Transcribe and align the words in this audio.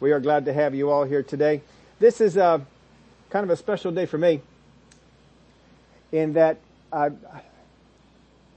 We 0.00 0.12
are 0.12 0.20
glad 0.20 0.46
to 0.46 0.52
have 0.54 0.74
you 0.74 0.90
all 0.90 1.04
here 1.04 1.22
today. 1.22 1.60
This 1.98 2.22
is 2.22 2.38
a 2.38 2.64
kind 3.28 3.44
of 3.44 3.50
a 3.50 3.56
special 3.56 3.92
day 3.92 4.06
for 4.06 4.16
me 4.16 4.40
in 6.10 6.32
that 6.32 6.56
uh, 6.90 7.10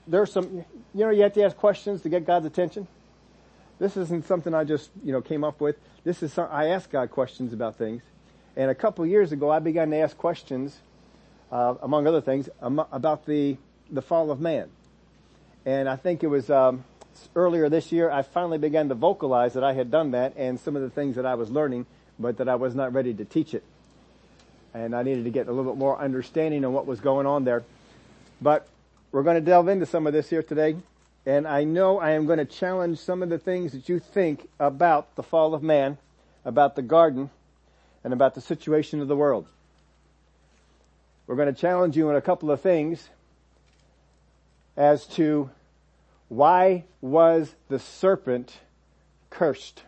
there's 0.07 0.31
some, 0.31 0.63
you 0.93 1.05
know, 1.05 1.09
you 1.09 1.23
have 1.23 1.33
to 1.33 1.43
ask 1.43 1.57
questions 1.57 2.01
to 2.03 2.09
get 2.09 2.25
God's 2.25 2.45
attention. 2.45 2.87
This 3.77 3.97
isn't 3.97 4.25
something 4.25 4.53
I 4.53 4.63
just, 4.63 4.89
you 5.03 5.11
know, 5.11 5.19
came 5.19 5.43
up 5.43 5.59
with. 5.59 5.75
This 6.05 6.23
is 6.23 6.31
some, 6.31 6.47
I 6.49 6.67
ask 6.67 6.89
God 6.89 7.11
questions 7.11 7.51
about 7.51 7.75
things. 7.75 8.03
And 8.55 8.71
a 8.71 8.75
couple 8.75 9.05
years 9.05 9.33
ago, 9.33 9.49
I 9.49 9.59
began 9.59 9.89
to 9.89 9.97
ask 9.97 10.17
questions, 10.17 10.79
uh, 11.51 11.75
among 11.81 12.07
other 12.07 12.21
things, 12.21 12.47
about 12.61 13.25
the 13.25 13.57
the 13.91 14.01
fall 14.01 14.31
of 14.31 14.39
man. 14.39 14.69
And 15.65 15.89
I 15.89 15.97
think 15.97 16.23
it 16.23 16.27
was 16.27 16.49
um, 16.49 16.85
earlier 17.35 17.69
this 17.69 17.91
year 17.91 18.09
I 18.09 18.21
finally 18.21 18.57
began 18.57 18.89
to 18.89 18.95
vocalize 18.95 19.53
that 19.53 19.63
I 19.63 19.73
had 19.73 19.91
done 19.91 20.11
that 20.11 20.33
and 20.35 20.59
some 20.59 20.75
of 20.75 20.81
the 20.81 20.89
things 20.89 21.15
that 21.15 21.25
I 21.25 21.35
was 21.35 21.49
learning, 21.49 21.85
but 22.19 22.37
that 22.37 22.49
I 22.49 22.55
was 22.55 22.75
not 22.75 22.93
ready 22.93 23.13
to 23.13 23.25
teach 23.25 23.53
it. 23.53 23.63
And 24.73 24.95
I 24.95 25.03
needed 25.03 25.25
to 25.25 25.29
get 25.29 25.47
a 25.47 25.51
little 25.51 25.71
bit 25.71 25.77
more 25.79 25.99
understanding 25.99 26.65
on 26.65 26.73
what 26.73 26.85
was 26.85 26.99
going 26.99 27.27
on 27.27 27.43
there. 27.43 27.63
But 28.41 28.67
we're 29.11 29.23
going 29.23 29.35
to 29.35 29.41
delve 29.41 29.67
into 29.67 29.85
some 29.85 30.07
of 30.07 30.13
this 30.13 30.29
here 30.29 30.43
today. 30.43 30.75
And 31.25 31.47
I 31.47 31.63
know 31.63 31.99
I 31.99 32.11
am 32.11 32.25
going 32.25 32.39
to 32.39 32.45
challenge 32.45 32.97
some 32.97 33.23
of 33.23 33.29
the 33.29 33.37
things 33.37 33.71
that 33.71 33.87
you 33.87 33.99
think 33.99 34.49
about 34.59 35.15
the 35.15 35.23
fall 35.23 35.53
of 35.53 35.63
man, 35.63 35.97
about 36.43 36.75
the 36.75 36.81
garden, 36.81 37.29
and 38.03 38.11
about 38.11 38.35
the 38.35 38.41
situation 38.41 38.99
of 38.99 39.07
the 39.07 39.15
world. 39.15 39.47
We're 41.27 41.37
going 41.37 41.53
to 41.53 41.59
challenge 41.59 41.95
you 41.95 42.09
in 42.09 42.15
a 42.15 42.21
couple 42.21 42.51
of 42.51 42.59
things 42.59 43.07
as 44.75 45.05
to 45.05 45.49
why 46.35 46.85
was 46.99 47.55
the 47.69 47.77
serpent 47.77 48.59
cursed? 49.29 49.83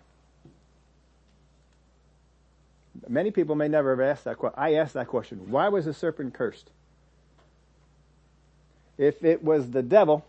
Many 3.08 3.32
people 3.32 3.56
may 3.56 3.68
never 3.68 3.96
have 3.96 4.00
asked 4.00 4.26
that 4.26 4.38
question. 4.38 4.60
I 4.60 4.76
asked 4.76 4.94
that 4.94 5.08
question. 5.08 5.50
Why 5.50 5.70
was 5.70 5.86
the 5.86 5.94
serpent 5.94 6.34
cursed? 6.34 6.70
If 8.98 9.24
it 9.24 9.44
was 9.44 9.72
the 9.72 9.82
devil, 9.82 10.26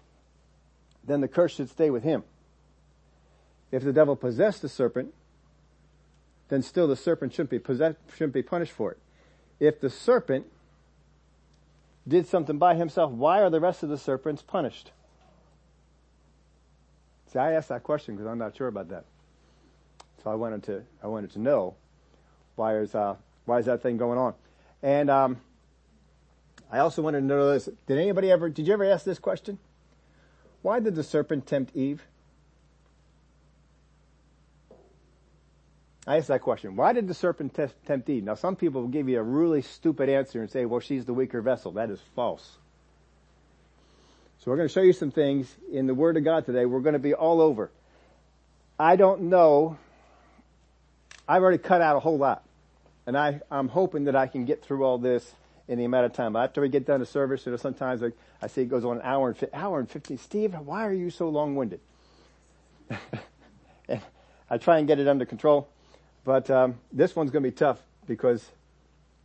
then 1.05 1.21
the 1.21 1.29
curse 1.29 1.55
should 1.55 1.71
stay 1.71 1.91
with 1.91 2.03
him. 2.03 2.25
If 3.71 3.85
the 3.85 3.93
devil 3.93 4.17
possessed 4.17 4.63
the 4.63 4.69
serpent, 4.69 5.13
then 6.49 6.63
still 6.63 6.89
the 6.89 6.97
serpent 6.97 7.33
shouldn't 7.33 7.51
be 7.51 7.59
possessed, 7.59 7.99
shouldn't 8.15 8.35
be 8.35 8.43
punished 8.43 8.73
for 8.73 8.93
it. 8.93 8.99
If 9.61 9.81
the 9.81 9.91
serpent 9.91 10.47
did 12.09 12.27
something 12.27 12.59
by 12.59 12.75
himself, 12.75 13.13
why 13.13 13.43
are 13.43 13.51
the 13.51 13.61
rest 13.61 13.83
of 13.83 13.89
the 13.89 13.99
serpents 13.99 14.43
punished? 14.43 14.93
See, 17.33 17.39
I 17.39 17.53
asked 17.53 17.69
that 17.69 17.83
question 17.83 18.15
because 18.15 18.31
I'm 18.31 18.39
not 18.39 18.57
sure 18.57 18.69
about 18.69 18.89
that. 18.91 19.05
So 20.23 20.31
I 20.31 20.35
wanted 20.35 20.63
to, 20.65 20.83
I 21.03 21.07
wanted 21.07 21.33
to 21.33 21.39
know 21.39 21.75
why 22.55 22.77
is, 22.77 22.95
uh, 22.95 23.17
why 23.45 23.59
is 23.59 23.67
that 23.67 23.83
thing 23.83 23.97
going 23.97 24.19
on? 24.19 24.35
And, 24.83 25.11
um, 25.11 25.41
I 26.71 26.79
also 26.79 27.03
wanted 27.03 27.21
to 27.21 27.27
know 27.27 27.53
this. 27.53 27.69
Did 27.87 27.99
anybody 27.99 28.31
ever, 28.31 28.49
did 28.49 28.67
you 28.67 28.73
ever 28.73 28.85
ask 28.85 29.05
this 29.05 29.19
question? 29.19 29.59
Why 30.63 30.81
did 30.81 30.97
the 30.97 31.05
serpent 31.05 31.47
tempt 31.47 31.77
Eve? 31.77 32.03
I 36.07 36.17
asked 36.19 36.29
that 36.29 36.43
question. 36.43 36.77
Why 36.77 36.93
did 36.93 37.09
the 37.09 37.15
serpent 37.15 37.59
tempt 37.87 38.09
Eve? 38.09 38.25
Now 38.25 38.35
some 38.35 38.57
people 38.57 38.83
will 38.83 38.89
give 38.89 39.09
you 39.09 39.19
a 39.19 39.23
really 39.23 39.63
stupid 39.63 40.09
answer 40.09 40.41
and 40.41 40.51
say, 40.51 40.65
well, 40.65 40.81
she's 40.81 41.05
the 41.05 41.15
weaker 41.15 41.41
vessel. 41.41 41.73
That 41.73 41.91
is 41.91 42.01
false. 42.15 42.59
So 44.47 44.53
we're 44.53 44.59
going 44.59 44.69
to 44.69 44.73
show 44.73 44.83
you 44.83 44.93
some 44.93 45.11
things 45.11 45.53
in 45.73 45.89
the 45.89 45.95
Word 45.95 46.17
of 46.17 46.23
God 46.23 46.47
today. 46.47 46.67
We're 46.67 46.79
going 46.79 46.93
to 46.93 47.01
be 47.01 47.15
all 47.15 47.41
over. 47.41 47.69
I 48.79 48.95
don't 48.95 49.23
know. 49.23 49.77
I've 51.27 51.43
already 51.43 51.59
cut 51.59 51.81
out 51.81 51.97
a 51.97 51.99
whole 51.99 52.17
lot. 52.17 52.45
And 53.09 53.19
I, 53.19 53.41
I'm 53.51 53.67
hoping 53.67 54.05
that 54.05 54.15
I 54.15 54.29
can 54.29 54.45
get 54.45 54.63
through 54.63 54.85
all 54.85 54.99
this 54.99 55.33
in 55.67 55.79
the 55.79 55.85
amount 55.85 56.07
of 56.07 56.13
time. 56.13 56.37
After 56.37 56.61
we 56.61 56.69
get 56.69 56.87
done 56.87 57.01
the 57.01 57.07
service, 57.07 57.45
you 57.45 57.51
know, 57.51 57.59
sometimes 57.59 58.05
I, 58.05 58.13
I 58.41 58.47
see 58.47 58.63
it 58.63 58.67
goes 58.67 58.85
on 58.85 58.99
an 58.99 59.03
hour 59.03 59.31
and, 59.31 59.51
hour 59.53 59.81
and 59.81 59.91
15. 59.91 60.17
Steve, 60.17 60.55
why 60.55 60.87
are 60.87 60.93
you 60.93 61.11
so 61.11 61.29
long-winded? 61.29 61.81
and 63.89 64.01
I 64.49 64.59
try 64.59 64.79
and 64.79 64.87
get 64.87 65.01
it 65.01 65.09
under 65.09 65.25
control. 65.25 65.67
But 66.23 66.49
um, 66.53 66.77
this 66.93 67.17
one's 67.17 67.33
going 67.33 67.43
to 67.43 67.51
be 67.51 67.57
tough 67.57 67.81
because 68.07 68.49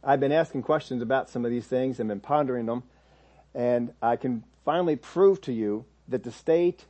I've 0.03 0.19
been 0.19 0.31
asking 0.31 0.63
questions 0.63 1.03
about 1.03 1.29
some 1.29 1.45
of 1.45 1.51
these 1.51 1.67
things 1.67 1.99
and 1.99 2.09
been 2.09 2.21
pondering 2.21 2.65
them, 2.65 2.81
and 3.53 3.93
I 4.01 4.15
can 4.15 4.43
finally 4.65 4.95
prove 4.95 5.41
to 5.41 5.53
you 5.53 5.85
that 6.07 6.23
the 6.23 6.31
state 6.31 6.85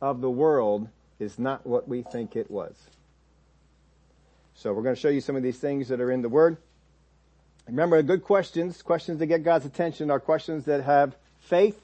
of 0.00 0.20
the 0.20 0.30
world 0.30 0.88
is 1.18 1.38
not 1.38 1.66
what 1.66 1.88
we 1.88 2.02
think 2.02 2.36
it 2.36 2.50
was. 2.50 2.74
So 4.54 4.72
we're 4.72 4.82
going 4.82 4.94
to 4.94 5.00
show 5.00 5.08
you 5.08 5.20
some 5.20 5.36
of 5.36 5.42
these 5.42 5.58
things 5.58 5.88
that 5.88 6.00
are 6.00 6.10
in 6.10 6.22
the 6.22 6.28
Word. 6.28 6.56
Remember, 7.66 8.02
good 8.02 8.22
questions, 8.22 8.82
questions 8.82 9.18
that 9.18 9.26
get 9.26 9.44
God's 9.44 9.64
attention 9.64 10.10
are 10.10 10.20
questions 10.20 10.64
that 10.64 10.82
have 10.82 11.16
faith. 11.40 11.80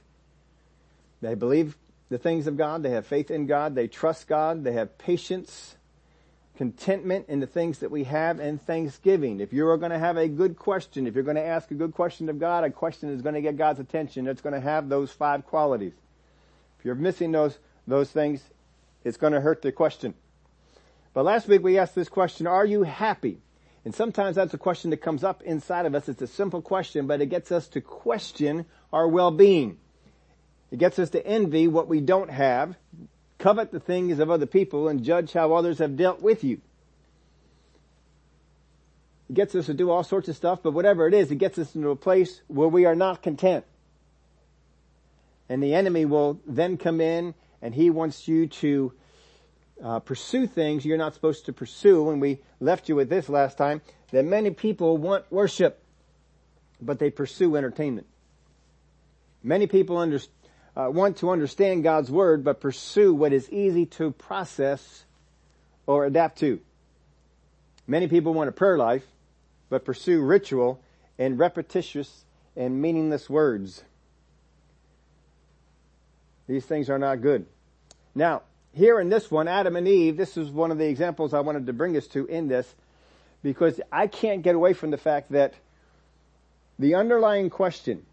They 1.21 1.34
believe 1.34 1.77
the 2.09 2.19
things 2.19 2.47
of 2.47 2.56
God. 2.56 2.83
They 2.83 2.91
have 2.91 3.06
faith 3.06 3.31
in 3.31 3.47
God. 3.47 3.75
They 3.75 3.87
trust 3.87 4.27
God. 4.28 4.65
They 4.65 4.72
have 4.72 4.99
patience 4.99 5.77
contentment 6.58 7.26
in 7.28 7.38
the 7.38 7.46
things 7.46 7.78
that 7.78 7.91
we 7.92 8.02
have 8.02 8.41
and 8.41 8.60
thanksgiving. 8.60 9.38
If 9.38 9.52
you're 9.52 9.76
going 9.76 9.92
to 9.92 9.98
have 9.98 10.16
a 10.16 10.26
good 10.26 10.56
question, 10.56 11.06
if 11.06 11.14
you're 11.14 11.22
going 11.22 11.36
to 11.36 11.46
ask 11.46 11.70
a 11.70 11.74
good 11.74 11.94
question 11.94 12.28
of 12.28 12.41
God, 12.41 12.64
a 12.64 12.70
question 12.70 13.10
is 13.10 13.22
going 13.22 13.36
to 13.36 13.41
get 13.41 13.56
God's 13.56 13.78
attention. 13.78 14.26
It's 14.26 14.41
going 14.41 14.56
to 14.56 14.60
have 14.60 14.88
those 14.88 15.12
five 15.12 15.47
qualities. 15.47 15.92
If 16.78 16.84
you're 16.84 16.97
missing 16.97 17.30
those, 17.30 17.56
those 17.86 18.10
things, 18.10 18.42
it's 19.04 19.16
going 19.16 19.34
to 19.34 19.41
hurt 19.41 19.62
the 19.62 19.70
question. 19.70 20.14
But 21.14 21.24
last 21.24 21.47
week 21.47 21.62
we 21.62 21.78
asked 21.78 21.94
this 21.94 22.08
question, 22.08 22.48
are 22.48 22.66
you 22.66 22.82
happy? 22.82 23.38
And 23.84 23.94
sometimes 23.94 24.34
that's 24.34 24.52
a 24.52 24.58
question 24.58 24.91
that 24.91 24.97
comes 24.97 25.22
up 25.22 25.42
inside 25.42 25.86
of 25.86 25.94
us. 25.94 26.08
It's 26.08 26.22
a 26.22 26.26
simple 26.26 26.60
question, 26.60 27.06
but 27.06 27.20
it 27.20 27.26
gets 27.26 27.52
us 27.52 27.68
to 27.68 27.80
question 27.80 28.66
our 28.92 29.06
well-being. 29.06 29.78
It 30.72 30.80
gets 30.80 30.98
us 30.98 31.10
to 31.10 31.24
envy 31.24 31.68
what 31.68 31.86
we 31.86 32.00
don't 32.00 32.30
have, 32.30 32.74
covet 33.38 33.71
the 33.71 33.81
things 33.81 34.19
of 34.19 34.31
other 34.31 34.47
people 34.47 34.88
and 34.88 35.04
judge 35.04 35.32
how 35.32 35.54
others 35.54 35.78
have 35.78 35.97
dealt 35.97 36.21
with 36.21 36.44
you. 36.44 36.60
It 39.31 39.34
gets 39.34 39.54
us 39.54 39.66
to 39.66 39.75
do 39.75 39.91
all 39.91 40.04
sorts 40.04 40.28
of 40.28 40.37
stuff, 40.37 40.60
but 40.62 40.72
whatever 40.72 41.06
it 41.06 41.15
is, 41.15 41.31
it 41.31 41.37
gets 41.37 41.59
us 41.59 41.75
into 41.75 41.91
a 41.91 41.97
place 41.97 42.41
where 42.48 42.69
we 42.69 42.87
are 42.87 42.94
not 42.94 43.22
content. 43.22 43.65
And 45.48 45.62
the 45.62 45.75
enemy 45.75 46.04
will 46.04 46.41
then 46.47 46.77
come 46.77 47.00
in 47.00 47.34
and 47.62 47.75
he 47.75 47.91
wants 47.91 48.28
you 48.28 48.47
to 48.47 48.93
uh, 49.82 50.00
pursue 50.00 50.47
things 50.47 50.84
you're 50.84 50.98
not 50.98 51.15
supposed 51.15 51.47
to 51.47 51.53
pursue. 51.53 52.10
And 52.10 52.21
we 52.21 52.41
left 52.60 52.88
you 52.88 52.97
with 52.97 53.09
this 53.09 53.28
last 53.28 53.56
time, 53.56 53.82
that 54.10 54.25
many 54.25 54.50
people 54.50 54.97
want 54.97 55.31
worship, 55.31 55.82
but 56.81 56.98
they 56.98 57.10
pursue 57.10 57.56
entertainment. 57.56 58.06
Many 59.43 59.66
people 59.66 59.98
understand 59.98 60.38
uh, 60.78 60.89
want 60.89 61.16
to 61.19 61.31
understand 61.31 61.83
God's 61.83 62.11
Word, 62.11 62.44
but 62.44 62.61
pursue 62.61 63.12
what 63.12 63.33
is 63.33 63.50
easy 63.50 63.87
to 63.87 64.12
process 64.12 65.05
or 65.87 66.05
adapt 66.05 66.39
to. 66.39 66.61
Many 67.87 68.06
people 68.06 68.33
want 68.33 68.49
a 68.49 68.53
prayer 68.53 68.78
life, 68.78 69.05
but 69.71 69.84
pursue 69.84 70.21
ritual 70.21 70.81
and 71.19 71.39
repetitious 71.39 72.25
and 72.56 72.81
meaningless 72.81 73.28
words. 73.28 73.83
These 76.47 76.65
things 76.65 76.89
are 76.89 76.99
not 76.99 77.22
good. 77.22 77.47
Now, 78.15 78.43
here 78.72 79.00
in 79.00 79.09
this 79.09 79.31
one, 79.31 79.49
Adam 79.49 79.75
and 79.75 79.89
Eve, 79.89 80.16
this 80.16 80.37
is 80.37 80.49
one 80.49 80.71
of 80.71 80.78
the 80.78 80.87
examples 80.87 81.34
I 81.34 81.41
wanted 81.41 81.66
to 81.66 81.72
bring 81.72 81.97
us 81.97 82.06
to 82.09 82.25
in 82.27 82.47
this, 82.47 82.72
because 83.43 83.81
I 83.91 84.06
can't 84.06 84.43
get 84.43 84.55
away 84.55 84.75
from 84.75 84.91
the 84.91 84.97
fact 84.97 85.33
that 85.33 85.55
the 86.78 86.95
underlying 86.95 87.50
question 87.50 88.06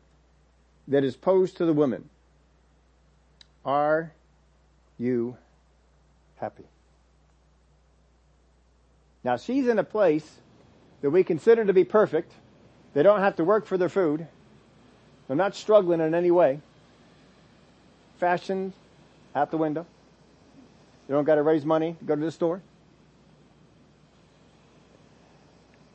that 0.87 1.03
is 1.03 1.15
posed 1.15 1.57
to 1.57 1.65
the 1.65 1.73
woman 1.73 2.09
are 3.65 4.11
you 4.97 5.35
happy? 6.37 6.65
Now 9.23 9.37
she's 9.37 9.67
in 9.67 9.79
a 9.79 9.83
place 9.83 10.29
that 11.01 11.09
we 11.09 11.23
consider 11.23 11.65
to 11.65 11.73
be 11.73 11.83
perfect. 11.83 12.31
They 12.93 13.03
don't 13.03 13.19
have 13.19 13.37
to 13.37 13.43
work 13.43 13.65
for 13.65 13.77
their 13.77 13.89
food. 13.89 14.27
They're 15.27 15.35
not 15.35 15.55
struggling 15.55 15.99
in 15.99 16.13
any 16.13 16.31
way. 16.31 16.61
Fashion 18.17 18.73
out 19.35 19.51
the 19.51 19.57
window. 19.57 19.85
They 21.07 21.13
don't 21.13 21.25
got 21.25 21.35
to 21.35 21.43
raise 21.43 21.65
money 21.65 21.95
to 21.99 22.05
go 22.05 22.15
to 22.15 22.21
the 22.21 22.31
store. 22.31 22.61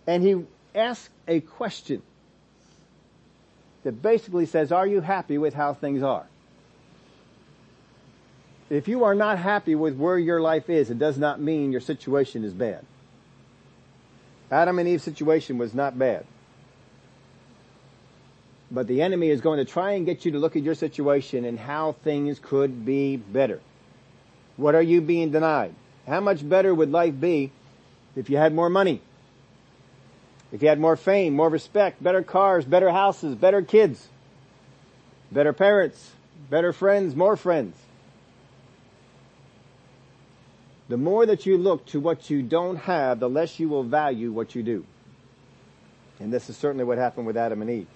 And 0.06 0.22
he 0.22 0.44
asks 0.74 1.08
a 1.28 1.40
question 1.40 2.02
that 3.84 4.02
basically 4.02 4.46
says, 4.46 4.72
are 4.72 4.86
you 4.86 5.00
happy 5.00 5.38
with 5.38 5.54
how 5.54 5.72
things 5.72 6.02
are? 6.02 6.26
If 8.70 8.86
you 8.86 9.02
are 9.02 9.16
not 9.16 9.38
happy 9.38 9.74
with 9.74 9.96
where 9.96 10.18
your 10.18 10.40
life 10.40 10.70
is, 10.70 10.90
it 10.90 10.98
does 10.98 11.18
not 11.18 11.40
mean 11.40 11.72
your 11.72 11.80
situation 11.80 12.44
is 12.44 12.54
bad. 12.54 12.86
Adam 14.50 14.78
and 14.78 14.88
Eve's 14.88 15.02
situation 15.02 15.58
was 15.58 15.74
not 15.74 15.98
bad. 15.98 16.24
But 18.70 18.86
the 18.86 19.02
enemy 19.02 19.30
is 19.30 19.40
going 19.40 19.58
to 19.58 19.64
try 19.64 19.92
and 19.92 20.06
get 20.06 20.24
you 20.24 20.30
to 20.32 20.38
look 20.38 20.54
at 20.54 20.62
your 20.62 20.76
situation 20.76 21.44
and 21.44 21.58
how 21.58 21.96
things 22.04 22.38
could 22.38 22.86
be 22.86 23.16
better. 23.16 23.60
What 24.56 24.76
are 24.76 24.82
you 24.82 25.00
being 25.00 25.32
denied? 25.32 25.74
How 26.06 26.20
much 26.20 26.48
better 26.48 26.72
would 26.72 26.92
life 26.92 27.18
be 27.18 27.50
if 28.14 28.30
you 28.30 28.36
had 28.36 28.54
more 28.54 28.70
money, 28.70 29.00
if 30.52 30.62
you 30.62 30.68
had 30.68 30.78
more 30.78 30.96
fame, 30.96 31.34
more 31.34 31.48
respect, 31.48 32.02
better 32.02 32.22
cars, 32.22 32.64
better 32.64 32.90
houses, 32.90 33.34
better 33.34 33.62
kids, 33.62 34.08
better 35.32 35.52
parents, 35.52 36.12
better 36.48 36.72
friends, 36.72 37.16
more 37.16 37.36
friends. 37.36 37.74
The 40.90 40.96
more 40.96 41.24
that 41.24 41.46
you 41.46 41.56
look 41.56 41.86
to 41.86 42.00
what 42.00 42.30
you 42.30 42.42
don't 42.42 42.74
have, 42.74 43.20
the 43.20 43.30
less 43.30 43.60
you 43.60 43.68
will 43.68 43.84
value 43.84 44.32
what 44.32 44.56
you 44.56 44.64
do. 44.64 44.84
And 46.18 46.32
this 46.32 46.50
is 46.50 46.56
certainly 46.56 46.82
what 46.82 46.98
happened 46.98 47.28
with 47.28 47.36
Adam 47.36 47.62
and 47.62 47.70
Eve. 47.70 47.86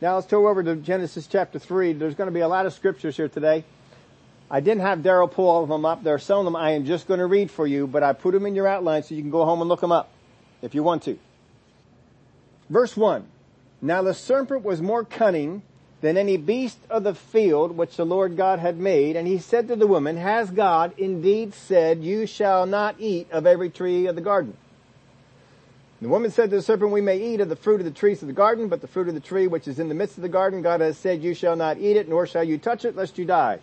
Now 0.00 0.16
let's 0.16 0.26
go 0.26 0.48
over 0.48 0.60
to 0.64 0.74
Genesis 0.74 1.28
chapter 1.28 1.60
3. 1.60 1.92
There's 1.92 2.16
going 2.16 2.26
to 2.26 2.34
be 2.34 2.40
a 2.40 2.48
lot 2.48 2.66
of 2.66 2.72
scriptures 2.72 3.16
here 3.16 3.28
today. 3.28 3.62
I 4.50 4.58
didn't 4.58 4.80
have 4.80 4.98
Daryl 4.98 5.30
pull 5.30 5.48
all 5.48 5.62
of 5.62 5.68
them 5.68 5.84
up. 5.84 6.02
There 6.02 6.14
are 6.14 6.18
some 6.18 6.40
of 6.40 6.44
them 6.46 6.56
I 6.56 6.72
am 6.72 6.84
just 6.84 7.06
going 7.06 7.20
to 7.20 7.26
read 7.26 7.48
for 7.48 7.64
you, 7.64 7.86
but 7.86 8.02
I 8.02 8.12
put 8.12 8.32
them 8.32 8.44
in 8.44 8.56
your 8.56 8.66
outline 8.66 9.04
so 9.04 9.14
you 9.14 9.22
can 9.22 9.30
go 9.30 9.44
home 9.44 9.60
and 9.60 9.68
look 9.68 9.80
them 9.80 9.92
up 9.92 10.10
if 10.62 10.74
you 10.74 10.82
want 10.82 11.04
to. 11.04 11.16
Verse 12.68 12.96
1. 12.96 13.24
Now 13.80 14.02
the 14.02 14.14
serpent 14.14 14.64
was 14.64 14.82
more 14.82 15.04
cunning 15.04 15.62
than 16.04 16.18
any 16.18 16.36
beast 16.36 16.76
of 16.90 17.02
the 17.02 17.14
field 17.14 17.78
which 17.78 17.96
the 17.96 18.04
Lord 18.04 18.36
God 18.36 18.58
had 18.58 18.78
made. 18.78 19.16
And 19.16 19.26
he 19.26 19.38
said 19.38 19.68
to 19.68 19.76
the 19.76 19.86
woman, 19.86 20.18
Has 20.18 20.50
God 20.50 20.92
indeed 20.98 21.54
said, 21.54 22.04
You 22.04 22.26
shall 22.26 22.66
not 22.66 22.96
eat 22.98 23.30
of 23.30 23.46
every 23.46 23.70
tree 23.70 24.06
of 24.06 24.14
the 24.14 24.20
garden? 24.20 24.54
The 26.02 26.10
woman 26.10 26.30
said 26.30 26.50
to 26.50 26.56
the 26.56 26.62
serpent, 26.62 26.90
We 26.90 27.00
may 27.00 27.16
eat 27.16 27.40
of 27.40 27.48
the 27.48 27.56
fruit 27.56 27.80
of 27.80 27.86
the 27.86 27.90
trees 27.90 28.20
of 28.20 28.28
the 28.28 28.34
garden, 28.34 28.68
but 28.68 28.82
the 28.82 28.86
fruit 28.86 29.08
of 29.08 29.14
the 29.14 29.20
tree 29.20 29.46
which 29.46 29.66
is 29.66 29.78
in 29.78 29.88
the 29.88 29.94
midst 29.94 30.18
of 30.18 30.22
the 30.22 30.28
garden, 30.28 30.60
God 30.60 30.82
has 30.82 30.98
said, 30.98 31.22
You 31.22 31.32
shall 31.32 31.56
not 31.56 31.78
eat 31.78 31.96
it, 31.96 32.06
nor 32.06 32.26
shall 32.26 32.44
you 32.44 32.58
touch 32.58 32.84
it, 32.84 32.94
lest 32.94 33.16
you 33.16 33.24
die. 33.24 33.60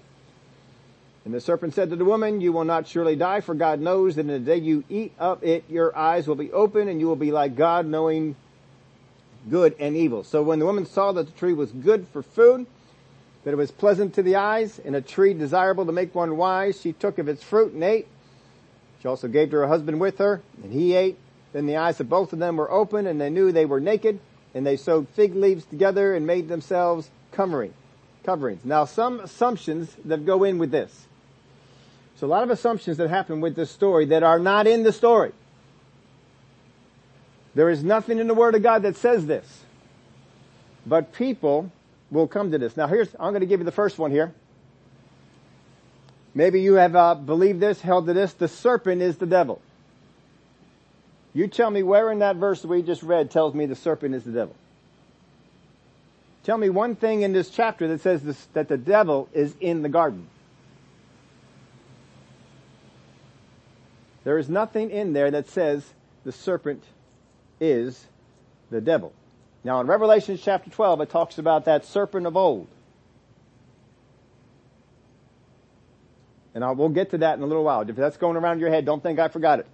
And 1.25 1.35
the 1.35 1.41
serpent 1.41 1.75
said 1.75 1.91
to 1.91 1.95
the 1.95 2.05
woman, 2.05 2.41
You 2.41 2.53
will 2.53 2.65
not 2.65 2.87
surely 2.87 3.15
die, 3.15 3.41
for 3.41 3.53
God 3.53 3.79
knows 3.79 4.15
that 4.15 4.21
in 4.21 4.27
the 4.29 4.39
day 4.39 4.57
you 4.57 4.83
eat 4.89 5.13
of 5.19 5.43
it, 5.43 5.65
your 5.69 5.95
eyes 5.95 6.27
will 6.27 6.33
be 6.33 6.51
open, 6.51 6.87
and 6.87 6.99
you 6.99 7.05
will 7.05 7.15
be 7.15 7.31
like 7.31 7.55
God, 7.55 7.85
knowing 7.85 8.35
good 9.49 9.75
and 9.79 9.95
evil. 9.95 10.23
So 10.23 10.43
when 10.43 10.59
the 10.59 10.65
woman 10.65 10.85
saw 10.85 11.11
that 11.13 11.25
the 11.25 11.31
tree 11.31 11.53
was 11.53 11.71
good 11.71 12.07
for 12.13 12.21
food, 12.21 12.65
that 13.43 13.51
it 13.51 13.57
was 13.57 13.71
pleasant 13.71 14.13
to 14.15 14.23
the 14.23 14.35
eyes, 14.35 14.79
and 14.83 14.95
a 14.95 15.01
tree 15.01 15.33
desirable 15.33 15.85
to 15.85 15.91
make 15.91 16.13
one 16.13 16.37
wise, 16.37 16.79
she 16.79 16.93
took 16.93 17.17
of 17.17 17.27
its 17.27 17.43
fruit 17.43 17.73
and 17.73 17.83
ate. 17.83 18.07
She 19.01 19.07
also 19.07 19.27
gave 19.27 19.49
to 19.49 19.57
her 19.57 19.67
husband 19.67 19.99
with 19.99 20.19
her, 20.19 20.41
and 20.63 20.71
he 20.71 20.93
ate. 20.93 21.17
Then 21.53 21.65
the 21.65 21.77
eyes 21.77 21.99
of 21.99 22.07
both 22.07 22.33
of 22.33 22.39
them 22.39 22.57
were 22.57 22.71
open, 22.71 23.07
and 23.07 23.19
they 23.19 23.29
knew 23.29 23.51
they 23.51 23.65
were 23.65 23.79
naked, 23.79 24.19
and 24.53 24.65
they 24.65 24.77
sewed 24.77 25.09
fig 25.09 25.35
leaves 25.35 25.65
together 25.65 26.15
and 26.15 26.27
made 26.27 26.47
themselves 26.47 27.09
covering, 27.31 27.73
coverings. 28.23 28.63
Now 28.63 28.85
some 28.85 29.19
assumptions 29.19 29.95
that 30.05 30.25
go 30.25 30.43
in 30.43 30.59
with 30.59 30.71
this. 30.71 31.07
So 32.17 32.27
a 32.27 32.29
lot 32.29 32.43
of 32.43 32.51
assumptions 32.51 32.97
that 32.97 33.09
happen 33.09 33.41
with 33.41 33.55
this 33.55 33.71
story 33.71 34.05
that 34.05 34.21
are 34.21 34.37
not 34.37 34.67
in 34.67 34.83
the 34.83 34.93
story. 34.93 35.31
There 37.53 37.69
is 37.69 37.83
nothing 37.83 38.19
in 38.19 38.27
the 38.27 38.33
Word 38.33 38.55
of 38.55 38.63
God 38.63 38.83
that 38.83 38.95
says 38.95 39.25
this. 39.25 39.63
But 40.85 41.13
people 41.13 41.71
will 42.09 42.27
come 42.27 42.51
to 42.51 42.57
this. 42.57 42.75
Now 42.77 42.87
here's, 42.87 43.13
I'm 43.19 43.31
going 43.31 43.41
to 43.41 43.45
give 43.45 43.59
you 43.59 43.65
the 43.65 43.71
first 43.71 43.99
one 43.99 44.11
here. 44.11 44.33
Maybe 46.33 46.61
you 46.61 46.75
have 46.75 46.95
uh, 46.95 47.15
believed 47.15 47.59
this, 47.59 47.81
held 47.81 48.07
to 48.07 48.13
this. 48.13 48.33
The 48.33 48.47
serpent 48.47 49.01
is 49.01 49.17
the 49.17 49.25
devil. 49.25 49.61
You 51.33 51.47
tell 51.47 51.69
me 51.69 51.83
where 51.83 52.11
in 52.11 52.19
that 52.19 52.37
verse 52.37 52.63
we 52.63 52.81
just 52.81 53.03
read 53.03 53.31
tells 53.31 53.53
me 53.53 53.65
the 53.65 53.75
serpent 53.75 54.15
is 54.15 54.23
the 54.23 54.31
devil. 54.31 54.55
Tell 56.43 56.57
me 56.57 56.69
one 56.69 56.95
thing 56.95 57.21
in 57.21 57.33
this 57.33 57.49
chapter 57.49 57.87
that 57.89 58.01
says 58.01 58.23
this, 58.23 58.45
that 58.53 58.67
the 58.67 58.77
devil 58.77 59.29
is 59.33 59.53
in 59.59 59.81
the 59.81 59.89
garden. 59.89 60.27
There 64.23 64.37
is 64.37 64.49
nothing 64.49 64.91
in 64.91 65.13
there 65.13 65.31
that 65.31 65.49
says 65.49 65.85
the 66.23 66.31
serpent 66.31 66.83
is 67.61 68.05
the 68.71 68.81
devil. 68.81 69.13
Now 69.63 69.79
in 69.79 69.87
Revelation 69.87 70.37
chapter 70.41 70.69
12 70.69 71.01
it 71.01 71.09
talks 71.09 71.37
about 71.37 71.65
that 71.65 71.85
serpent 71.85 72.25
of 72.25 72.35
old. 72.35 72.67
And 76.53 76.65
I, 76.65 76.71
we'll 76.71 76.89
get 76.89 77.11
to 77.11 77.19
that 77.19 77.37
in 77.37 77.43
a 77.43 77.45
little 77.45 77.63
while. 77.63 77.87
If 77.89 77.95
that's 77.95 78.17
going 78.17 78.35
around 78.35 78.59
your 78.59 78.69
head, 78.69 78.83
don't 78.83 79.01
think 79.01 79.19
I 79.19 79.29
forgot 79.29 79.59
it. 79.59 79.67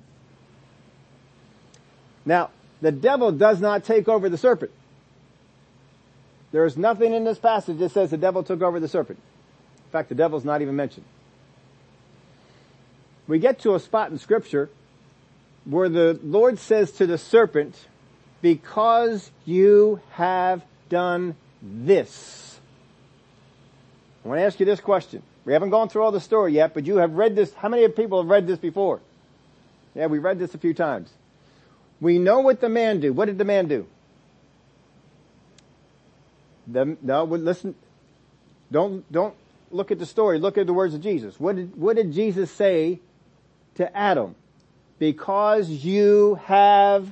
Now, 2.23 2.51
the 2.81 2.91
devil 2.91 3.31
does 3.31 3.59
not 3.59 3.83
take 3.83 4.07
over 4.07 4.29
the 4.29 4.37
serpent. 4.37 4.71
There 6.51 6.65
is 6.65 6.77
nothing 6.77 7.13
in 7.13 7.23
this 7.23 7.39
passage 7.39 7.79
that 7.79 7.91
says 7.91 8.11
the 8.11 8.17
devil 8.17 8.43
took 8.43 8.61
over 8.61 8.79
the 8.79 8.87
serpent. 8.87 9.19
In 9.85 9.91
fact, 9.91 10.09
the 10.09 10.15
devil's 10.15 10.45
not 10.45 10.61
even 10.61 10.75
mentioned. 10.75 11.05
We 13.27 13.39
get 13.39 13.59
to 13.59 13.75
a 13.75 13.79
spot 13.79 14.11
in 14.11 14.19
scripture 14.19 14.69
where 15.69 15.89
the 15.89 16.19
Lord 16.23 16.59
says 16.59 16.91
to 16.93 17.05
the 17.05 17.17
serpent, 17.17 17.75
because 18.41 19.29
you 19.45 19.99
have 20.11 20.63
done 20.89 21.35
this. 21.61 22.59
I 24.23 24.29
want 24.29 24.39
to 24.39 24.45
ask 24.45 24.59
you 24.59 24.65
this 24.65 24.79
question. 24.79 25.21
We 25.43 25.53
haven't 25.53 25.69
gone 25.69 25.89
through 25.89 26.03
all 26.03 26.11
the 26.11 26.21
story 26.21 26.53
yet, 26.53 26.73
but 26.73 26.85
you 26.85 26.97
have 26.97 27.13
read 27.13 27.35
this. 27.35 27.53
How 27.53 27.69
many 27.69 27.87
people 27.89 28.21
have 28.21 28.29
read 28.29 28.47
this 28.47 28.59
before? 28.59 29.01
Yeah, 29.95 30.07
we 30.07 30.19
read 30.19 30.39
this 30.39 30.53
a 30.53 30.57
few 30.57 30.73
times. 30.73 31.11
We 31.99 32.19
know 32.19 32.39
what 32.39 32.61
the 32.61 32.69
man 32.69 32.99
do. 32.99 33.11
What 33.11 33.25
did 33.25 33.37
the 33.37 33.45
man 33.45 33.67
do? 33.67 33.87
The, 36.67 36.97
no, 37.01 37.23
listen. 37.23 37.75
Don't, 38.71 39.09
don't 39.11 39.33
look 39.71 39.91
at 39.91 39.99
the 39.99 40.05
story. 40.05 40.39
Look 40.39 40.57
at 40.57 40.67
the 40.67 40.73
words 40.73 40.93
of 40.93 41.01
Jesus. 41.01 41.39
What 41.39 41.55
did, 41.55 41.75
what 41.75 41.95
did 41.95 42.13
Jesus 42.13 42.51
say 42.51 42.99
to 43.75 43.97
Adam? 43.97 44.35
Because 44.99 45.69
you 45.69 46.35
have 46.45 47.11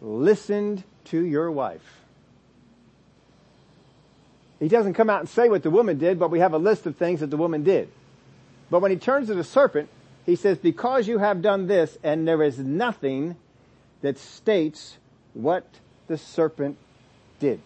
listened 0.00 0.82
to 1.06 1.24
your 1.24 1.50
wife. 1.50 1.82
He 4.58 4.68
doesn't 4.68 4.94
come 4.94 5.10
out 5.10 5.20
and 5.20 5.28
say 5.28 5.48
what 5.48 5.62
the 5.62 5.70
woman 5.70 5.98
did, 5.98 6.18
but 6.18 6.30
we 6.30 6.40
have 6.40 6.54
a 6.54 6.58
list 6.58 6.86
of 6.86 6.96
things 6.96 7.20
that 7.20 7.30
the 7.30 7.36
woman 7.36 7.62
did. 7.62 7.90
But 8.70 8.80
when 8.80 8.90
he 8.90 8.96
turns 8.96 9.28
to 9.28 9.34
the 9.34 9.44
serpent, 9.44 9.88
he 10.24 10.34
says, 10.34 10.58
because 10.58 11.06
you 11.06 11.18
have 11.18 11.42
done 11.42 11.66
this, 11.66 11.96
and 12.02 12.26
there 12.26 12.42
is 12.42 12.58
nothing 12.58 13.36
that 14.02 14.18
states 14.18 14.96
what 15.34 15.66
the 16.08 16.18
serpent 16.18 16.78
did. 17.38 17.60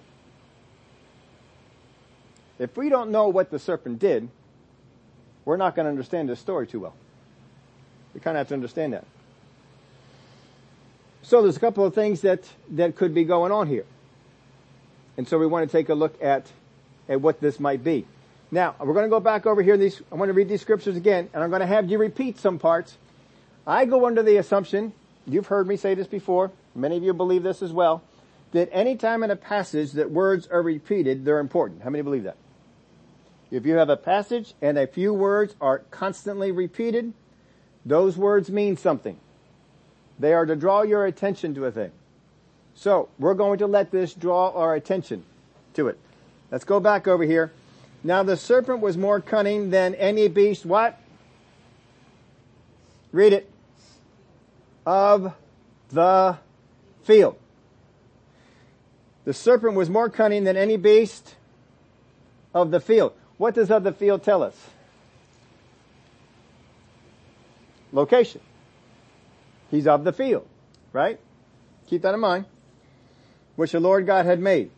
If 2.59 2.77
we 2.77 2.91
don't 2.91 3.11
know 3.11 3.29
what 3.29 3.51
the 3.51 3.59
serpent 3.59 3.99
did, 3.99 4.29
we're 5.45 5.57
not 5.57 5.75
going 5.75 5.87
to 5.87 5.91
understand 5.91 6.29
this 6.29 6.41
story 6.41 6.67
too 6.67 6.81
well. 6.81 6.95
We 8.15 8.21
kind 8.21 8.37
of 8.37 8.41
have 8.41 8.49
to 8.49 8.55
understand 8.55 8.93
that. 8.93 9.05
So 11.23 11.43
there's 11.43 11.57
a 11.57 11.61
couple 11.61 11.85
of 11.85 11.95
things 11.95 12.23
that, 12.23 12.45
that 12.71 12.97
could 12.97 13.15
be 13.15 13.25
going 13.25 13.53
on 13.53 13.69
here. 13.69 13.85
And 15.17 15.29
so 15.29 15.39
we 15.39 15.47
want 15.47 15.69
to 15.69 15.77
take 15.77 15.89
a 15.89 15.95
look 15.95 16.21
at, 16.23 16.51
at 17.09 17.21
what 17.21 17.41
this 17.41 17.61
might 17.61 17.85
be. 17.85 18.07
Now, 18.51 18.75
we're 18.81 18.95
going 18.95 19.05
to 19.05 19.11
go 19.11 19.21
back 19.21 19.47
over 19.47 19.63
here. 19.63 19.77
These, 19.77 20.03
I 20.11 20.17
want 20.17 20.29
to 20.29 20.33
read 20.33 20.49
these 20.49 20.61
scriptures 20.61 20.97
again, 20.97 21.29
and 21.33 21.43
I'm 21.43 21.51
going 21.51 21.61
to 21.61 21.67
have 21.67 21.89
you 21.89 21.99
repeat 21.99 22.39
some 22.39 22.59
parts. 22.59 22.97
I 23.67 23.85
go 23.85 24.07
under 24.07 24.23
the 24.23 24.39
assumption, 24.39 24.93
you've 25.27 25.47
heard 25.47 25.69
me 25.69 25.77
say 25.77 25.95
this 25.95 26.09
before, 26.09 26.51
many 26.75 26.97
of 26.97 27.05
you 27.05 27.13
believe 27.13 27.43
this 27.43 27.63
as 27.63 27.73
well, 27.73 28.03
that 28.53 28.69
anytime 28.73 29.23
in 29.23 29.31
a 29.31 29.37
passage 29.37 29.93
that 29.93 30.11
words 30.11 30.49
are 30.49 30.63
repeated, 30.63 31.25
they're 31.25 31.39
important. 31.39 31.83
How 31.83 31.91
many 31.91 32.03
believe 32.03 32.25
that? 32.25 32.37
If 33.51 33.67
you 33.67 33.75
have 33.75 33.89
a 33.89 33.97
passage 33.97 34.55
and 34.61 34.79
a 34.79 34.87
few 34.87 35.13
words 35.13 35.55
are 35.61 35.81
constantly 35.91 36.51
repeated, 36.51 37.13
those 37.85 38.17
words 38.17 38.51
mean 38.51 38.77
something. 38.77 39.17
They 40.19 40.33
are 40.35 40.47
to 40.47 40.57
draw 40.57 40.83
your 40.83 41.07
attention 41.07 41.55
to 41.55 41.65
a 41.65 41.71
thing. 41.71 41.93
So, 42.75 43.09
we're 43.19 43.35
going 43.35 43.59
to 43.59 43.67
let 43.67 43.91
this 43.91 44.15
draw 44.15 44.51
our 44.51 44.75
attention 44.75 45.25
to 45.75 45.89
it. 45.89 45.99
Let's 46.51 46.65
go 46.65 46.81
back 46.81 47.07
over 47.09 47.25
here. 47.25 47.53
Now 48.03 48.23
the 48.23 48.37
serpent 48.37 48.81
was 48.81 48.97
more 48.97 49.21
cunning 49.21 49.71
than 49.71 49.95
any 49.95 50.29
beast, 50.29 50.65
what? 50.65 50.99
Read 53.13 53.33
it. 53.33 53.51
Of 54.87 55.35
the 55.91 56.39
field. 57.03 57.37
The 59.25 59.35
serpent 59.35 59.75
was 59.75 59.91
more 59.91 60.09
cunning 60.09 60.45
than 60.45 60.57
any 60.57 60.77
beast 60.77 61.35
of 62.55 62.71
the 62.71 62.81
field. 62.81 63.13
What 63.37 63.55
does 63.55 63.71
of 63.71 63.85
the 63.85 63.93
field 63.93 64.23
tell 64.23 64.43
us? 64.43 64.57
Location. 67.93 68.41
He's 69.71 69.87
of 69.87 70.05
the 70.05 70.13
field, 70.13 70.47
right? 70.93 71.19
Keep 71.87 72.03
that 72.03 72.15
in 72.15 72.21
mind. 72.21 72.45
Which 73.57 73.73
the 73.73 73.81
Lord 73.81 74.07
God 74.07 74.27
had 74.27 74.41
made. 74.41 74.71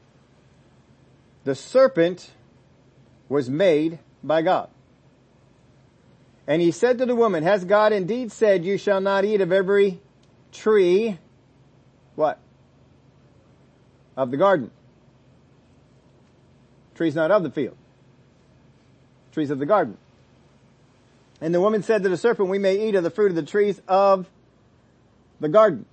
The 1.44 1.54
serpent 1.54 2.30
was 3.28 3.48
made 3.48 3.98
by 4.22 4.42
God. 4.42 4.68
And 6.46 6.60
he 6.60 6.70
said 6.70 6.98
to 6.98 7.06
the 7.06 7.14
woman, 7.14 7.44
has 7.44 7.64
God 7.64 7.92
indeed 7.92 8.32
said 8.32 8.64
you 8.64 8.76
shall 8.76 9.00
not 9.00 9.24
eat 9.24 9.40
of 9.40 9.52
every 9.52 10.00
tree, 10.50 11.18
what? 12.16 12.38
Of 14.16 14.30
the 14.30 14.36
garden. 14.36 14.70
Trees 16.94 17.14
not 17.14 17.30
of 17.30 17.42
the 17.42 17.50
field. 17.50 17.76
Trees 19.32 19.50
of 19.50 19.58
the 19.58 19.66
garden. 19.66 19.96
And 21.42 21.52
the 21.52 21.60
woman 21.60 21.82
said 21.82 22.04
to 22.04 22.08
the 22.08 22.16
serpent, 22.16 22.48
we 22.48 22.60
may 22.60 22.88
eat 22.88 22.94
of 22.94 23.02
the 23.02 23.10
fruit 23.10 23.30
of 23.30 23.34
the 23.34 23.42
trees 23.42 23.82
of 23.88 24.30
the 25.40 25.48
garden. 25.48 25.86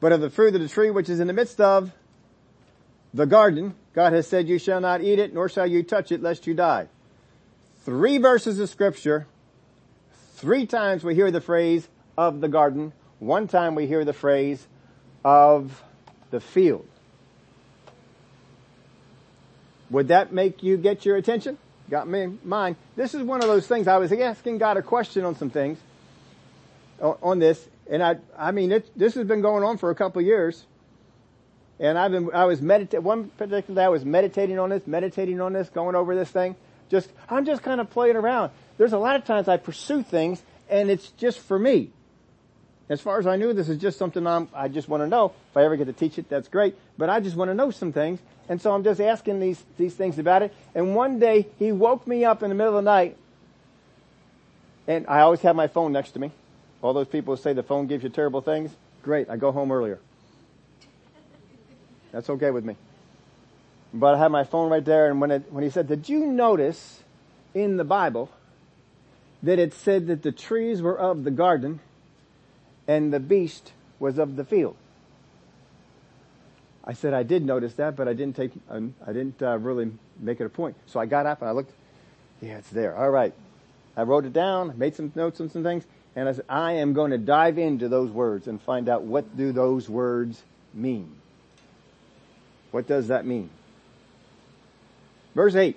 But 0.00 0.12
of 0.12 0.22
the 0.22 0.30
fruit 0.30 0.54
of 0.54 0.62
the 0.62 0.68
tree 0.68 0.90
which 0.90 1.10
is 1.10 1.20
in 1.20 1.26
the 1.26 1.34
midst 1.34 1.60
of 1.60 1.92
the 3.12 3.26
garden, 3.26 3.74
God 3.92 4.14
has 4.14 4.26
said 4.26 4.48
you 4.48 4.58
shall 4.58 4.80
not 4.80 5.02
eat 5.02 5.18
it, 5.18 5.34
nor 5.34 5.50
shall 5.50 5.66
you 5.66 5.82
touch 5.82 6.10
it, 6.10 6.22
lest 6.22 6.46
you 6.46 6.54
die. 6.54 6.88
Three 7.84 8.16
verses 8.16 8.58
of 8.60 8.70
scripture, 8.70 9.26
three 10.36 10.64
times 10.64 11.04
we 11.04 11.14
hear 11.14 11.30
the 11.30 11.42
phrase 11.42 11.86
of 12.16 12.40
the 12.40 12.48
garden, 12.48 12.94
one 13.18 13.46
time 13.46 13.74
we 13.74 13.86
hear 13.86 14.06
the 14.06 14.14
phrase 14.14 14.66
of 15.22 15.82
the 16.30 16.40
field. 16.40 16.88
Would 19.90 20.08
that 20.08 20.32
make 20.32 20.62
you 20.62 20.78
get 20.78 21.04
your 21.04 21.16
attention? 21.16 21.58
Got 21.90 22.08
me 22.08 22.38
mine. 22.44 22.76
This 22.96 23.14
is 23.14 23.22
one 23.22 23.42
of 23.42 23.48
those 23.48 23.66
things 23.66 23.88
I 23.88 23.96
was 23.96 24.12
asking 24.12 24.58
God 24.58 24.76
a 24.76 24.82
question 24.82 25.24
on 25.24 25.36
some 25.36 25.50
things 25.50 25.78
on 27.00 27.38
this, 27.38 27.68
and 27.88 28.02
I, 28.02 28.16
I 28.36 28.50
mean, 28.50 28.72
it, 28.72 28.90
this 28.98 29.14
has 29.14 29.26
been 29.26 29.40
going 29.40 29.62
on 29.62 29.78
for 29.78 29.90
a 29.90 29.94
couple 29.94 30.20
of 30.20 30.26
years, 30.26 30.66
and 31.78 31.96
I've 31.96 32.10
been, 32.10 32.30
I 32.34 32.44
was 32.44 32.60
meditating, 32.60 33.04
one 33.04 33.28
particular 33.30 33.82
day 33.82 33.84
I 33.84 33.88
was 33.88 34.04
meditating 34.04 34.58
on 34.58 34.70
this, 34.70 34.86
meditating 34.86 35.40
on 35.40 35.52
this, 35.52 35.68
going 35.68 35.94
over 35.94 36.14
this 36.14 36.28
thing. 36.28 36.56
Just, 36.90 37.10
I'm 37.28 37.44
just 37.44 37.62
kind 37.62 37.80
of 37.80 37.90
playing 37.90 38.16
around. 38.16 38.50
There's 38.78 38.92
a 38.92 38.98
lot 38.98 39.16
of 39.16 39.24
times 39.24 39.46
I 39.46 39.58
pursue 39.58 40.02
things 40.02 40.42
and 40.68 40.90
it's 40.90 41.08
just 41.10 41.38
for 41.38 41.58
me. 41.58 41.90
As 42.88 43.00
far 43.00 43.18
as 43.18 43.26
I 43.26 43.36
knew, 43.36 43.52
this 43.52 43.68
is 43.68 43.78
just 43.78 43.98
something 43.98 44.26
I'm, 44.26 44.48
I 44.54 44.68
just 44.68 44.88
want 44.88 45.02
to 45.02 45.06
know. 45.06 45.32
If 45.50 45.56
I 45.56 45.64
ever 45.64 45.76
get 45.76 45.86
to 45.86 45.92
teach 45.92 46.18
it, 46.18 46.28
that's 46.28 46.48
great. 46.48 46.76
But 46.96 47.10
I 47.10 47.20
just 47.20 47.36
want 47.36 47.50
to 47.50 47.54
know 47.54 47.70
some 47.70 47.92
things. 47.92 48.20
And 48.48 48.60
so 48.62 48.72
I'm 48.72 48.82
just 48.82 49.00
asking 49.00 49.40
these, 49.40 49.62
these 49.76 49.94
things 49.94 50.18
about 50.18 50.42
it. 50.42 50.54
And 50.74 50.94
one 50.94 51.18
day 51.18 51.48
he 51.58 51.70
woke 51.70 52.06
me 52.06 52.24
up 52.24 52.42
in 52.42 52.48
the 52.48 52.54
middle 52.54 52.78
of 52.78 52.84
the 52.84 52.90
night 52.90 53.16
and 54.88 55.06
I 55.06 55.20
always 55.20 55.42
have 55.42 55.54
my 55.54 55.68
phone 55.68 55.92
next 55.92 56.12
to 56.12 56.18
me. 56.18 56.32
All 56.80 56.94
those 56.94 57.06
people 57.06 57.36
who 57.36 57.42
say 57.42 57.52
the 57.52 57.62
phone 57.62 57.86
gives 57.86 58.02
you 58.02 58.08
terrible 58.08 58.40
things. 58.40 58.74
Great. 59.02 59.28
I 59.28 59.36
go 59.36 59.52
home 59.52 59.70
earlier. 59.70 60.00
That's 62.10 62.30
okay 62.30 62.50
with 62.50 62.64
me. 62.64 62.74
But 63.92 64.14
I 64.14 64.18
had 64.18 64.28
my 64.28 64.44
phone 64.44 64.70
right 64.70 64.84
there, 64.84 65.10
and 65.10 65.20
when 65.20 65.30
it, 65.30 65.52
when 65.52 65.62
he 65.62 65.70
said, 65.70 65.88
"Did 65.88 66.08
you 66.08 66.26
notice 66.26 67.02
in 67.54 67.76
the 67.76 67.84
Bible 67.84 68.30
that 69.42 69.58
it 69.58 69.74
said 69.74 70.06
that 70.08 70.22
the 70.22 70.32
trees 70.32 70.80
were 70.82 70.98
of 70.98 71.24
the 71.24 71.30
garden, 71.30 71.80
and 72.88 73.12
the 73.12 73.20
beast 73.20 73.72
was 74.00 74.18
of 74.18 74.34
the 74.34 74.44
field?" 74.44 74.74
I 76.82 76.94
said, 76.94 77.14
"I 77.14 77.22
did 77.22 77.44
notice 77.44 77.74
that, 77.74 77.94
but 77.94 78.08
I 78.08 78.14
didn't 78.14 78.34
take, 78.34 78.50
um, 78.68 78.94
I 79.06 79.12
didn't 79.12 79.40
uh, 79.40 79.58
really 79.58 79.92
make 80.18 80.40
it 80.40 80.44
a 80.44 80.48
point." 80.48 80.74
So 80.86 80.98
I 80.98 81.06
got 81.06 81.26
up 81.26 81.40
and 81.40 81.48
I 81.48 81.52
looked. 81.52 81.72
Yeah, 82.40 82.58
it's 82.58 82.70
there. 82.70 82.96
All 82.96 83.10
right. 83.10 83.34
I 83.96 84.02
wrote 84.02 84.24
it 84.24 84.32
down, 84.32 84.78
made 84.78 84.94
some 84.94 85.10
notes 85.16 85.40
on 85.40 85.50
some 85.50 85.64
things, 85.64 85.84
and 86.14 86.28
I 86.28 86.32
said, 86.32 86.44
I 86.48 86.74
am 86.74 86.92
going 86.92 87.10
to 87.10 87.18
dive 87.18 87.58
into 87.58 87.88
those 87.88 88.10
words 88.10 88.46
and 88.46 88.62
find 88.62 88.88
out 88.88 89.02
what 89.02 89.36
do 89.36 89.50
those 89.50 89.88
words 89.88 90.42
mean. 90.72 91.16
What 92.70 92.86
does 92.86 93.08
that 93.08 93.26
mean? 93.26 93.50
Verse 95.34 95.54
8. 95.54 95.76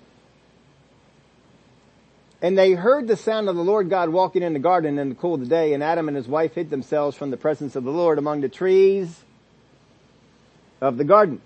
And 2.42 2.58
they 2.58 2.72
heard 2.72 3.08
the 3.08 3.16
sound 3.16 3.50
of 3.50 3.56
the 3.56 3.64
Lord 3.64 3.90
God 3.90 4.10
walking 4.10 4.42
in 4.42 4.54
the 4.54 4.60
garden 4.60 4.98
in 4.98 5.10
the 5.10 5.16
cool 5.16 5.36
of 5.36 5.42
the 5.42 5.46
day, 5.46 5.74
and 5.74 5.84
Adam 5.84 6.08
and 6.08 6.18
his 6.18 6.28
wife 6.28 6.56
hid 6.56 6.70
themselves 6.70 7.16
from 7.16 7.30
the 7.30 7.38
presence 7.38 7.76
of 7.76 7.84
the 7.84 7.92
Lord 7.92 8.18
among 8.18 8.42
the 8.42 8.50
trees 8.50 9.24
of 10.82 10.98
the 10.98 11.04
garden. 11.04 11.40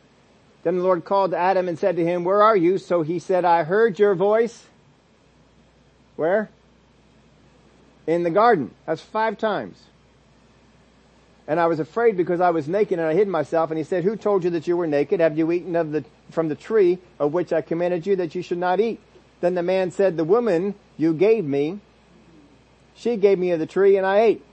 Then 0.63 0.77
the 0.77 0.83
Lord 0.83 1.03
called 1.03 1.31
to 1.31 1.37
Adam 1.37 1.67
and 1.67 1.77
said 1.77 1.97
to 1.97 2.03
him, 2.03 2.23
Where 2.23 2.41
are 2.41 2.55
you? 2.55 2.77
So 2.77 3.01
he 3.01 3.19
said, 3.19 3.45
I 3.45 3.63
heard 3.63 3.99
your 3.99 4.15
voice. 4.15 4.65
Where? 6.15 6.49
In 8.07 8.23
the 8.23 8.31
garden. 8.31 8.71
That's 8.85 9.01
five 9.01 9.37
times. 9.37 9.81
And 11.47 11.59
I 11.59 11.67
was 11.67 11.79
afraid 11.79 12.17
because 12.17 12.41
I 12.41 12.49
was 12.49 12.67
naked 12.67 12.97
and 12.97 13.07
I 13.07 13.13
hid 13.13 13.27
myself. 13.27 13.69
And 13.69 13.77
he 13.77 13.83
said, 13.83 14.03
who 14.03 14.15
told 14.15 14.43
you 14.43 14.49
that 14.51 14.65
you 14.65 14.75
were 14.75 14.87
naked? 14.87 15.19
Have 15.19 15.37
you 15.37 15.51
eaten 15.51 15.75
of 15.75 15.91
the, 15.91 16.03
from 16.31 16.47
the 16.47 16.55
tree 16.55 16.97
of 17.19 17.33
which 17.33 17.53
I 17.53 17.61
commanded 17.61 18.07
you 18.07 18.15
that 18.15 18.33
you 18.33 18.41
should 18.41 18.57
not 18.57 18.79
eat? 18.79 18.99
Then 19.41 19.55
the 19.55 19.63
man 19.63 19.91
said, 19.91 20.17
the 20.17 20.23
woman 20.23 20.75
you 20.97 21.13
gave 21.13 21.45
me, 21.45 21.79
she 22.95 23.17
gave 23.17 23.37
me 23.37 23.51
of 23.51 23.59
the 23.59 23.65
tree 23.65 23.97
and 23.97 24.05
I 24.05 24.21
ate. 24.21 24.45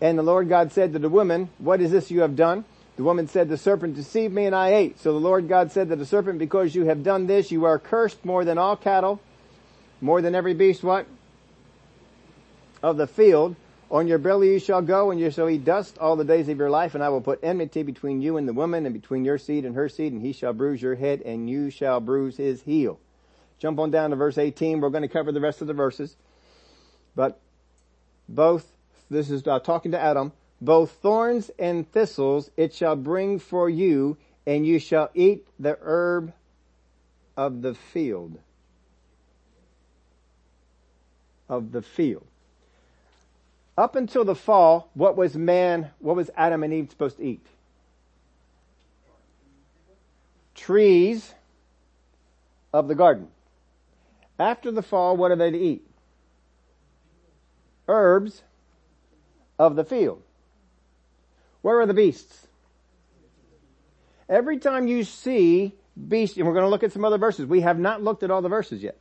And 0.00 0.18
the 0.18 0.22
Lord 0.22 0.48
God 0.48 0.72
said 0.72 0.92
to 0.92 0.98
the 0.98 1.08
woman, 1.08 1.50
what 1.58 1.80
is 1.80 1.90
this 1.90 2.10
you 2.10 2.20
have 2.20 2.36
done? 2.36 2.64
The 2.96 3.02
woman 3.02 3.28
said, 3.28 3.48
the 3.48 3.56
serpent 3.56 3.96
deceived 3.96 4.34
me 4.34 4.44
and 4.44 4.54
I 4.54 4.74
ate. 4.74 5.00
So 5.00 5.12
the 5.12 5.20
Lord 5.20 5.48
God 5.48 5.72
said 5.72 5.88
to 5.88 5.96
the 5.96 6.06
serpent, 6.06 6.38
because 6.38 6.74
you 6.74 6.84
have 6.86 7.02
done 7.02 7.26
this, 7.26 7.50
you 7.50 7.64
are 7.64 7.78
cursed 7.78 8.24
more 8.24 8.44
than 8.44 8.58
all 8.58 8.76
cattle, 8.76 9.20
more 10.00 10.20
than 10.20 10.34
every 10.34 10.54
beast, 10.54 10.82
what? 10.82 11.06
Of 12.82 12.96
the 12.96 13.06
field. 13.06 13.56
On 13.90 14.06
your 14.06 14.18
belly 14.18 14.52
you 14.52 14.58
shall 14.58 14.82
go, 14.82 15.10
and 15.10 15.18
you 15.18 15.30
shall 15.30 15.48
eat 15.48 15.64
dust 15.64 15.96
all 15.98 16.14
the 16.14 16.24
days 16.24 16.48
of 16.48 16.58
your 16.58 16.70
life, 16.70 16.94
and 16.94 17.02
I 17.02 17.08
will 17.08 17.22
put 17.22 17.42
enmity 17.42 17.82
between 17.82 18.20
you 18.20 18.36
and 18.36 18.46
the 18.46 18.52
woman, 18.52 18.84
and 18.84 18.92
between 18.92 19.24
your 19.24 19.38
seed 19.38 19.64
and 19.64 19.74
her 19.74 19.88
seed, 19.88 20.12
and 20.12 20.20
he 20.20 20.32
shall 20.32 20.52
bruise 20.52 20.82
your 20.82 20.96
head, 20.96 21.22
and 21.22 21.48
you 21.48 21.70
shall 21.70 21.98
bruise 21.98 22.36
his 22.36 22.62
heel. 22.62 23.00
Jump 23.58 23.78
on 23.78 23.90
down 23.90 24.10
to 24.10 24.16
verse 24.16 24.38
18. 24.38 24.80
We're 24.80 24.90
going 24.90 25.02
to 25.02 25.08
cover 25.08 25.32
the 25.32 25.40
rest 25.40 25.60
of 25.60 25.66
the 25.66 25.74
verses. 25.74 26.16
But 27.16 27.40
both, 28.28 28.72
this 29.10 29.30
is 29.30 29.46
uh, 29.46 29.58
talking 29.58 29.92
to 29.92 30.00
Adam, 30.00 30.32
both 30.60 30.92
thorns 30.92 31.50
and 31.58 31.90
thistles 31.90 32.50
it 32.56 32.74
shall 32.74 32.96
bring 32.96 33.38
for 33.38 33.68
you, 33.68 34.16
and 34.46 34.66
you 34.66 34.78
shall 34.78 35.10
eat 35.14 35.46
the 35.58 35.78
herb 35.80 36.32
of 37.36 37.62
the 37.62 37.74
field. 37.74 38.38
Of 41.48 41.72
the 41.72 41.82
field. 41.82 42.26
Up 43.76 43.94
until 43.94 44.24
the 44.24 44.34
fall, 44.34 44.90
what 44.94 45.16
was 45.16 45.36
man, 45.36 45.90
what 46.00 46.16
was 46.16 46.30
Adam 46.36 46.62
and 46.64 46.74
Eve 46.74 46.90
supposed 46.90 47.16
to 47.18 47.24
eat? 47.24 47.46
Trees 50.54 51.32
of 52.72 52.88
the 52.88 52.96
garden. 52.96 53.28
After 54.38 54.70
the 54.70 54.82
fall, 54.82 55.16
what 55.16 55.30
are 55.30 55.36
they 55.36 55.50
to 55.50 55.58
eat? 55.58 55.84
Herbs 57.88 58.42
of 59.58 59.74
the 59.76 59.84
field. 59.84 60.22
Where 61.62 61.80
are 61.80 61.86
the 61.86 61.94
beasts? 61.94 62.46
Every 64.28 64.58
time 64.58 64.86
you 64.86 65.04
see 65.04 65.74
beasts, 66.06 66.36
and 66.36 66.46
we're 66.46 66.52
going 66.52 66.64
to 66.64 66.68
look 66.68 66.84
at 66.84 66.92
some 66.92 67.04
other 67.04 67.18
verses. 67.18 67.46
We 67.46 67.62
have 67.62 67.78
not 67.78 68.02
looked 68.02 68.22
at 68.22 68.30
all 68.30 68.42
the 68.42 68.48
verses 68.48 68.82
yet. 68.82 68.98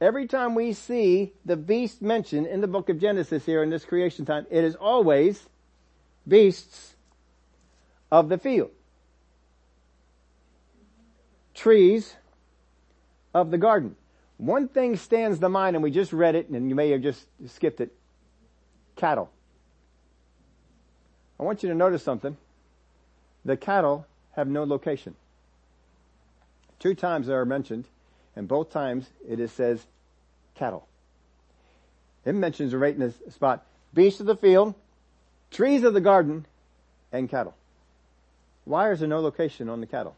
Every 0.00 0.26
time 0.26 0.54
we 0.54 0.72
see 0.72 1.32
the 1.44 1.56
beast 1.56 2.02
mentioned 2.02 2.46
in 2.46 2.60
the 2.60 2.66
book 2.66 2.88
of 2.88 3.00
Genesis 3.00 3.44
here 3.44 3.62
in 3.62 3.70
this 3.70 3.84
creation 3.84 4.26
time, 4.26 4.46
it 4.50 4.64
is 4.64 4.74
always 4.74 5.48
beasts 6.26 6.94
of 8.10 8.28
the 8.28 8.38
field. 8.38 8.70
Trees 11.54 12.16
of 13.34 13.50
the 13.50 13.58
garden. 13.58 13.96
One 14.42 14.66
thing 14.66 14.96
stands 14.96 15.38
to 15.38 15.48
mind, 15.48 15.76
and 15.76 15.84
we 15.84 15.92
just 15.92 16.12
read 16.12 16.34
it, 16.34 16.48
and 16.48 16.68
you 16.68 16.74
may 16.74 16.90
have 16.90 17.00
just 17.00 17.28
skipped 17.46 17.80
it. 17.80 17.94
Cattle. 18.96 19.30
I 21.38 21.44
want 21.44 21.62
you 21.62 21.68
to 21.68 21.76
notice 21.76 22.02
something. 22.02 22.36
The 23.44 23.56
cattle 23.56 24.04
have 24.32 24.48
no 24.48 24.64
location. 24.64 25.14
Two 26.80 26.92
times 26.92 27.28
they 27.28 27.34
are 27.34 27.44
mentioned, 27.44 27.84
and 28.34 28.48
both 28.48 28.70
times 28.70 29.10
it 29.28 29.38
is 29.38 29.52
says 29.52 29.86
cattle. 30.56 30.88
It 32.24 32.34
mentions 32.34 32.74
right 32.74 32.94
in 32.94 32.98
this 32.98 33.14
spot, 33.32 33.64
beasts 33.94 34.18
of 34.18 34.26
the 34.26 34.34
field, 34.34 34.74
trees 35.52 35.84
of 35.84 35.94
the 35.94 36.00
garden, 36.00 36.46
and 37.12 37.28
cattle. 37.28 37.54
Why 38.64 38.90
is 38.90 38.98
there 38.98 39.08
no 39.08 39.20
location 39.20 39.68
on 39.68 39.80
the 39.80 39.86
cattle? 39.86 40.16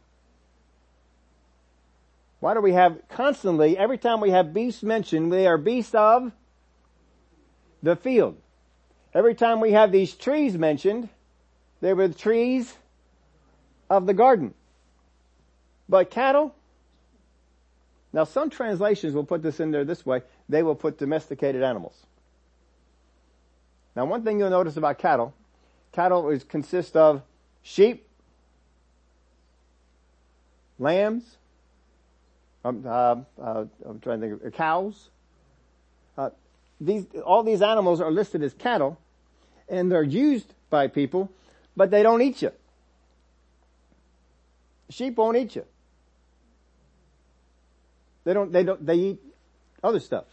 Why 2.45 2.53
do 2.53 2.61
we 2.61 2.75
have 2.75 2.99
constantly, 3.09 3.79
every 3.79 3.97
time 3.97 4.21
we 4.21 4.29
have 4.29 4.53
beasts 4.53 4.83
mentioned, 4.83 5.33
they 5.33 5.47
are 5.47 5.57
beasts 5.57 5.95
of 5.95 6.31
the 7.83 7.97
field. 7.97 8.37
Every 9.15 9.35
time 9.35 9.61
we 9.61 9.73
have 9.73 9.91
these 9.91 10.13
trees 10.13 10.55
mentioned, 10.59 11.09
they 11.81 11.95
were 11.95 12.07
the 12.07 12.13
trees 12.13 12.71
of 13.89 14.05
the 14.05 14.13
garden. 14.13 14.53
But 15.89 16.11
cattle, 16.11 16.55
now 18.13 18.25
some 18.25 18.51
translations 18.51 19.15
will 19.15 19.25
put 19.25 19.43
this 19.43 19.59
in 19.59 19.71
there 19.71 19.87
this 19.87 20.05
way. 20.05 20.21
They 20.47 20.63
will 20.63 20.75
put 20.75 20.99
domesticated 20.99 21.63
animals. 21.63 21.97
Now 23.97 24.05
one 24.05 24.23
thing 24.23 24.39
you'll 24.39 24.51
notice 24.51 24.77
about 24.77 24.99
cattle, 24.99 25.33
cattle 25.93 26.29
is 26.29 26.45
consist 26.45 26.95
of 26.95 27.23
sheep, 27.63 28.07
lambs, 30.79 31.39
um, 32.65 32.83
uh, 32.87 33.17
uh, 33.41 33.65
I'm 33.87 34.01
trying 34.01 34.21
to 34.21 34.29
think 34.29 34.43
of 34.43 34.47
uh, 34.47 34.57
cows. 34.57 35.11
Uh, 36.17 36.31
these, 36.81 37.07
all 37.25 37.43
these 37.43 37.63
animals 37.63 38.01
are 38.01 38.11
listed 38.11 38.43
as 38.43 38.55
cattle 38.55 38.99
and 39.69 39.91
they're 39.91 40.03
used 40.03 40.53
by 40.71 40.87
people, 40.89 41.31
but 41.77 41.91
they 41.91 42.03
don't 42.03 42.23
eat 42.23 42.43
you. 42.43 42.53
Sheep 44.91 45.17
won't 45.17 45.37
eat 45.37 45.57
you. 45.57 45.65
They 48.25 48.33
don't, 48.33 48.53
they 48.53 48.65
don't, 48.65 48.85
they 48.85 48.95
eat 48.95 49.19
other 49.83 50.01
stuff. 50.01 50.25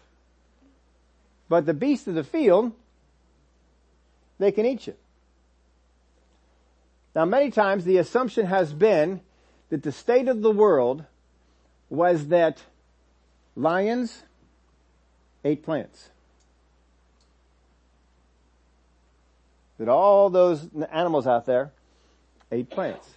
But 1.50 1.66
the 1.66 1.74
beasts 1.74 2.08
of 2.08 2.16
the 2.16 2.24
field, 2.24 2.72
they 4.40 4.52
can 4.52 4.66
eat 4.66 4.88
you. 4.88 4.96
Now 7.14 7.26
many 7.26 7.52
times 7.52 7.84
the 7.84 7.98
assumption 7.98 8.46
has 8.46 8.72
been 8.72 9.20
that 9.70 9.84
the 9.84 9.92
state 9.92 10.30
of 10.30 10.42
the 10.42 10.52
world 10.52 11.04
was 11.92 12.30
that 12.30 12.64
lions 13.56 14.24
ate 15.44 15.62
plants. 15.62 16.10
That 19.78 19.90
all 19.90 20.30
those 20.30 20.70
animals 20.92 21.28
out 21.28 21.46
there 21.46 21.74
ate 22.52 22.70
plants. 22.70 23.08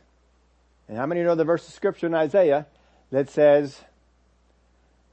And 0.89 0.99
how 0.99 1.07
many 1.07 1.23
know 1.23 1.37
the 1.37 1.45
verse 1.45 1.67
of 1.69 1.73
scripture 1.73 2.09
in 2.09 2.15
Isaiah 2.15 2.67
that 3.11 3.31
says, 3.31 3.81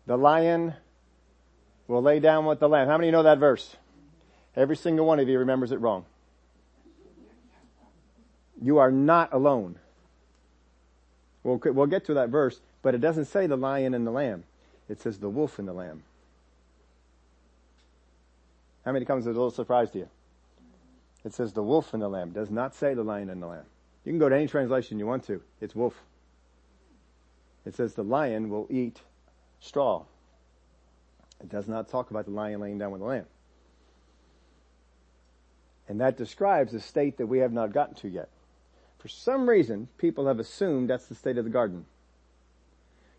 the 0.08 0.18
lion 0.18 0.74
will 1.88 2.02
lay 2.02 2.20
down 2.20 2.46
with 2.46 2.60
the 2.60 2.68
lamb. 2.68 2.88
How 2.88 2.98
many 2.98 3.12
know 3.12 3.24
that 3.24 3.38
verse? 3.38 3.76
Every 4.56 4.76
single 4.76 5.06
one 5.06 5.20
of 5.20 5.30
you 5.30 5.38
remembers 5.38 5.72
it 5.72 5.80
wrong. 5.80 6.06
You 8.60 8.80
are 8.80 8.92
not 8.92 9.34
alone. 9.34 9.78
We'll, 11.44 11.60
we'll 11.64 11.88
get 11.88 12.06
to 12.06 12.16
that 12.16 12.30
verse, 12.30 12.60
but 12.82 12.96
it 12.96 13.02
doesn't 13.02 13.26
say 13.26 13.48
the 13.48 13.58
lion 13.58 13.94
and 13.94 14.06
the 14.06 14.12
lamb. 14.12 14.44
It 14.90 15.00
says 15.02 15.20
the 15.20 15.30
wolf 15.30 15.60
and 15.60 15.68
the 15.68 15.74
lamb. 15.74 16.04
How 18.86 18.92
many 18.92 19.06
comes 19.06 19.28
as 19.28 19.36
a 19.36 19.40
little 19.40 19.52
surprise 19.52 19.92
to 19.92 20.00
you? 20.00 20.10
It 21.24 21.34
says 21.34 21.54
the 21.54 21.64
wolf 21.64 21.94
and 21.94 22.02
the 22.02 22.10
lamb. 22.10 22.30
It 22.30 22.34
does 22.34 22.50
not 22.50 22.76
say 22.76 22.94
the 22.94 23.04
lion 23.04 23.30
and 23.30 23.42
the 23.42 23.48
lamb. 23.48 23.66
You 24.04 24.12
can 24.12 24.20
go 24.20 24.30
to 24.30 24.36
any 24.36 24.48
translation 24.48 24.98
you 24.98 25.06
want 25.06 25.26
to. 25.28 25.42
It's 25.60 25.76
wolf. 25.76 25.96
It 27.66 27.76
says 27.76 27.94
the 27.94 28.04
lion 28.04 28.50
will 28.50 28.66
eat 28.72 29.00
straw. 29.60 30.04
It 31.40 31.50
does 31.50 31.68
not 31.68 31.90
talk 31.90 32.10
about 32.10 32.26
the 32.26 32.32
lion 32.32 32.60
laying 32.60 32.80
down 32.80 32.92
with 32.92 33.02
the 33.02 33.08
lamb. 33.08 33.26
And 35.88 36.02
that 36.02 36.18
describes 36.18 36.74
a 36.74 36.80
state 36.80 37.18
that 37.18 37.28
we 37.28 37.40
have 37.40 37.54
not 37.54 37.74
gotten 37.74 37.96
to 37.96 38.10
yet. 38.10 38.30
For 39.00 39.08
some 39.08 39.48
reason, 39.50 39.90
people 39.98 40.28
have 40.28 40.40
assumed 40.40 40.90
that's 40.90 41.08
the 41.08 41.16
state 41.16 41.38
of 41.38 41.44
the 41.44 41.50
garden. 41.52 41.86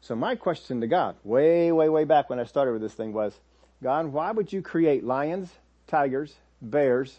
So 0.02 0.16
my 0.16 0.35
question 0.35 0.80
to 0.80 0.88
God, 0.88 1.14
way, 1.23 1.71
way, 1.71 1.88
way 1.88 2.02
back 2.02 2.28
when 2.28 2.40
I 2.40 2.44
started 2.44 2.73
with 2.73 2.82
this 2.82 2.92
thing 2.92 3.12
was, 3.12 3.38
God, 3.82 4.06
why 4.06 4.32
would 4.32 4.52
you 4.52 4.61
create 4.61 5.04
lions, 5.04 5.49
tigers, 5.87 6.35
bears, 6.61 7.18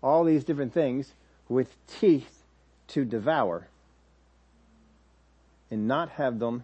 all 0.00 0.22
these 0.22 0.44
different 0.44 0.72
things 0.72 1.12
with 1.48 1.76
teeth 1.88 2.44
to 2.88 3.04
devour 3.04 3.66
and 5.68 5.88
not 5.88 6.10
have 6.10 6.38
them 6.38 6.62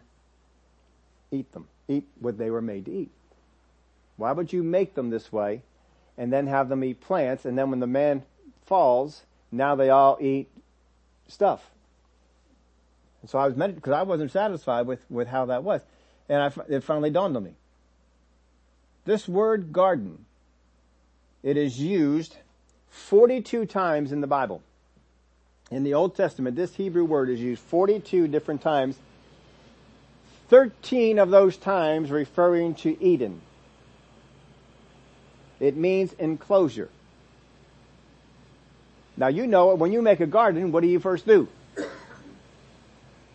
eat 1.32 1.50
them, 1.52 1.66
eat 1.88 2.06
what 2.20 2.38
they 2.38 2.50
were 2.50 2.62
made 2.62 2.84
to 2.84 2.92
eat? 2.92 3.10
Why 4.16 4.30
would 4.30 4.52
you 4.52 4.62
make 4.62 4.94
them 4.94 5.10
this 5.10 5.32
way 5.32 5.62
and 6.16 6.32
then 6.32 6.46
have 6.46 6.68
them 6.68 6.84
eat 6.84 7.00
plants 7.00 7.44
and 7.44 7.58
then 7.58 7.68
when 7.68 7.80
the 7.80 7.88
man 7.88 8.22
falls, 8.64 9.24
now 9.50 9.74
they 9.74 9.90
all 9.90 10.18
eat 10.20 10.48
stuff. 11.26 11.70
So 13.26 13.38
I 13.38 13.47
was 13.47 13.57
meant, 13.57 13.75
because 13.75 13.93
I 13.93 14.02
wasn't 14.02 14.31
satisfied 14.31 14.87
with, 14.87 15.00
with 15.11 15.28
how 15.28 15.47
that 15.47 15.64
was. 15.64 15.83
And 16.28 16.43
I, 16.43 16.52
it 16.69 16.85
finally 16.85 17.11
dawned 17.11 17.37
on 17.37 17.45
me. 17.45 17.54
This 19.04 19.28
word 19.28 19.73
garden, 19.73 20.25
it 21.43 21.57
is 21.57 21.78
used 21.78 22.37
42 22.90 23.66
times 23.66 24.12
in 24.12 24.21
the 24.21 24.26
Bible. 24.26 24.62
In 25.71 25.85
the 25.85 25.95
Old 25.95 26.16
Testament, 26.16 26.57
this 26.57 26.75
Hebrew 26.75 27.04
word 27.04 27.28
is 27.28 27.40
used 27.40 27.62
42 27.62 28.28
different 28.28 28.62
times. 28.62 28.97
13 30.49 31.19
of 31.19 31.31
those 31.31 31.57
times 31.57 32.11
referring 32.11 32.75
to 32.76 33.02
Eden. 33.02 33.40
It 35.61 35.76
means 35.76 36.12
enclosure. 36.14 36.90
Now 39.16 39.28
you 39.28 39.47
know 39.47 39.75
when 39.75 39.93
you 39.93 40.02
make 40.02 40.21
a 40.21 40.26
garden, 40.26 40.73
what 40.73 40.83
do 40.83 40.88
you 40.88 41.00
first 41.00 41.26
do? 41.26 41.49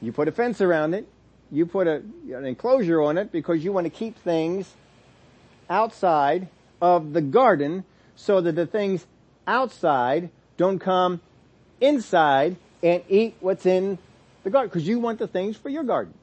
You 0.01 0.11
put 0.11 0.27
a 0.27 0.31
fence 0.31 0.61
around 0.61 0.93
it. 0.93 1.07
You 1.51 1.65
put 1.65 1.87
a, 1.87 2.03
an 2.33 2.45
enclosure 2.45 3.01
on 3.01 3.17
it 3.17 3.31
because 3.31 3.63
you 3.63 3.71
want 3.71 3.85
to 3.85 3.89
keep 3.89 4.17
things 4.17 4.71
outside 5.69 6.47
of 6.81 7.13
the 7.13 7.21
garden 7.21 7.83
so 8.15 8.41
that 8.41 8.53
the 8.53 8.65
things 8.65 9.05
outside 9.47 10.29
don't 10.57 10.79
come 10.79 11.21
inside 11.81 12.55
and 12.83 13.03
eat 13.09 13.35
what's 13.39 13.65
in 13.65 13.97
the 14.43 14.49
garden 14.49 14.69
because 14.69 14.87
you 14.87 14.99
want 14.99 15.19
the 15.19 15.27
things 15.27 15.57
for 15.57 15.69
your 15.69 15.83
garden. 15.83 16.13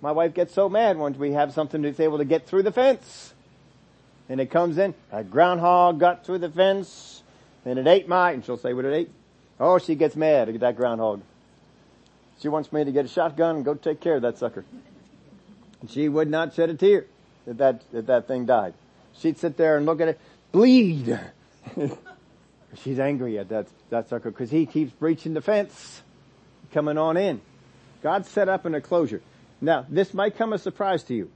My 0.00 0.12
wife 0.12 0.34
gets 0.34 0.54
so 0.54 0.68
mad 0.68 0.96
once 0.96 1.16
we 1.16 1.32
have 1.32 1.52
something 1.52 1.82
that's 1.82 2.00
able 2.00 2.18
to 2.18 2.24
get 2.24 2.46
through 2.46 2.62
the 2.62 2.72
fence. 2.72 3.34
And 4.28 4.40
it 4.40 4.50
comes 4.50 4.78
in, 4.78 4.94
a 5.12 5.24
groundhog 5.24 6.00
got 6.00 6.24
through 6.24 6.38
the 6.38 6.48
fence 6.48 7.22
and 7.64 7.78
it 7.78 7.86
ate 7.86 8.08
my, 8.08 8.32
and 8.32 8.44
she'll 8.44 8.56
say 8.56 8.72
what 8.72 8.84
it 8.84 8.94
ate. 8.94 9.10
Oh, 9.58 9.78
she 9.78 9.94
gets 9.94 10.16
mad 10.16 10.48
at 10.48 10.60
that 10.60 10.76
groundhog. 10.76 11.22
She 12.40 12.48
wants 12.48 12.72
me 12.72 12.84
to 12.84 12.92
get 12.92 13.04
a 13.04 13.08
shotgun 13.08 13.56
and 13.56 13.64
go 13.64 13.74
take 13.74 14.00
care 14.00 14.16
of 14.16 14.22
that 14.22 14.38
sucker. 14.38 14.64
She 15.88 16.08
would 16.08 16.28
not 16.28 16.54
shed 16.54 16.70
a 16.70 16.74
tear 16.74 17.06
if 17.46 17.56
that, 17.58 17.82
that, 17.92 18.06
that 18.06 18.28
thing 18.28 18.46
died. 18.46 18.74
She'd 19.18 19.38
sit 19.38 19.56
there 19.56 19.76
and 19.76 19.86
look 19.86 20.00
at 20.00 20.08
it, 20.08 20.20
bleed. 20.52 21.18
She's 22.82 22.98
angry 22.98 23.38
at 23.38 23.48
that, 23.50 23.68
that 23.90 24.08
sucker 24.08 24.30
because 24.30 24.50
he 24.50 24.66
keeps 24.66 24.92
breaching 24.92 25.34
the 25.34 25.40
fence, 25.40 26.02
coming 26.72 26.98
on 26.98 27.16
in. 27.16 27.40
God 28.02 28.26
set 28.26 28.48
up 28.48 28.64
an 28.64 28.74
enclosure. 28.74 29.22
Now, 29.60 29.86
this 29.88 30.12
might 30.12 30.36
come 30.36 30.52
as 30.52 30.60
a 30.60 30.64
surprise 30.64 31.02
to 31.04 31.14
you. 31.14 31.30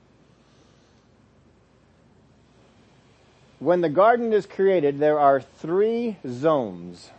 When 3.58 3.80
the 3.80 3.88
garden 3.88 4.32
is 4.32 4.46
created, 4.46 4.98
there 4.98 5.18
are 5.18 5.40
three 5.40 6.16
zones 6.26 7.10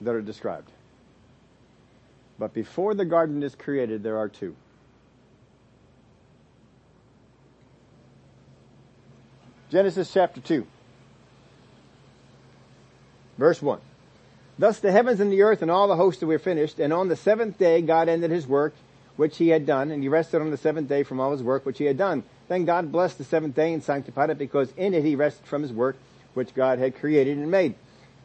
that 0.00 0.14
are 0.14 0.22
described. 0.22 0.70
But 2.38 2.52
before 2.52 2.94
the 2.94 3.04
garden 3.04 3.42
is 3.42 3.54
created, 3.54 4.02
there 4.02 4.18
are 4.18 4.28
two. 4.28 4.54
Genesis 9.70 10.12
chapter 10.12 10.40
2. 10.40 10.66
Verse 13.38 13.60
1. 13.60 13.80
Thus 14.58 14.78
the 14.78 14.92
heavens 14.92 15.20
and 15.20 15.30
the 15.30 15.42
earth 15.42 15.60
and 15.60 15.70
all 15.70 15.88
the 15.88 15.96
hosts 15.96 16.22
were 16.22 16.38
finished, 16.38 16.78
and 16.78 16.92
on 16.92 17.08
the 17.08 17.16
seventh 17.16 17.58
day 17.58 17.82
God 17.82 18.08
ended 18.08 18.30
his 18.30 18.46
work 18.46 18.74
which 19.16 19.38
he 19.38 19.48
had 19.48 19.66
done, 19.66 19.90
and 19.90 20.02
he 20.02 20.08
rested 20.08 20.40
on 20.40 20.50
the 20.50 20.56
seventh 20.56 20.88
day 20.88 21.02
from 21.02 21.20
all 21.20 21.32
his 21.32 21.42
work 21.42 21.64
which 21.66 21.78
he 21.78 21.84
had 21.84 21.96
done. 21.96 22.22
Then 22.48 22.64
God 22.64 22.92
blessed 22.92 23.18
the 23.18 23.24
seventh 23.24 23.54
day 23.54 23.72
and 23.72 23.82
sanctified 23.82 24.30
it 24.30 24.38
because 24.38 24.70
in 24.76 24.94
it 24.94 25.04
he 25.04 25.16
rested 25.16 25.46
from 25.46 25.62
his 25.62 25.72
work 25.72 25.96
which 26.34 26.54
God 26.54 26.78
had 26.78 26.98
created 26.98 27.38
and 27.38 27.50
made. 27.50 27.74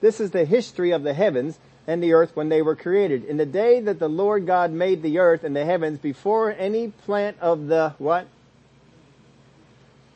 This 0.02 0.20
is 0.20 0.32
the 0.32 0.46
history 0.46 0.92
of 0.92 1.04
the 1.04 1.14
heavens 1.14 1.58
and 1.88 2.02
the 2.02 2.14
earth 2.14 2.36
when 2.36 2.50
they 2.50 2.62
were 2.62 2.76
created. 2.76 3.26
In 3.26 3.38
the 3.38 3.46
day 3.46 3.80
that 3.80 4.00
the 4.00 4.10
Lord 4.10 4.46
God 4.46 4.72
made 4.72 5.02
the 5.02 5.20
earth 5.20 5.44
and 5.44 5.56
the 5.56 5.66
heavens 5.66 6.00
before 6.00 6.52
any 6.52 6.90
plant 6.90 7.38
of 7.40 7.68
the 7.68 7.96
what? 7.98 8.28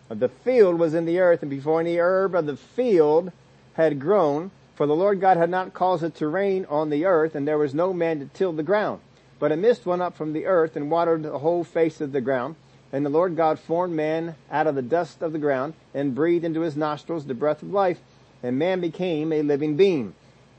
Of 0.09 0.19
the 0.19 0.29
field 0.29 0.79
was 0.79 0.93
in 0.93 1.05
the 1.05 1.19
earth 1.19 1.41
and 1.41 1.49
before 1.49 1.79
any 1.79 1.97
herb 1.97 2.35
of 2.35 2.45
the 2.45 2.57
field 2.57 3.31
had 3.73 3.99
grown, 3.99 4.51
for 4.75 4.85
the 4.85 4.95
Lord 4.95 5.19
God 5.19 5.37
had 5.37 5.49
not 5.49 5.73
caused 5.73 6.03
it 6.03 6.15
to 6.15 6.27
rain 6.27 6.65
on 6.69 6.89
the 6.89 7.05
earth 7.05 7.33
and 7.33 7.47
there 7.47 7.57
was 7.57 7.73
no 7.73 7.93
man 7.93 8.19
to 8.19 8.25
till 8.33 8.53
the 8.53 8.63
ground. 8.63 9.01
But 9.39 9.51
a 9.51 9.57
mist 9.57 9.85
went 9.85 10.01
up 10.01 10.15
from 10.15 10.33
the 10.33 10.45
earth 10.45 10.75
and 10.75 10.91
watered 10.91 11.23
the 11.23 11.39
whole 11.39 11.63
face 11.63 11.99
of 11.99 12.11
the 12.11 12.21
ground. 12.21 12.55
And 12.93 13.05
the 13.05 13.09
Lord 13.09 13.35
God 13.35 13.59
formed 13.59 13.93
man 13.93 14.35
out 14.49 14.67
of 14.67 14.75
the 14.75 14.81
dust 14.81 15.21
of 15.21 15.33
the 15.33 15.39
ground 15.39 15.73
and 15.93 16.15
breathed 16.15 16.45
into 16.45 16.61
his 16.61 16.77
nostrils 16.77 17.25
the 17.25 17.33
breath 17.33 17.61
of 17.61 17.71
life, 17.71 17.99
and 18.41 18.57
man 18.57 18.79
became 18.79 19.33
a 19.33 19.41
living 19.41 19.75
being. 19.75 20.13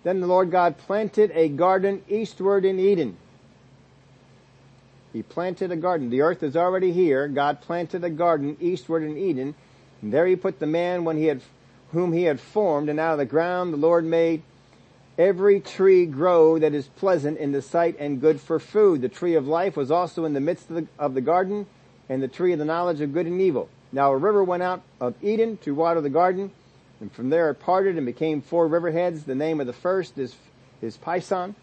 Then 0.07 0.21
the 0.21 0.29
Lord 0.29 0.53
God 0.53 0.79
planted 0.79 1.33
a 1.35 1.49
garden 1.49 2.01
eastward 2.09 2.65
in 2.65 2.79
Eden. 2.79 3.17
He 5.13 5.25
planted 5.25 5.73
a 5.73 5.77
garden. 5.77 6.11
The 6.11 6.21
earth 6.21 6.45
is 6.45 6.57
already 6.57 6.93
here. 6.93 7.27
God 7.27 7.61
planted 7.61 8.05
a 8.05 8.11
garden 8.11 8.57
eastward 8.61 9.03
in 9.03 9.17
Eden. 9.17 9.57
And 10.01 10.13
there 10.13 10.25
he 10.29 10.37
put 10.37 10.61
the 10.61 10.67
man 10.69 11.05
when 11.05 11.17
he 11.17 11.25
had, 11.25 11.41
whom 11.91 12.13
he 12.13 12.23
had 12.23 12.39
formed, 12.39 12.89
and 12.89 13.01
out 13.01 13.15
of 13.15 13.19
the 13.19 13.25
ground 13.25 13.73
the 13.73 13.79
Lord 13.79 14.05
made 14.05 14.43
every 15.19 15.59
tree 15.59 16.07
grow 16.07 16.57
that 16.61 16.73
is 16.73 16.87
pleasant 16.87 17.39
in 17.39 17.51
the 17.51 17.61
sight 17.61 17.97
and 17.99 18.21
good 18.21 18.41
for 18.41 18.61
food. 18.61 19.01
The 19.01 19.09
tree 19.09 19.35
of 19.35 19.49
life 19.49 19.77
was 19.77 19.91
also 19.91 20.25
in 20.25 20.35
the 20.35 20.41
midst 20.41 20.71
of 20.71 20.77
the, 20.77 20.87
of 21.01 21.15
the 21.15 21.21
garden, 21.21 21.67
and 22.09 22.23
the 22.23 22.29
tree 22.29 22.53
of 22.53 22.61
the 22.61 22.65
knowledge 22.65 23.01
of 23.01 23.13
good 23.13 23.27
and 23.27 23.41
evil. 23.41 23.69
Now 23.91 24.13
a 24.13 24.17
river 24.17 24.45
went 24.45 24.63
out 24.63 24.83
of 25.01 25.17
Eden 25.21 25.57
to 25.63 25.75
water 25.75 26.01
the 26.01 26.11
garden, 26.11 26.53
and 27.01 27.13
from 27.13 27.31
there 27.31 27.51
it 27.51 27.55
parted 27.57 27.97
and 27.97 28.07
became 28.07 28.41
four 28.41 28.69
riverheads. 28.69 29.25
The 29.25 29.35
name 29.35 29.61
of 29.61 29.67
the 29.67 29.73
first 29.73 30.19
is, 30.19 30.35
is 30.81 30.97
Pison. 30.97 31.55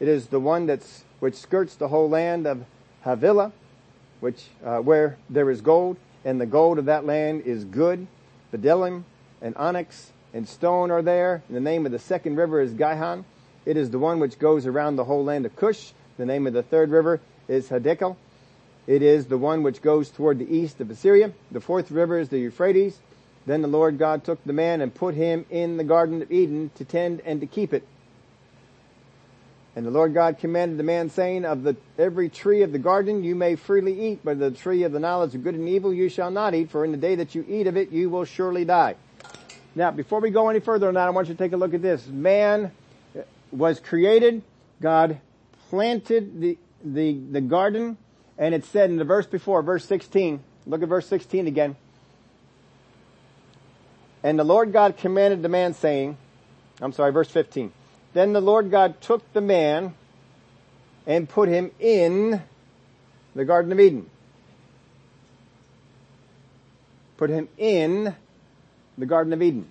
It 0.00 0.08
is 0.08 0.26
the 0.26 0.40
one 0.40 0.66
that's, 0.66 1.04
which 1.20 1.36
skirts 1.36 1.76
the 1.76 1.88
whole 1.88 2.08
land 2.08 2.46
of 2.46 2.64
Havilah, 3.04 3.52
which, 4.20 4.44
uh, 4.64 4.78
where 4.78 5.16
there 5.30 5.50
is 5.50 5.60
gold, 5.60 5.96
and 6.24 6.40
the 6.40 6.46
gold 6.46 6.78
of 6.78 6.86
that 6.86 7.04
land 7.04 7.42
is 7.42 7.64
good. 7.64 8.06
Bdellium 8.52 9.04
and 9.40 9.56
onyx 9.56 10.12
and 10.34 10.48
stone 10.48 10.90
are 10.90 11.02
there. 11.02 11.42
And 11.48 11.56
the 11.56 11.60
name 11.60 11.86
of 11.86 11.92
the 11.92 11.98
second 11.98 12.36
river 12.36 12.60
is 12.60 12.72
Gihon. 12.72 13.24
It 13.64 13.76
is 13.76 13.90
the 13.90 13.98
one 13.98 14.18
which 14.18 14.38
goes 14.38 14.66
around 14.66 14.96
the 14.96 15.04
whole 15.04 15.24
land 15.24 15.46
of 15.46 15.54
Cush. 15.56 15.92
The 16.16 16.26
name 16.26 16.46
of 16.46 16.52
the 16.52 16.62
third 16.62 16.90
river 16.90 17.20
is 17.48 17.68
Hiddekel. 17.68 18.16
It 18.86 19.02
is 19.02 19.26
the 19.26 19.38
one 19.38 19.62
which 19.62 19.80
goes 19.80 20.10
toward 20.10 20.38
the 20.38 20.56
east 20.56 20.80
of 20.80 20.90
Assyria. 20.90 21.32
The 21.52 21.60
fourth 21.60 21.90
river 21.90 22.18
is 22.18 22.28
the 22.28 22.38
Euphrates. 22.38 22.98
Then 23.46 23.62
the 23.62 23.68
Lord 23.68 23.98
God 23.98 24.24
took 24.24 24.42
the 24.44 24.52
man 24.52 24.80
and 24.80 24.94
put 24.94 25.14
him 25.14 25.44
in 25.50 25.76
the 25.76 25.84
Garden 25.84 26.22
of 26.22 26.30
Eden 26.30 26.70
to 26.76 26.84
tend 26.84 27.20
and 27.24 27.40
to 27.40 27.46
keep 27.46 27.72
it. 27.72 27.86
And 29.74 29.86
the 29.86 29.90
Lord 29.90 30.12
God 30.12 30.38
commanded 30.38 30.78
the 30.78 30.84
man 30.84 31.08
saying, 31.08 31.46
of 31.46 31.62
the, 31.62 31.76
every 31.98 32.28
tree 32.28 32.62
of 32.62 32.72
the 32.72 32.78
garden 32.78 33.24
you 33.24 33.34
may 33.34 33.56
freely 33.56 34.08
eat, 34.08 34.20
but 34.22 34.38
the 34.38 34.50
tree 34.50 34.82
of 34.82 34.92
the 34.92 35.00
knowledge 35.00 35.34
of 35.34 35.42
good 35.42 35.54
and 35.54 35.66
evil 35.66 35.94
you 35.94 36.10
shall 36.10 36.30
not 36.30 36.54
eat, 36.54 36.70
for 36.70 36.84
in 36.84 36.92
the 36.92 36.98
day 36.98 37.14
that 37.14 37.34
you 37.34 37.44
eat 37.48 37.66
of 37.66 37.76
it 37.76 37.90
you 37.90 38.10
will 38.10 38.26
surely 38.26 38.66
die. 38.66 38.96
Now, 39.74 39.90
before 39.90 40.20
we 40.20 40.28
go 40.28 40.50
any 40.50 40.60
further 40.60 40.88
on 40.88 40.94
that, 40.94 41.06
I 41.06 41.10
want 41.10 41.28
you 41.28 41.34
to 41.34 41.38
take 41.38 41.52
a 41.52 41.56
look 41.56 41.72
at 41.72 41.80
this. 41.80 42.06
Man 42.06 42.70
was 43.50 43.80
created, 43.80 44.42
God 44.82 45.18
planted 45.70 46.38
the, 46.38 46.58
the, 46.84 47.18
the 47.30 47.40
garden, 47.40 47.96
and 48.36 48.54
it 48.54 48.66
said 48.66 48.90
in 48.90 48.96
the 48.98 49.04
verse 49.04 49.26
before, 49.26 49.62
verse 49.62 49.86
16, 49.86 50.42
look 50.66 50.82
at 50.82 50.88
verse 50.88 51.06
16 51.06 51.46
again. 51.46 51.76
And 54.22 54.38
the 54.38 54.44
Lord 54.44 54.72
God 54.72 54.96
commanded 54.96 55.42
the 55.42 55.48
man 55.48 55.74
saying, 55.74 56.16
I'm 56.80 56.92
sorry, 56.92 57.12
verse 57.12 57.30
15. 57.30 57.72
Then 58.12 58.32
the 58.32 58.40
Lord 58.40 58.70
God 58.70 59.00
took 59.00 59.32
the 59.32 59.40
man 59.40 59.94
and 61.06 61.28
put 61.28 61.48
him 61.48 61.70
in 61.80 62.40
the 63.34 63.44
Garden 63.44 63.72
of 63.72 63.80
Eden. 63.80 64.08
Put 67.16 67.30
him 67.30 67.48
in 67.56 68.14
the 68.98 69.06
Garden 69.06 69.32
of 69.32 69.42
Eden. 69.42 69.70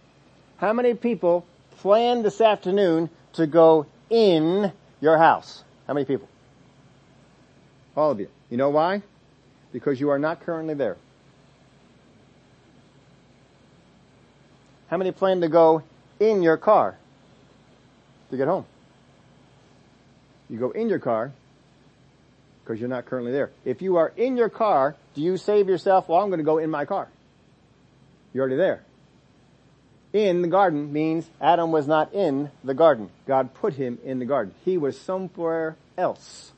How 0.58 0.74
many 0.74 0.94
people 0.94 1.46
plan 1.78 2.24
this 2.24 2.42
afternoon 2.42 3.10
to 3.34 3.48
go 3.48 3.86
in 4.10 4.72
your 5.00 5.18
house? 5.18 5.64
How 5.88 5.94
many 5.94 6.06
people? 6.06 6.28
All 7.96 8.12
of 8.12 8.20
you. 8.20 8.30
You 8.50 8.58
know 8.58 8.70
why? 8.70 9.02
Because 9.72 10.00
you 10.00 10.10
are 10.10 10.20
not 10.20 10.42
currently 10.42 10.74
there. 10.74 10.98
How 14.92 14.98
many 14.98 15.12
plan 15.12 15.42
to 15.42 15.48
go 15.48 15.82
in 16.20 16.44
your 16.44 16.58
car? 16.58 16.98
to 18.32 18.38
get 18.38 18.48
home. 18.48 18.66
You 20.50 20.58
go 20.58 20.72
in 20.72 20.90
your 20.90 21.00
car 21.00 21.32
because 22.64 22.80
you're 22.80 22.90
not 22.90 23.06
currently 23.06 23.32
there. 23.32 23.52
If 23.64 23.82
you 23.82 23.98
are 23.98 24.12
in 24.18 24.38
your 24.38 24.50
car, 24.50 24.96
do 25.14 25.22
you 25.22 25.38
save 25.38 25.68
yourself, 25.68 26.10
well, 26.10 26.20
I'm 26.20 26.30
going 26.30 26.40
to 26.40 26.46
go 26.46 26.58
in 26.58 26.70
my 26.70 26.86
car. 26.86 27.08
You're 28.34 28.44
already 28.44 28.58
there. 28.58 28.84
In 30.14 30.42
the 30.42 30.48
garden 30.48 30.92
means 30.92 31.30
Adam 31.40 31.72
was 31.72 31.88
not 31.88 32.14
in 32.14 32.52
the 32.64 32.74
garden. 32.74 33.10
God 33.28 33.54
put 33.54 33.74
him 33.74 33.98
in 34.04 34.20
the 34.20 34.26
garden. 34.26 34.54
He 34.66 34.78
was 34.78 35.00
somewhere 35.00 35.78
else. 35.98 36.52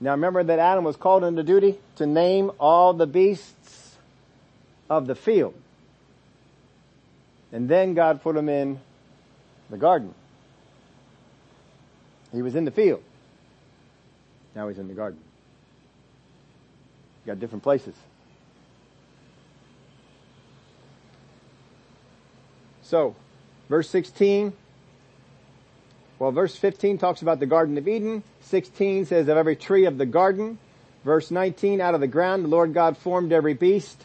Now 0.00 0.12
remember 0.12 0.42
that 0.42 0.58
Adam 0.58 0.84
was 0.84 0.96
called 0.96 1.24
into 1.24 1.42
duty 1.42 1.78
to 1.96 2.06
name 2.06 2.52
all 2.58 2.94
the 2.94 3.06
beasts 3.06 3.96
of 4.88 5.06
the 5.06 5.14
field. 5.14 5.54
And 7.52 7.68
then 7.68 7.94
God 7.94 8.22
put 8.22 8.36
him 8.36 8.48
in 8.48 8.78
the 9.70 9.78
garden. 9.78 10.14
He 12.32 12.42
was 12.42 12.54
in 12.54 12.64
the 12.64 12.70
field. 12.70 13.02
Now 14.54 14.68
he's 14.68 14.78
in 14.78 14.88
the 14.88 14.94
garden. 14.94 15.20
got 17.26 17.40
different 17.40 17.62
places. 17.62 17.94
So, 22.82 23.14
verse 23.68 23.88
16, 23.90 24.52
well 26.18 26.32
verse 26.32 26.56
15 26.56 26.96
talks 26.96 27.20
about 27.20 27.38
the 27.38 27.46
Garden 27.46 27.76
of 27.76 27.86
Eden. 27.86 28.22
16 28.40 29.06
says 29.06 29.28
of 29.28 29.36
every 29.36 29.56
tree 29.56 29.84
of 29.84 29.98
the 29.98 30.06
garden. 30.06 30.58
Verse 31.04 31.30
19, 31.30 31.80
out 31.80 31.94
of 31.94 32.00
the 32.00 32.06
ground 32.06 32.44
the 32.44 32.48
Lord 32.48 32.72
God 32.72 32.96
formed 32.96 33.32
every 33.32 33.54
beast 33.54 34.04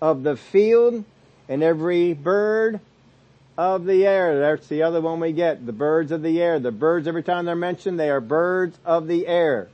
of 0.00 0.22
the 0.22 0.36
field 0.36 1.04
and 1.52 1.62
every 1.62 2.14
bird 2.14 2.80
of 3.58 3.84
the 3.84 4.06
air. 4.06 4.40
That's 4.40 4.68
the 4.68 4.84
other 4.84 5.02
one 5.02 5.20
we 5.20 5.32
get. 5.32 5.66
The 5.66 5.72
birds 5.72 6.10
of 6.10 6.22
the 6.22 6.40
air. 6.40 6.58
The 6.58 6.72
birds, 6.72 7.06
every 7.06 7.22
time 7.22 7.44
they're 7.44 7.54
mentioned, 7.54 8.00
they 8.00 8.08
are 8.08 8.22
birds 8.22 8.78
of 8.86 9.06
the 9.06 9.26
air. 9.26 9.68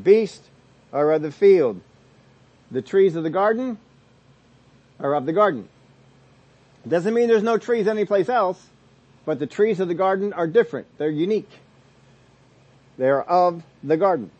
Beasts 0.00 0.50
are 0.92 1.12
of 1.12 1.22
the 1.22 1.32
field. 1.32 1.80
The 2.70 2.82
trees 2.82 3.16
of 3.16 3.22
the 3.22 3.30
garden 3.30 3.78
are 5.00 5.14
of 5.14 5.24
the 5.24 5.32
garden. 5.32 5.66
Doesn't 6.86 7.14
mean 7.14 7.26
there's 7.26 7.42
no 7.42 7.56
trees 7.56 7.88
anyplace 7.88 8.28
else, 8.28 8.62
but 9.24 9.38
the 9.38 9.46
trees 9.46 9.80
of 9.80 9.88
the 9.88 9.94
garden 9.94 10.34
are 10.34 10.46
different. 10.46 10.88
They're 10.98 11.08
unique. 11.08 11.50
They 12.98 13.08
are 13.08 13.22
of 13.22 13.62
the 13.82 13.96
garden. 13.96 14.30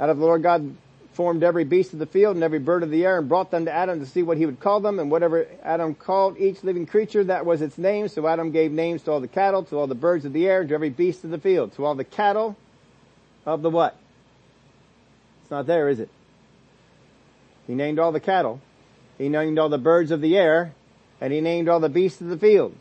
Out 0.00 0.10
of 0.10 0.18
the 0.18 0.24
Lord 0.24 0.42
God 0.42 0.76
formed 1.14 1.42
every 1.42 1.64
beast 1.64 1.92
of 1.92 1.98
the 1.98 2.06
field 2.06 2.34
and 2.34 2.44
every 2.44 2.58
bird 2.58 2.82
of 2.82 2.90
the 2.90 3.04
air 3.04 3.18
and 3.18 3.28
brought 3.28 3.50
them 3.50 3.64
to 3.64 3.72
Adam 3.72 4.00
to 4.00 4.06
see 4.06 4.22
what 4.22 4.36
he 4.36 4.46
would 4.46 4.60
call 4.60 4.80
them 4.80 4.98
and 4.98 5.10
whatever 5.10 5.46
Adam 5.62 5.94
called 5.94 6.38
each 6.38 6.62
living 6.64 6.86
creature, 6.86 7.24
that 7.24 7.46
was 7.46 7.62
its 7.62 7.78
name. 7.78 8.08
So 8.08 8.26
Adam 8.26 8.50
gave 8.50 8.72
names 8.72 9.02
to 9.02 9.12
all 9.12 9.20
the 9.20 9.28
cattle, 9.28 9.62
to 9.64 9.78
all 9.78 9.86
the 9.86 9.94
birds 9.94 10.24
of 10.24 10.32
the 10.32 10.46
air, 10.46 10.64
to 10.64 10.74
every 10.74 10.90
beast 10.90 11.24
of 11.24 11.30
the 11.30 11.38
field, 11.38 11.72
to 11.74 11.84
all 11.84 11.94
the 11.94 12.04
cattle 12.04 12.56
of 13.46 13.62
the 13.62 13.70
what? 13.70 13.96
It's 15.42 15.50
not 15.50 15.66
there, 15.66 15.88
is 15.88 16.00
it? 16.00 16.08
He 17.66 17.74
named 17.74 17.98
all 17.98 18.12
the 18.12 18.20
cattle. 18.20 18.60
He 19.16 19.28
named 19.28 19.58
all 19.58 19.68
the 19.68 19.78
birds 19.78 20.10
of 20.10 20.20
the 20.20 20.36
air 20.36 20.74
and 21.20 21.32
he 21.32 21.40
named 21.40 21.68
all 21.68 21.80
the 21.80 21.88
beasts 21.88 22.20
of 22.20 22.28
the 22.28 22.38
field. 22.38 22.74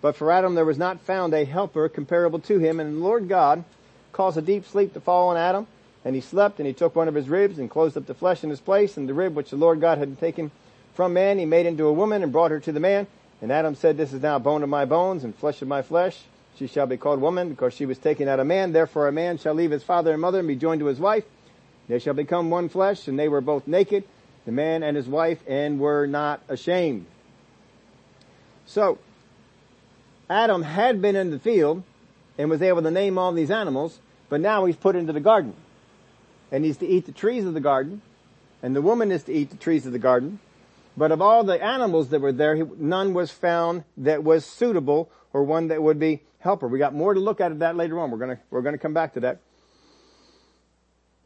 But 0.00 0.16
for 0.16 0.30
Adam 0.30 0.54
there 0.54 0.64
was 0.64 0.78
not 0.78 1.00
found 1.00 1.34
a 1.34 1.44
helper 1.44 1.88
comparable 1.88 2.38
to 2.40 2.58
him 2.58 2.78
and 2.80 2.96
the 2.96 3.04
Lord 3.04 3.28
God 3.28 3.64
caused 4.12 4.38
a 4.38 4.42
deep 4.42 4.66
sleep 4.66 4.94
to 4.94 5.00
fall 5.00 5.28
on 5.28 5.36
Adam 5.36 5.66
and 6.04 6.14
he 6.14 6.20
slept 6.20 6.58
and 6.58 6.66
he 6.66 6.72
took 6.72 6.96
one 6.96 7.08
of 7.08 7.14
his 7.14 7.28
ribs 7.28 7.58
and 7.58 7.70
closed 7.70 7.96
up 7.96 8.06
the 8.06 8.14
flesh 8.14 8.42
in 8.42 8.50
his 8.50 8.60
place 8.60 8.96
and 8.96 9.08
the 9.08 9.14
rib 9.14 9.34
which 9.34 9.50
the 9.50 9.56
Lord 9.56 9.80
God 9.80 9.98
had 9.98 10.18
taken 10.18 10.50
from 10.94 11.12
man 11.12 11.38
he 11.38 11.44
made 11.44 11.66
into 11.66 11.86
a 11.86 11.92
woman 11.92 12.22
and 12.22 12.32
brought 12.32 12.50
her 12.50 12.60
to 12.60 12.72
the 12.72 12.80
man. 12.80 13.06
And 13.42 13.52
Adam 13.52 13.74
said, 13.74 13.96
this 13.96 14.12
is 14.12 14.22
now 14.22 14.38
bone 14.38 14.62
of 14.62 14.68
my 14.68 14.84
bones 14.84 15.24
and 15.24 15.34
flesh 15.34 15.62
of 15.62 15.68
my 15.68 15.82
flesh. 15.82 16.18
She 16.56 16.66
shall 16.66 16.86
be 16.86 16.96
called 16.96 17.20
woman 17.20 17.48
because 17.48 17.74
she 17.74 17.86
was 17.86 17.98
taken 17.98 18.28
out 18.28 18.40
of 18.40 18.46
man. 18.46 18.72
Therefore 18.72 19.08
a 19.08 19.12
man 19.12 19.38
shall 19.38 19.54
leave 19.54 19.70
his 19.70 19.82
father 19.82 20.12
and 20.12 20.20
mother 20.20 20.38
and 20.38 20.48
be 20.48 20.56
joined 20.56 20.80
to 20.80 20.86
his 20.86 20.98
wife. 20.98 21.24
They 21.88 21.98
shall 21.98 22.14
become 22.14 22.50
one 22.50 22.68
flesh 22.68 23.08
and 23.08 23.18
they 23.18 23.28
were 23.28 23.40
both 23.40 23.66
naked, 23.66 24.04
the 24.46 24.52
man 24.52 24.82
and 24.82 24.96
his 24.96 25.06
wife, 25.06 25.42
and 25.46 25.80
were 25.80 26.06
not 26.06 26.40
ashamed. 26.48 27.06
So, 28.66 28.98
Adam 30.28 30.62
had 30.62 31.02
been 31.02 31.16
in 31.16 31.30
the 31.30 31.38
field 31.38 31.82
and 32.38 32.48
was 32.48 32.62
able 32.62 32.82
to 32.82 32.90
name 32.90 33.18
all 33.18 33.32
these 33.32 33.50
animals, 33.50 33.98
but 34.28 34.40
now 34.40 34.64
he's 34.64 34.76
put 34.76 34.96
into 34.96 35.12
the 35.12 35.20
garden 35.20 35.54
and 36.50 36.64
he's 36.64 36.76
to 36.78 36.86
eat 36.86 37.06
the 37.06 37.12
trees 37.12 37.44
of 37.44 37.54
the 37.54 37.60
garden, 37.60 38.02
and 38.62 38.74
the 38.74 38.82
woman 38.82 39.10
is 39.12 39.24
to 39.24 39.32
eat 39.32 39.50
the 39.50 39.56
trees 39.56 39.86
of 39.86 39.92
the 39.92 39.98
garden. 39.98 40.38
But 40.96 41.12
of 41.12 41.22
all 41.22 41.44
the 41.44 41.62
animals 41.62 42.10
that 42.10 42.20
were 42.20 42.32
there, 42.32 42.64
none 42.76 43.14
was 43.14 43.30
found 43.30 43.84
that 43.96 44.24
was 44.24 44.44
suitable 44.44 45.10
or 45.32 45.44
one 45.44 45.68
that 45.68 45.82
would 45.82 45.98
be 45.98 46.22
helper. 46.40 46.68
We 46.68 46.78
got 46.78 46.94
more 46.94 47.14
to 47.14 47.20
look 47.20 47.40
at 47.40 47.52
of 47.52 47.60
that 47.60 47.76
later 47.76 47.98
on. 48.00 48.10
We're 48.10 48.18
gonna, 48.18 48.40
we're 48.50 48.62
gonna 48.62 48.78
come 48.78 48.94
back 48.94 49.14
to 49.14 49.20
that. 49.20 49.40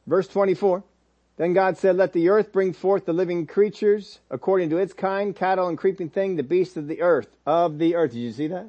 Verse 0.07 0.29
24. 0.29 0.85
Then 1.37 1.53
God 1.53 1.79
said, 1.79 1.97
let 1.97 2.13
the 2.13 2.29
earth 2.29 2.53
bring 2.53 2.73
forth 2.73 3.07
the 3.07 3.13
living 3.13 3.47
creatures 3.47 4.21
according 4.31 4.71
to 4.71 4.77
its 4.77 4.93
kind, 4.93 5.35
cattle 5.35 5.67
and 5.67 5.77
creeping 5.77 6.09
thing, 6.09 6.37
the 6.37 6.45
beasts 6.45 6.77
of 6.77 6.87
the 6.87 7.03
earth, 7.03 7.27
of 7.45 7.79
the 7.79 7.97
earth. 7.97 8.13
Did 8.13 8.21
you 8.21 8.33
see 8.33 8.47
that? 8.49 8.67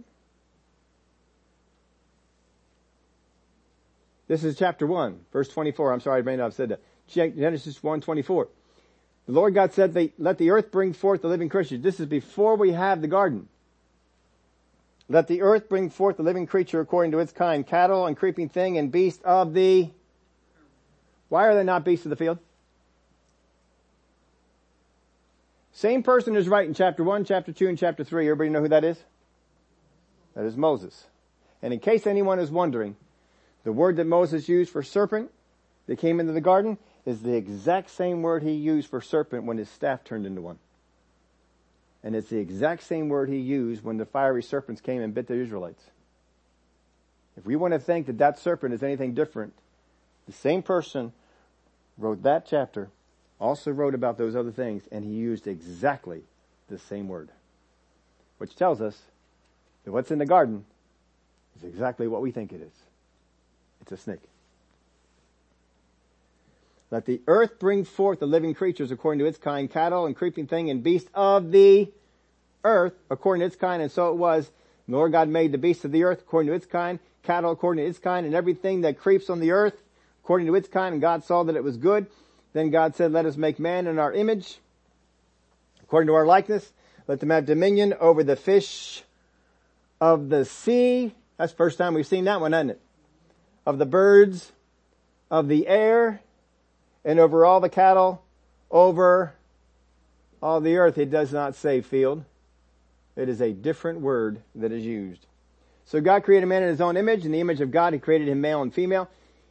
This 4.28 4.44
is 4.44 4.58
chapter 4.58 4.88
1, 4.88 5.20
verse 5.32 5.50
24. 5.50 5.94
I'm 5.94 6.00
sorry, 6.00 6.20
I 6.20 6.24
may 6.24 6.36
not 6.36 6.46
have 6.46 6.54
said 6.54 6.70
that. 6.70 6.82
Genesis 7.08 7.84
1, 7.84 8.02
24. 8.02 8.48
The 9.28 9.32
Lord 9.32 9.54
God 9.54 9.74
said, 9.74 10.12
let 10.18 10.38
the 10.38 10.50
earth 10.52 10.72
bring 10.72 10.94
forth 10.94 11.22
the 11.22 11.28
living 11.28 11.50
creature. 11.50 11.78
This 11.78 12.00
is 12.00 12.08
before 12.08 12.56
we 12.56 12.72
have 12.72 13.02
the 13.02 13.08
garden. 13.08 13.48
Let 15.08 15.28
the 15.28 15.44
earth 15.44 15.70
bring 15.70 15.92
forth 15.92 16.18
the 16.18 16.24
living 16.24 16.48
creature 16.48 16.80
according 16.80 17.12
to 17.12 17.20
its 17.20 17.32
kind, 17.32 17.66
cattle 17.66 18.08
and 18.08 18.18
creeping 18.18 18.50
thing 18.50 18.78
and 18.78 18.92
beast 18.92 19.22
of 19.24 19.54
the... 19.54 19.92
Why 21.30 21.48
are 21.48 21.56
they 21.56 21.64
not 21.64 21.86
beasts 21.86 22.06
of 22.06 22.10
the 22.10 22.16
field? 22.16 22.40
Same 25.72 26.04
person 26.04 26.36
is 26.36 26.48
in 26.48 26.74
chapter 26.74 27.04
1, 27.04 27.26
chapter 27.26 27.52
2, 27.52 27.68
and 27.68 27.78
chapter 27.78 28.04
3. 28.04 28.26
Everybody 28.26 28.50
know 28.50 28.62
who 28.62 28.70
that 28.70 28.84
is? 28.84 28.98
That 30.36 30.46
is 30.46 30.56
Moses. 30.56 31.06
And 31.62 31.74
in 31.74 31.80
case 31.80 32.08
anyone 32.08 32.40
is 32.40 32.50
wondering, 32.50 32.96
the 33.66 33.74
word 33.74 33.98
that 33.98 34.06
Moses 34.06 34.48
used 34.48 34.72
for 34.72 34.84
serpent 34.84 35.32
that 35.88 35.98
came 35.98 36.20
into 36.20 36.32
the 36.32 36.40
garden 36.40 36.78
is 37.06 37.22
the 37.22 37.34
exact 37.34 37.90
same 37.90 38.22
word 38.22 38.44
he 38.44 38.52
used 38.52 38.90
for 38.90 39.02
serpent 39.02 39.44
when 39.44 39.58
his 39.58 39.70
staff 39.70 40.04
turned 40.04 40.26
into 40.26 40.42
one. 40.42 40.60
And 42.04 42.16
it's 42.16 42.30
the 42.30 42.38
exact 42.38 42.84
same 42.84 43.10
word 43.10 43.28
he 43.28 43.40
used 43.40 43.84
when 43.84 43.98
the 43.98 44.06
fiery 44.06 44.44
serpents 44.44 44.82
came 44.82 45.02
and 45.02 45.14
bit 45.14 45.26
the 45.28 45.34
Israelites. 45.34 45.84
If 47.36 47.46
we 47.46 47.56
want 47.56 47.74
to 47.74 47.80
think 47.80 48.06
that 48.06 48.20
that 48.20 48.38
serpent 48.38 48.76
is 48.76 48.84
anything 48.84 49.16
different, 49.16 49.54
the 50.28 50.34
same 50.34 50.62
person 50.62 51.12
wrote 51.98 52.22
that 52.22 52.46
chapter, 52.46 52.90
also 53.40 53.72
wrote 53.72 53.96
about 53.96 54.20
those 54.20 54.36
other 54.36 54.52
things, 54.52 54.84
and 54.92 55.04
he 55.04 55.12
used 55.12 55.48
exactly 55.48 56.22
the 56.70 56.78
same 56.78 57.08
word. 57.08 57.30
Which 58.38 58.56
tells 58.56 58.80
us 58.80 59.02
that 59.84 59.92
what's 59.92 60.12
in 60.12 60.20
the 60.20 60.26
garden 60.26 60.66
is 61.58 61.64
exactly 61.64 62.08
what 62.08 62.22
we 62.22 62.32
think 62.32 62.54
it 62.54 62.62
is. 62.62 62.85
It's 63.86 63.92
a 63.92 63.98
snake. 63.98 64.22
let 66.96 67.06
the 67.06 67.22
earth 67.28 67.60
bring 67.60 67.84
forth 67.84 68.20
the 68.20 68.26
living 68.26 68.54
creatures 68.54 68.90
according 68.90 69.20
to 69.20 69.26
its 69.26 69.38
kind, 69.38 69.70
cattle 69.70 70.06
and 70.06 70.16
creeping 70.16 70.48
thing 70.48 70.70
and 70.70 70.82
beast 70.82 71.10
of 71.14 71.52
the 71.52 71.92
earth 72.64 72.94
according 73.10 73.42
to 73.42 73.48
its 73.48 73.58
kind, 73.58 73.82
and 73.82 73.92
so 73.92 74.12
it 74.12 74.16
was. 74.16 74.50
The 74.88 74.96
Lord 74.96 75.12
God 75.12 75.28
made 75.28 75.52
the 75.52 75.58
beasts 75.58 75.84
of 75.84 75.92
the 75.92 76.04
earth 76.04 76.22
according 76.22 76.48
to 76.48 76.56
its 76.56 76.66
kind, 76.66 77.00
cattle 77.24 77.52
according 77.52 77.84
to 77.84 77.90
its 77.90 78.00
kind, 78.00 78.26
and 78.26 78.34
everything 78.34 78.82
that 78.82 78.98
creeps 78.98 79.30
on 79.30 79.40
the 79.40 79.52
earth 79.52 79.76
according 80.24 80.48
to 80.48 80.56
its 80.56 80.70
kind, 80.70 80.94
and 80.94 81.02
God 81.02 81.24
saw 81.24 81.44
that 81.44 81.56
it 81.56 81.64
was 81.64 81.76
good. 81.76 82.08
Then 82.54 82.70
God 82.70 82.96
said, 82.96 83.12
let 83.12 83.26
us 83.26 83.36
make 83.36 83.60
man 83.60 83.88
in 83.88 84.00
our 84.00 84.14
image, 84.14 84.60
according 85.84 86.08
to 86.08 86.14
our 86.14 86.26
likeness. 86.26 86.72
Let 87.08 87.20
them 87.20 87.30
have 87.30 87.46
dominion 87.46 87.94
over 88.00 88.24
the 88.24 88.38
fish 88.38 89.04
of 90.00 90.30
the 90.30 90.46
sea. 90.46 91.14
That's 91.38 91.52
the 91.52 91.58
first 91.58 91.78
time 91.78 91.94
we've 91.94 92.08
seen 92.08 92.24
that 92.24 92.40
one, 92.40 92.54
hasn't 92.54 92.72
it? 92.72 92.82
Of 93.66 93.78
the 93.78 93.86
birds 93.86 94.52
of 95.32 95.48
the 95.48 95.68
air 95.68 96.22
and 97.04 97.20
over 97.20 97.46
all 97.46 97.60
the 97.60 97.70
cattle, 97.70 98.24
over 98.70 99.34
all 100.42 100.62
the 100.62 100.78
earth. 100.78 100.98
It 100.98 101.10
does 101.10 101.34
not 101.34 101.56
say 101.56 101.82
field. 101.82 102.24
It 103.16 103.30
is 103.30 103.42
a 103.42 103.52
different 103.54 104.02
word 104.02 104.42
that 104.56 104.72
is 104.72 104.86
used. 104.86 105.26
So 105.86 106.02
God 106.02 106.24
created 106.24 106.48
man 106.48 106.64
in 106.64 106.70
his 106.70 106.82
own 106.82 106.98
image. 106.98 107.26
In 107.26 107.32
the 107.32 107.40
image 107.40 107.62
of 107.62 107.72
God, 107.72 107.94
he 107.94 108.00
created 108.00 108.28
him 108.28 108.42
male 108.42 108.62
and 108.62 108.74
female. 108.74 109.10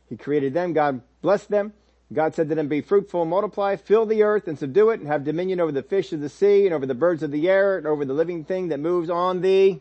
He 0.08 0.16
created 0.16 0.52
them. 0.54 0.72
God 0.72 1.00
blessed 1.22 1.48
them. 1.48 1.72
God 2.12 2.34
said 2.34 2.48
to 2.48 2.54
them, 2.54 2.68
be 2.68 2.80
fruitful 2.80 3.24
multiply, 3.24 3.76
fill 3.76 4.06
the 4.06 4.22
earth 4.22 4.46
and 4.46 4.58
subdue 4.58 4.90
it 4.90 5.00
and 5.00 5.08
have 5.08 5.24
dominion 5.24 5.58
over 5.58 5.72
the 5.72 5.82
fish 5.82 6.12
of 6.12 6.20
the 6.20 6.28
sea 6.28 6.66
and 6.66 6.74
over 6.74 6.86
the 6.86 6.94
birds 6.94 7.22
of 7.22 7.30
the 7.30 7.48
air 7.48 7.78
and 7.78 7.86
over 7.86 8.04
the 8.04 8.12
living 8.12 8.44
thing 8.44 8.68
that 8.68 8.78
moves 8.78 9.08
on 9.10 9.40
the 9.40 9.80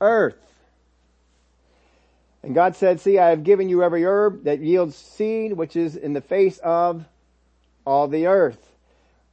earth. 0.00 0.45
And 2.46 2.54
God 2.54 2.76
said, 2.76 3.00
see, 3.00 3.18
I 3.18 3.30
have 3.30 3.42
given 3.42 3.68
you 3.68 3.82
every 3.82 4.04
herb 4.04 4.44
that 4.44 4.60
yields 4.60 4.94
seed, 4.94 5.54
which 5.54 5.74
is 5.74 5.96
in 5.96 6.12
the 6.12 6.20
face 6.20 6.58
of 6.58 7.04
all 7.84 8.06
the 8.06 8.28
earth 8.28 8.70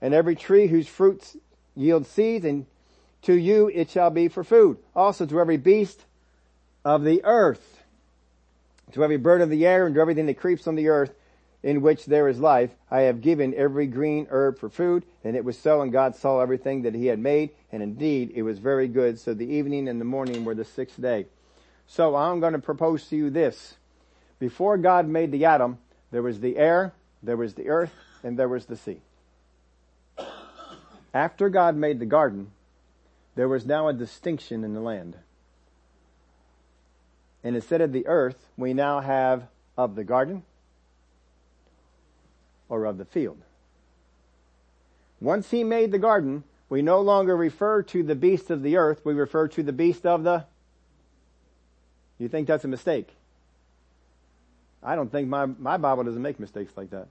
and 0.02 0.15
every 0.15 0.36
tree 0.36 0.65
whose 0.65 0.88
fruits 0.88 1.38
yield 1.76 2.08
seeds 2.08 2.43
and 2.43 2.65
to 3.21 3.36
you 3.36 3.67
it 3.67 3.91
shall 3.91 4.10
be 4.10 4.30
for 4.30 4.43
food. 4.43 4.80
Also 4.95 5.28
to 5.28 5.39
every 5.39 5.58
beast 5.58 6.06
of 6.84 7.04
the 7.04 7.23
earth, 7.23 7.84
to 8.93 9.04
every 9.04 9.17
bird 9.17 9.41
of 9.41 9.52
the 9.52 9.67
air 9.67 9.86
and 9.86 9.93
to 9.93 10.02
everything 10.02 10.26
that 10.26 10.39
creeps 10.39 10.65
on 10.65 10.73
the 10.73 10.88
earth 10.88 11.13
in 11.62 11.84
which 11.84 12.08
there 12.08 12.28
is 12.28 12.39
life, 12.39 12.71
I 12.89 13.02
have 13.02 13.21
given 13.21 13.54
every 13.54 13.86
green 13.86 14.26
herb 14.32 14.58
for 14.58 14.69
food. 14.69 15.06
And 15.23 15.36
it 15.36 15.45
was 15.45 15.56
so, 15.56 15.84
and 15.84 15.91
God 15.91 16.15
saw 16.15 16.41
everything 16.41 16.82
that 16.82 16.95
he 16.95 17.06
had 17.06 17.19
made, 17.19 17.52
and 17.71 17.84
indeed 17.84 18.32
it 18.34 18.41
was 18.41 18.58
very 18.58 18.88
good. 18.88 19.19
So 19.19 19.36
the 19.36 19.45
evening 19.45 19.88
and 19.88 20.02
the 20.02 20.06
morning 20.06 20.45
were 20.45 20.56
the 20.56 20.65
sixth 20.65 20.99
day. 20.99 21.28
So 21.88 22.15
I'm 22.15 22.39
going 22.39 22.54
to 22.54 22.60
propose 22.60 23.08
to 23.08 23.15
you 23.15 23.30
this. 23.30 23.76
Before 24.39 24.78
God 24.78 25.08
made 25.08 25.32
the 25.32 25.46
atom, 25.46 25.78
there 26.12 26.22
was 26.22 26.39
the 26.39 26.58
air, 26.58 26.93
there 27.22 27.38
was 27.38 27.54
the 27.54 27.69
earth, 27.69 27.93
and 28.24 28.38
there 28.38 28.50
was 28.50 28.65
the 28.65 28.78
sea. 28.78 29.02
After 31.13 31.50
God 31.50 31.76
made 31.76 32.00
the 32.00 32.06
garden, 32.06 32.52
there 33.36 33.48
was 33.48 33.65
now 33.65 33.88
a 33.88 33.93
distinction 33.93 34.63
in 34.63 34.74
the 34.74 34.80
land. 34.80 35.17
And 37.43 37.56
instead 37.56 37.82
of 37.82 37.91
the 37.91 38.08
earth, 38.08 38.48
we 38.58 38.74
now 38.74 39.00
have 39.00 39.48
of 39.78 39.96
the 39.96 40.04
garden 40.04 40.43
or 42.69 42.86
of 42.86 42.98
the 42.98 43.06
field. 43.06 43.41
Once 45.19 45.52
he 45.52 45.63
made 45.63 45.91
the 45.91 46.00
garden, 46.00 46.43
we 46.69 46.82
no 46.82 47.02
longer 47.02 47.36
refer 47.36 47.84
to 47.84 48.04
the 48.04 48.15
beast 48.15 48.50
of 48.50 48.63
the 48.63 48.78
earth, 48.78 49.02
we 49.06 49.13
refer 49.13 49.48
to 49.50 49.63
the 49.63 49.72
beast 49.72 50.06
of 50.06 50.24
the 50.24 50.46
you 52.19 52.30
think 52.30 52.47
that's 52.47 52.63
a 52.63 52.67
mistake? 52.67 53.10
I 54.82 54.95
don't 54.95 55.12
think 55.12 55.28
my, 55.28 55.45
my 55.45 55.78
Bible 55.78 56.04
doesn't 56.04 56.21
make 56.21 56.39
mistakes 56.39 56.73
like 56.76 56.89
that. 56.91 57.08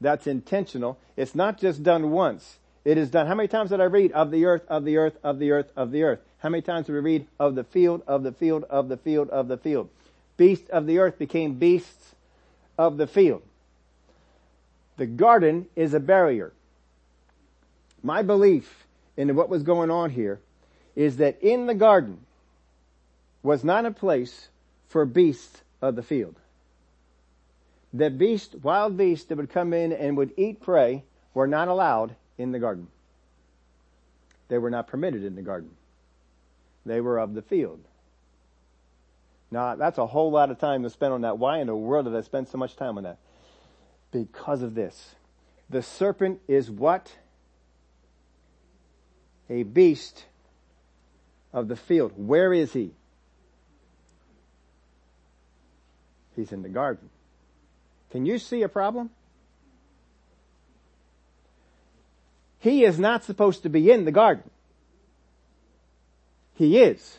That's 0.00 0.26
intentional. 0.26 0.98
It's 1.16 1.34
not 1.34 1.58
just 1.58 1.82
done 1.82 2.10
once. 2.10 2.58
It 2.84 2.98
is 2.98 3.10
done. 3.10 3.26
How 3.26 3.34
many 3.34 3.48
times 3.48 3.70
did 3.70 3.80
I 3.80 3.84
read 3.84 4.12
of 4.12 4.30
the 4.30 4.44
earth, 4.44 4.64
of 4.68 4.84
the 4.84 4.96
earth, 4.96 5.16
of 5.22 5.38
the 5.38 5.52
earth, 5.52 5.70
of 5.76 5.92
the 5.92 6.02
earth? 6.02 6.20
How 6.38 6.48
many 6.48 6.62
times 6.62 6.86
did 6.86 6.92
we 6.92 6.98
read 6.98 7.26
of 7.38 7.54
the 7.54 7.64
field, 7.64 8.02
of 8.06 8.24
the 8.24 8.32
field, 8.32 8.64
of 8.64 8.88
the 8.88 8.96
field, 8.96 9.30
of 9.30 9.48
the 9.48 9.56
field? 9.56 9.88
Beasts 10.36 10.68
of 10.70 10.86
the 10.86 10.98
earth 10.98 11.18
became 11.18 11.54
beasts 11.54 12.14
of 12.76 12.96
the 12.96 13.06
field. 13.06 13.42
The 14.96 15.06
garden 15.06 15.66
is 15.76 15.94
a 15.94 16.00
barrier. 16.00 16.52
My 18.02 18.22
belief 18.22 18.84
in 19.16 19.34
what 19.36 19.48
was 19.48 19.62
going 19.62 19.90
on 19.90 20.10
here 20.10 20.40
is 20.96 21.18
that 21.18 21.40
in 21.40 21.66
the 21.66 21.74
garden 21.74 22.18
was 23.42 23.64
not 23.64 23.86
a 23.86 23.90
place 23.90 24.48
for 24.88 25.04
beasts 25.04 25.62
of 25.80 25.96
the 25.96 26.02
field. 26.02 26.36
That 27.94 28.16
beast, 28.16 28.54
wild 28.62 28.96
beasts 28.96 29.26
that 29.26 29.36
would 29.36 29.50
come 29.50 29.72
in 29.72 29.92
and 29.92 30.16
would 30.16 30.32
eat 30.36 30.60
prey 30.60 31.04
were 31.34 31.46
not 31.46 31.68
allowed 31.68 32.14
in 32.38 32.52
the 32.52 32.58
garden. 32.58 32.88
They 34.48 34.58
were 34.58 34.70
not 34.70 34.86
permitted 34.86 35.24
in 35.24 35.34
the 35.34 35.42
garden. 35.42 35.70
They 36.84 37.00
were 37.00 37.18
of 37.18 37.34
the 37.34 37.42
field. 37.42 37.80
Now, 39.50 39.76
that's 39.76 39.98
a 39.98 40.06
whole 40.06 40.30
lot 40.30 40.50
of 40.50 40.58
time 40.58 40.82
to 40.82 40.90
spend 40.90 41.12
on 41.12 41.20
that. 41.22 41.38
Why 41.38 41.58
in 41.58 41.66
the 41.66 41.76
world 41.76 42.06
did 42.06 42.16
I 42.16 42.22
spend 42.22 42.48
so 42.48 42.58
much 42.58 42.76
time 42.76 42.96
on 42.96 43.04
that? 43.04 43.18
Because 44.10 44.62
of 44.62 44.74
this. 44.74 45.14
The 45.68 45.82
serpent 45.82 46.40
is 46.48 46.70
what? 46.70 47.12
A 49.50 49.62
beast 49.62 50.24
of 51.52 51.68
the 51.68 51.76
field. 51.76 52.12
Where 52.16 52.52
is 52.52 52.72
he? 52.72 52.92
He's 56.36 56.52
in 56.52 56.62
the 56.62 56.68
garden. 56.68 57.10
Can 58.10 58.26
you 58.26 58.38
see 58.38 58.62
a 58.62 58.68
problem? 58.68 59.10
He 62.58 62.84
is 62.84 62.98
not 62.98 63.24
supposed 63.24 63.64
to 63.64 63.68
be 63.68 63.90
in 63.90 64.04
the 64.04 64.12
garden. 64.12 64.48
He 66.54 66.78
is. 66.78 67.18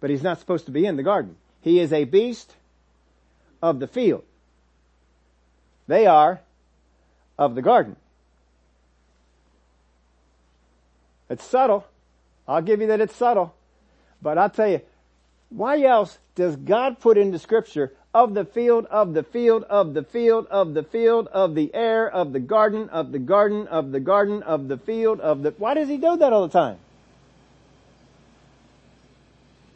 But 0.00 0.10
he's 0.10 0.22
not 0.22 0.38
supposed 0.38 0.66
to 0.66 0.70
be 0.70 0.84
in 0.84 0.96
the 0.96 1.02
garden. 1.02 1.36
He 1.62 1.80
is 1.80 1.92
a 1.92 2.04
beast 2.04 2.52
of 3.62 3.80
the 3.80 3.86
field. 3.86 4.24
They 5.86 6.06
are 6.06 6.40
of 7.38 7.54
the 7.54 7.62
garden. 7.62 7.96
It's 11.30 11.44
subtle. 11.44 11.86
I'll 12.46 12.62
give 12.62 12.80
you 12.80 12.86
that 12.88 13.00
it's 13.00 13.16
subtle. 13.16 13.54
But 14.20 14.38
I'll 14.38 14.50
tell 14.50 14.68
you, 14.68 14.80
why 15.50 15.82
else 15.82 16.18
does 16.34 16.56
God 16.56 17.00
put 17.00 17.16
into 17.16 17.38
scripture 17.38 17.92
of 18.14 18.34
the 18.34 18.44
field, 18.44 18.86
of 18.86 19.14
the 19.14 19.22
field, 19.22 19.64
of 19.64 19.94
the 19.94 20.02
field, 20.02 20.46
of 20.50 20.74
the 20.74 20.82
field, 20.82 21.28
of 21.28 21.54
the 21.54 21.74
air, 21.74 22.10
of 22.10 22.32
the 22.32 22.40
garden, 22.40 22.88
of 22.90 23.12
the 23.12 23.18
garden, 23.18 23.66
of 23.68 23.92
the 23.92 24.00
garden, 24.00 24.42
of 24.42 24.68
the 24.68 24.78
field, 24.78 25.20
of 25.20 25.42
the, 25.42 25.50
why 25.58 25.74
does 25.74 25.88
he 25.88 25.96
do 25.96 26.16
that 26.16 26.32
all 26.32 26.46
the 26.46 26.52
time? 26.52 26.78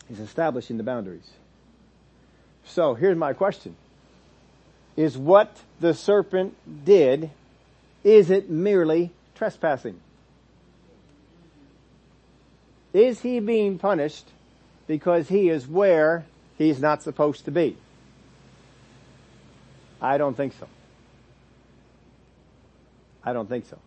He's 0.09 0.21
establishing 0.21 0.77
the 0.77 0.83
boundaries. 0.83 1.31
So 2.65 2.95
here's 2.95 3.17
my 3.17 3.33
question. 3.33 3.77
Is 4.97 5.17
what 5.17 5.57
the 5.81 5.95
serpent 5.95 6.55
did, 6.85 7.31
is 8.05 8.31
it 8.31 8.51
merely 8.51 9.11
trespassing? 9.35 9.99
Is 12.93 13.21
he 13.21 13.41
being 13.41 13.79
punished 13.79 14.27
because 14.93 15.27
he 15.27 15.49
is 15.49 15.67
where 15.67 16.23
he's 16.59 16.79
not 16.79 17.03
supposed 17.03 17.47
to 17.47 17.51
be. 17.51 17.79
I 20.03 20.19
don't 20.19 20.37
think 20.37 20.53
so. 20.61 20.69
I 23.25 23.33
don't 23.33 23.49
think 23.49 23.65
so. 23.65 23.79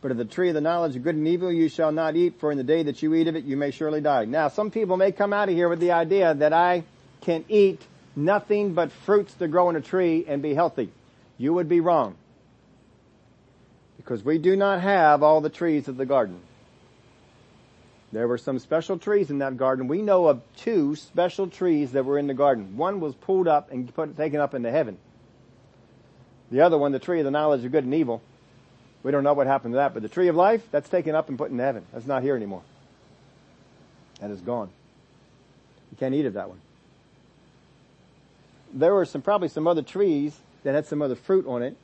but 0.00 0.10
of 0.10 0.16
the 0.16 0.24
tree 0.24 0.48
of 0.48 0.54
the 0.54 0.60
knowledge 0.60 0.96
of 0.96 1.02
good 1.02 1.14
and 1.14 1.26
evil 1.26 1.50
you 1.50 1.68
shall 1.68 1.92
not 1.92 2.16
eat, 2.16 2.38
for 2.38 2.52
in 2.52 2.58
the 2.58 2.64
day 2.64 2.82
that 2.84 3.02
you 3.02 3.14
eat 3.14 3.28
of 3.28 3.36
it 3.36 3.44
you 3.44 3.56
may 3.56 3.70
surely 3.70 4.00
die. 4.00 4.24
Now 4.24 4.48
some 4.48 4.70
people 4.70 4.96
may 4.96 5.12
come 5.12 5.32
out 5.32 5.48
of 5.48 5.54
here 5.54 5.68
with 5.68 5.80
the 5.80 5.92
idea 5.92 6.34
that 6.34 6.52
I 6.52 6.84
can 7.22 7.44
eat 7.48 7.80
nothing 8.14 8.74
but 8.74 8.92
fruits 8.92 9.34
that 9.34 9.48
grow 9.48 9.70
in 9.70 9.76
a 9.76 9.80
tree 9.80 10.24
and 10.26 10.42
be 10.42 10.54
healthy. 10.54 10.90
You 11.38 11.54
would 11.54 11.68
be 11.68 11.80
wrong. 11.80 12.16
Because 13.96 14.24
we 14.24 14.38
do 14.38 14.56
not 14.56 14.80
have 14.80 15.22
all 15.22 15.40
the 15.40 15.50
trees 15.50 15.88
of 15.88 15.96
the 15.96 16.06
garden. 16.06 16.40
There 18.12 18.28
were 18.28 18.38
some 18.38 18.58
special 18.60 18.98
trees 18.98 19.30
in 19.30 19.38
that 19.38 19.56
garden. 19.56 19.88
We 19.88 20.00
know 20.00 20.26
of 20.28 20.40
two 20.56 20.94
special 20.94 21.48
trees 21.48 21.92
that 21.92 22.04
were 22.04 22.18
in 22.18 22.28
the 22.28 22.34
garden. 22.34 22.76
One 22.76 23.00
was 23.00 23.14
pulled 23.14 23.48
up 23.48 23.72
and 23.72 23.92
put, 23.92 24.16
taken 24.16 24.40
up 24.40 24.54
into 24.54 24.70
heaven. 24.70 24.96
The 26.50 26.60
other 26.60 26.78
one, 26.78 26.92
the 26.92 27.00
tree 27.00 27.18
of 27.18 27.24
the 27.24 27.32
knowledge 27.32 27.64
of 27.64 27.72
good 27.72 27.84
and 27.84 27.92
evil, 27.92 28.22
we 29.06 29.12
don't 29.12 29.22
know 29.22 29.34
what 29.34 29.46
happened 29.46 29.74
to 29.74 29.76
that, 29.76 29.94
but 29.94 30.02
the 30.02 30.08
tree 30.08 30.26
of 30.26 30.34
life, 30.34 30.66
that's 30.72 30.88
taken 30.88 31.14
up 31.14 31.28
and 31.28 31.38
put 31.38 31.52
in 31.52 31.60
heaven. 31.60 31.84
That's 31.92 32.08
not 32.08 32.24
here 32.24 32.34
anymore. 32.34 32.62
That 34.20 34.32
is 34.32 34.40
gone. 34.40 34.68
You 35.92 35.96
can't 35.96 36.12
eat 36.12 36.26
of 36.26 36.32
that 36.32 36.48
one. 36.48 36.58
There 38.74 38.92
were 38.92 39.04
some, 39.04 39.22
probably 39.22 39.46
some 39.46 39.68
other 39.68 39.82
trees 39.82 40.36
that 40.64 40.74
had 40.74 40.86
some 40.86 41.02
other 41.02 41.14
fruit 41.14 41.46
on 41.46 41.62
it, 41.62 41.76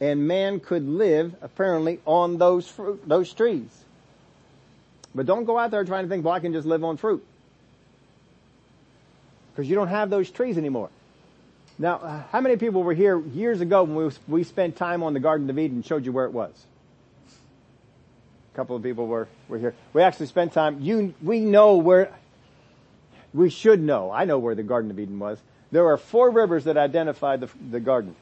and 0.00 0.26
man 0.26 0.58
could 0.58 0.88
live 0.88 1.34
apparently 1.42 2.00
on 2.06 2.38
those 2.38 2.66
fruit, 2.66 3.06
those 3.06 3.30
trees. 3.34 3.68
But 5.14 5.26
don't 5.26 5.44
go 5.44 5.58
out 5.58 5.72
there 5.72 5.84
trying 5.84 6.04
to 6.04 6.08
think, 6.08 6.24
well, 6.24 6.32
I 6.32 6.40
can 6.40 6.54
just 6.54 6.66
live 6.66 6.82
on 6.82 6.96
fruit. 6.96 7.22
Because 9.52 9.68
you 9.68 9.76
don't 9.76 9.88
have 9.88 10.08
those 10.08 10.30
trees 10.30 10.56
anymore. 10.56 10.88
Now, 11.78 11.96
uh, 11.96 12.22
how 12.32 12.40
many 12.40 12.56
people 12.56 12.82
were 12.82 12.94
here 12.94 13.20
years 13.20 13.60
ago 13.60 13.82
when 13.84 13.96
we, 13.96 14.10
we 14.28 14.44
spent 14.44 14.76
time 14.76 15.02
on 15.02 15.12
the 15.12 15.20
Garden 15.20 15.50
of 15.50 15.58
Eden 15.58 15.76
and 15.76 15.84
showed 15.84 16.06
you 16.06 16.12
where 16.12 16.24
it 16.24 16.32
was? 16.32 16.52
A 18.52 18.56
couple 18.56 18.76
of 18.76 18.82
people 18.82 19.06
were, 19.06 19.28
were 19.48 19.58
here. 19.58 19.74
We 19.92 20.02
actually 20.02 20.26
spent 20.26 20.52
time, 20.52 20.80
you, 20.80 21.14
we 21.22 21.40
know 21.40 21.76
where, 21.76 22.12
we 23.32 23.50
should 23.50 23.80
know. 23.80 24.10
I 24.10 24.24
know 24.24 24.38
where 24.38 24.54
the 24.54 24.62
Garden 24.62 24.90
of 24.90 24.98
Eden 24.98 25.18
was. 25.18 25.38
There 25.70 25.86
are 25.88 25.96
four 25.96 26.30
rivers 26.30 26.64
that 26.64 26.76
identified 26.76 27.40
the, 27.40 27.48
the 27.70 27.80
garden. 27.80 28.16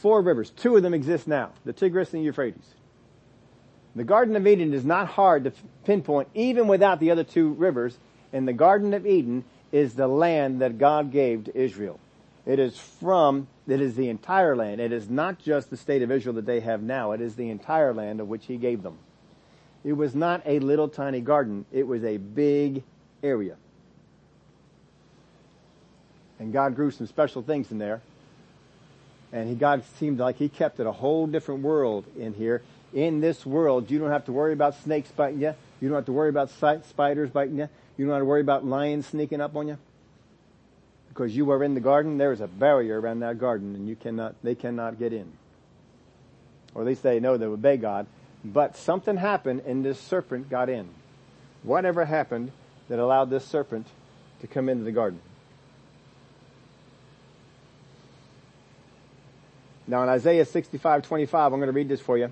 Four 0.00 0.20
rivers. 0.20 0.50
Two 0.50 0.76
of 0.76 0.82
them 0.82 0.94
exist 0.94 1.26
now. 1.26 1.52
The 1.64 1.72
Tigris 1.72 2.12
and 2.12 2.20
the 2.20 2.26
Euphrates. 2.26 2.74
The 3.94 4.04
Garden 4.04 4.36
of 4.36 4.46
Eden 4.46 4.74
is 4.74 4.84
not 4.84 5.08
hard 5.08 5.44
to 5.44 5.52
pinpoint 5.84 6.28
even 6.34 6.66
without 6.66 7.00
the 7.00 7.10
other 7.10 7.24
two 7.24 7.52
rivers. 7.52 7.96
And 8.32 8.46
the 8.46 8.52
Garden 8.52 8.92
of 8.94 9.06
Eden 9.06 9.44
is 9.70 9.94
the 9.94 10.08
land 10.08 10.60
that 10.60 10.78
God 10.78 11.12
gave 11.12 11.44
to 11.44 11.56
Israel. 11.56 11.98
It 12.44 12.58
is 12.58 12.76
from, 12.76 13.46
it 13.68 13.80
is 13.80 13.94
the 13.94 14.08
entire 14.08 14.56
land. 14.56 14.80
It 14.80 14.92
is 14.92 15.08
not 15.08 15.38
just 15.38 15.70
the 15.70 15.76
state 15.76 16.02
of 16.02 16.10
Israel 16.10 16.34
that 16.34 16.46
they 16.46 16.60
have 16.60 16.82
now. 16.82 17.12
It 17.12 17.20
is 17.20 17.36
the 17.36 17.50
entire 17.50 17.94
land 17.94 18.20
of 18.20 18.28
which 18.28 18.46
He 18.46 18.56
gave 18.56 18.82
them. 18.82 18.98
It 19.84 19.94
was 19.94 20.14
not 20.14 20.42
a 20.46 20.58
little 20.60 20.88
tiny 20.88 21.20
garden. 21.20 21.64
It 21.72 21.86
was 21.86 22.04
a 22.04 22.16
big 22.16 22.82
area. 23.22 23.56
And 26.38 26.52
God 26.52 26.74
grew 26.76 26.90
some 26.90 27.06
special 27.06 27.42
things 27.42 27.70
in 27.70 27.78
there. 27.78 28.00
And 29.32 29.48
he, 29.48 29.54
God 29.54 29.84
seemed 29.98 30.18
like 30.18 30.36
He 30.36 30.48
kept 30.48 30.78
it 30.80 30.86
a 30.86 30.92
whole 30.92 31.26
different 31.26 31.62
world 31.62 32.04
in 32.18 32.34
here 32.34 32.62
in 32.92 33.20
this 33.20 33.46
world, 33.46 33.90
you 33.90 33.98
don't 33.98 34.10
have 34.10 34.26
to 34.26 34.32
worry 34.32 34.52
about 34.52 34.74
snakes 34.82 35.10
biting 35.10 35.40
you. 35.40 35.54
You 35.80 35.88
don't 35.88 35.96
have 35.96 36.06
to 36.06 36.12
worry 36.12 36.28
about 36.28 36.50
spiders 36.50 37.30
biting 37.30 37.58
you. 37.58 37.68
You 37.96 38.06
don't 38.06 38.14
have 38.14 38.22
to 38.22 38.26
worry 38.26 38.40
about 38.40 38.64
lions 38.64 39.06
sneaking 39.06 39.40
up 39.40 39.56
on 39.56 39.68
you. 39.68 39.78
Because 41.08 41.34
you 41.36 41.50
are 41.50 41.62
in 41.62 41.74
the 41.74 41.80
garden, 41.80 42.18
there 42.18 42.32
is 42.32 42.40
a 42.40 42.46
barrier 42.46 43.00
around 43.00 43.20
that 43.20 43.38
garden 43.38 43.74
and 43.74 43.88
you 43.88 43.96
cannot, 43.96 44.34
they 44.42 44.54
cannot 44.54 44.98
get 44.98 45.12
in. 45.12 45.30
Or 46.74 46.82
at 46.82 46.86
least 46.86 47.02
they 47.02 47.20
know 47.20 47.36
they 47.36 47.46
obey 47.46 47.76
God. 47.76 48.06
But 48.44 48.76
something 48.76 49.16
happened 49.16 49.62
and 49.66 49.84
this 49.84 50.00
serpent 50.00 50.50
got 50.50 50.68
in. 50.68 50.88
Whatever 51.62 52.04
happened 52.04 52.50
that 52.88 52.98
allowed 52.98 53.30
this 53.30 53.44
serpent 53.44 53.86
to 54.40 54.46
come 54.46 54.68
into 54.68 54.84
the 54.84 54.92
garden? 54.92 55.20
Now 59.86 60.02
in 60.02 60.08
Isaiah 60.08 60.44
65, 60.44 61.06
25, 61.06 61.52
I'm 61.52 61.58
going 61.58 61.68
to 61.68 61.72
read 61.72 61.88
this 61.88 62.00
for 62.00 62.16
you. 62.16 62.26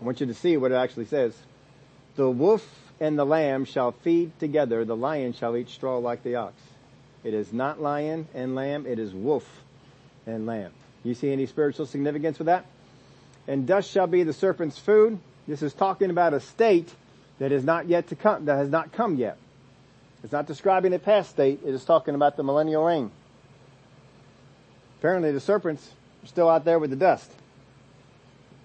I 0.00 0.04
want 0.04 0.20
you 0.20 0.26
to 0.26 0.34
see 0.34 0.56
what 0.56 0.72
it 0.72 0.76
actually 0.76 1.06
says. 1.06 1.34
The 2.16 2.30
wolf 2.30 2.66
and 3.00 3.18
the 3.18 3.24
lamb 3.24 3.64
shall 3.64 3.92
feed 3.92 4.38
together. 4.38 4.84
The 4.84 4.96
lion 4.96 5.32
shall 5.32 5.56
eat 5.56 5.68
straw 5.68 5.98
like 5.98 6.22
the 6.22 6.36
ox. 6.36 6.54
It 7.24 7.34
is 7.34 7.52
not 7.52 7.80
lion 7.80 8.28
and 8.34 8.54
lamb. 8.54 8.86
It 8.86 8.98
is 8.98 9.12
wolf 9.12 9.62
and 10.26 10.46
lamb. 10.46 10.72
You 11.02 11.14
see 11.14 11.32
any 11.32 11.46
spiritual 11.46 11.86
significance 11.86 12.38
with 12.38 12.46
that? 12.46 12.66
And 13.46 13.66
dust 13.66 13.90
shall 13.90 14.06
be 14.06 14.22
the 14.22 14.32
serpent's 14.32 14.78
food. 14.78 15.18
This 15.46 15.62
is 15.62 15.74
talking 15.74 16.10
about 16.10 16.32
a 16.32 16.40
state 16.40 16.92
that 17.38 17.52
is 17.52 17.64
not 17.64 17.88
yet 17.88 18.08
to 18.08 18.16
come, 18.16 18.46
that 18.46 18.56
has 18.56 18.70
not 18.70 18.92
come 18.92 19.16
yet. 19.16 19.36
It's 20.22 20.32
not 20.32 20.46
describing 20.46 20.94
a 20.94 20.98
past 20.98 21.30
state. 21.30 21.60
It 21.64 21.74
is 21.74 21.84
talking 21.84 22.14
about 22.14 22.36
the 22.36 22.42
millennial 22.42 22.84
reign. 22.84 23.10
Apparently 24.98 25.32
the 25.32 25.40
serpents 25.40 25.86
are 26.22 26.26
still 26.26 26.48
out 26.48 26.64
there 26.64 26.78
with 26.78 26.90
the 26.90 26.96
dust. 26.96 27.30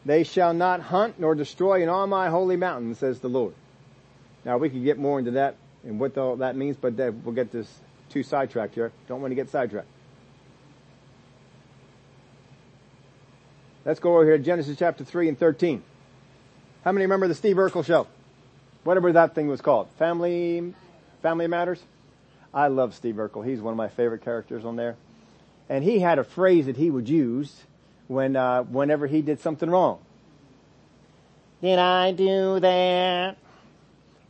They 0.05 0.23
shall 0.23 0.53
not 0.53 0.79
hunt 0.79 1.19
nor 1.19 1.35
destroy 1.35 1.83
in 1.83 1.89
all 1.89 2.07
my 2.07 2.29
holy 2.29 2.55
mountains, 2.55 2.99
says 2.99 3.19
the 3.19 3.27
Lord. 3.27 3.53
Now 4.45 4.57
we 4.57 4.69
could 4.69 4.83
get 4.85 4.97
more 4.97 5.19
into 5.19 5.31
that 5.31 5.57
and 5.83 5.99
what 5.99 6.17
all 6.17 6.37
that 6.37 6.55
means, 6.55 6.77
but 6.77 6.93
we'll 6.93 7.35
get 7.35 7.51
this 7.51 7.67
too 8.09 8.23
sidetracked 8.23 8.75
here. 8.75 8.93
Don't 9.09 9.19
want 9.21 9.31
to 9.31 9.35
get 9.35 9.49
sidetracked. 9.49 9.87
Let's 13.89 13.99
go 13.99 14.13
over 14.13 14.23
here 14.23 14.37
to 14.37 14.43
Genesis 14.43 14.77
chapter 14.77 15.03
3 15.03 15.29
and 15.29 15.39
13. 15.39 15.81
How 16.85 16.91
many 16.91 17.05
remember 17.05 17.27
the 17.27 17.33
Steve 17.33 17.55
Urkel 17.55 17.83
show? 17.83 18.05
Whatever 18.83 19.11
that 19.13 19.33
thing 19.33 19.47
was 19.47 19.61
called. 19.61 19.89
Family, 19.97 20.75
Family 21.23 21.47
Matters? 21.47 21.81
I 22.53 22.67
love 22.67 22.93
Steve 22.93 23.15
Urkel. 23.15 23.43
He's 23.43 23.61
one 23.61 23.71
of 23.71 23.77
my 23.79 23.87
favorite 23.87 24.23
characters 24.23 24.63
on 24.63 24.75
there. 24.75 24.95
And 25.69 25.83
he 25.83 26.01
had 26.01 26.19
a 26.19 26.23
phrase 26.23 26.67
that 26.67 26.77
he 26.77 26.91
would 26.91 27.09
use 27.09 27.63
when 28.07 28.35
uh, 28.35 28.61
whenever 28.61 29.07
he 29.07 29.23
did 29.23 29.39
something 29.39 29.71
wrong. 29.71 29.97
Did 31.59 31.79
I 31.79 32.11
do 32.11 32.59
that? 32.59 33.37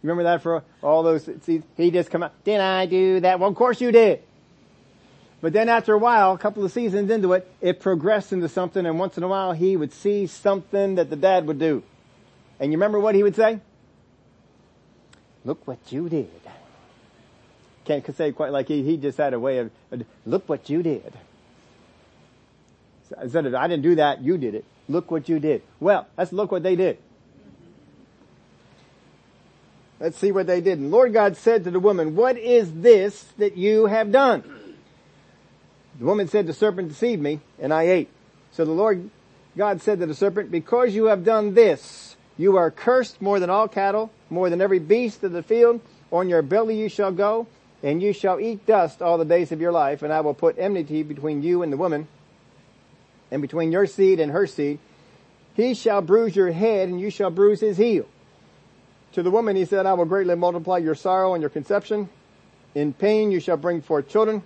You 0.01 0.07
remember 0.07 0.23
that 0.23 0.41
for 0.41 0.63
all 0.81 1.03
those? 1.03 1.29
See, 1.41 1.63
he 1.75 1.91
just 1.91 2.09
come 2.09 2.23
out. 2.23 2.45
Did 2.45 2.61
I 2.61 2.85
do 2.85 3.19
that? 3.19 3.41
Well, 3.41 3.49
of 3.49 3.57
course 3.57 3.81
you 3.81 3.91
did. 3.91 4.23
But 5.41 5.53
then 5.53 5.69
after 5.69 5.93
a 5.93 5.97
while, 5.97 6.33
a 6.33 6.37
couple 6.37 6.65
of 6.65 6.71
seasons 6.71 7.09
into 7.09 7.33
it, 7.33 7.49
it 7.61 7.79
progressed 7.79 8.33
into 8.33 8.49
something, 8.49 8.85
and 8.85 8.99
once 8.99 9.17
in 9.17 9.23
a 9.23 9.27
while 9.27 9.53
he 9.53 9.77
would 9.77 9.93
see 9.93 10.27
something 10.27 10.95
that 10.95 11.09
the 11.09 11.15
dad 11.15 11.47
would 11.47 11.59
do. 11.59 11.83
And 12.59 12.71
you 12.71 12.77
remember 12.77 12.99
what 12.99 13.15
he 13.15 13.23
would 13.23 13.35
say? 13.35 13.61
Look 15.45 15.65
what 15.65 15.79
you 15.91 16.09
did. 16.09 16.29
Can't 17.85 18.15
say 18.15 18.33
quite 18.33 18.51
like 18.51 18.67
he, 18.67 18.83
he 18.83 18.97
just 18.97 19.17
had 19.17 19.33
a 19.33 19.39
way 19.39 19.59
of, 19.59 19.71
look 20.25 20.47
what 20.49 20.69
you 20.69 20.83
did. 20.83 21.13
Instead 23.21 23.45
of, 23.45 23.55
I 23.55 23.67
didn't 23.67 23.83
do 23.83 23.95
that, 23.95 24.21
you 24.21 24.37
did 24.37 24.55
it. 24.55 24.65
Look 24.89 25.09
what 25.09 25.29
you 25.29 25.39
did. 25.39 25.63
Well, 25.79 26.07
let's 26.17 26.33
look 26.33 26.51
what 26.51 26.63
they 26.63 26.75
did. 26.75 26.97
Let's 29.99 30.17
see 30.17 30.31
what 30.31 30.47
they 30.47 30.61
did. 30.61 30.79
And 30.79 30.91
Lord 30.91 31.13
God 31.13 31.37
said 31.37 31.63
to 31.63 31.71
the 31.71 31.79
woman, 31.79 32.15
what 32.15 32.37
is 32.37 32.71
this 32.81 33.23
that 33.37 33.57
you 33.57 33.85
have 33.85 34.11
done? 34.11 34.58
The 35.99 36.05
woman 36.05 36.27
said, 36.27 36.47
the 36.47 36.53
serpent 36.53 36.87
deceived 36.87 37.21
me 37.21 37.41
and 37.59 37.73
I 37.73 37.83
ate. 37.83 38.09
So 38.51 38.65
the 38.65 38.71
Lord 38.71 39.09
God 39.57 39.81
said 39.81 39.99
to 39.99 40.05
the 40.05 40.15
serpent, 40.15 40.49
because 40.49 40.95
you 40.95 41.05
have 41.05 41.25
done 41.25 41.53
this, 41.53 42.15
you 42.37 42.55
are 42.55 42.71
cursed 42.71 43.21
more 43.21 43.39
than 43.39 43.49
all 43.49 43.67
cattle, 43.67 44.09
more 44.29 44.49
than 44.49 44.61
every 44.61 44.79
beast 44.79 45.23
of 45.23 45.33
the 45.33 45.43
field. 45.43 45.81
On 46.11 46.29
your 46.29 46.41
belly 46.41 46.79
you 46.79 46.89
shall 46.89 47.11
go, 47.11 47.47
and 47.83 48.01
you 48.01 48.13
shall 48.13 48.39
eat 48.39 48.65
dust 48.65 49.01
all 49.01 49.17
the 49.17 49.25
days 49.25 49.51
of 49.51 49.61
your 49.61 49.71
life, 49.71 50.01
and 50.01 50.11
I 50.11 50.21
will 50.21 50.33
put 50.33 50.57
enmity 50.57 51.03
between 51.03 51.43
you 51.43 51.61
and 51.61 51.71
the 51.71 51.77
woman, 51.77 52.07
and 53.29 53.41
between 53.41 53.71
your 53.71 53.85
seed 53.85 54.19
and 54.19 54.31
her 54.31 54.47
seed. 54.47 54.79
He 55.55 55.73
shall 55.73 56.01
bruise 56.01 56.35
your 56.35 56.51
head 56.51 56.87
and 56.87 56.99
you 57.01 57.11
shall 57.11 57.29
bruise 57.29 57.59
his 57.59 57.77
heel. 57.77 58.05
To 59.13 59.23
the 59.23 59.31
woman 59.31 59.55
he 59.55 59.65
said, 59.65 59.85
I 59.85 59.93
will 59.93 60.05
greatly 60.05 60.35
multiply 60.35 60.77
your 60.77 60.95
sorrow 60.95 61.33
and 61.33 61.41
your 61.41 61.49
conception. 61.49 62.07
In 62.73 62.93
pain 62.93 63.31
you 63.31 63.39
shall 63.39 63.57
bring 63.57 63.81
forth 63.81 64.07
children. 64.07 64.43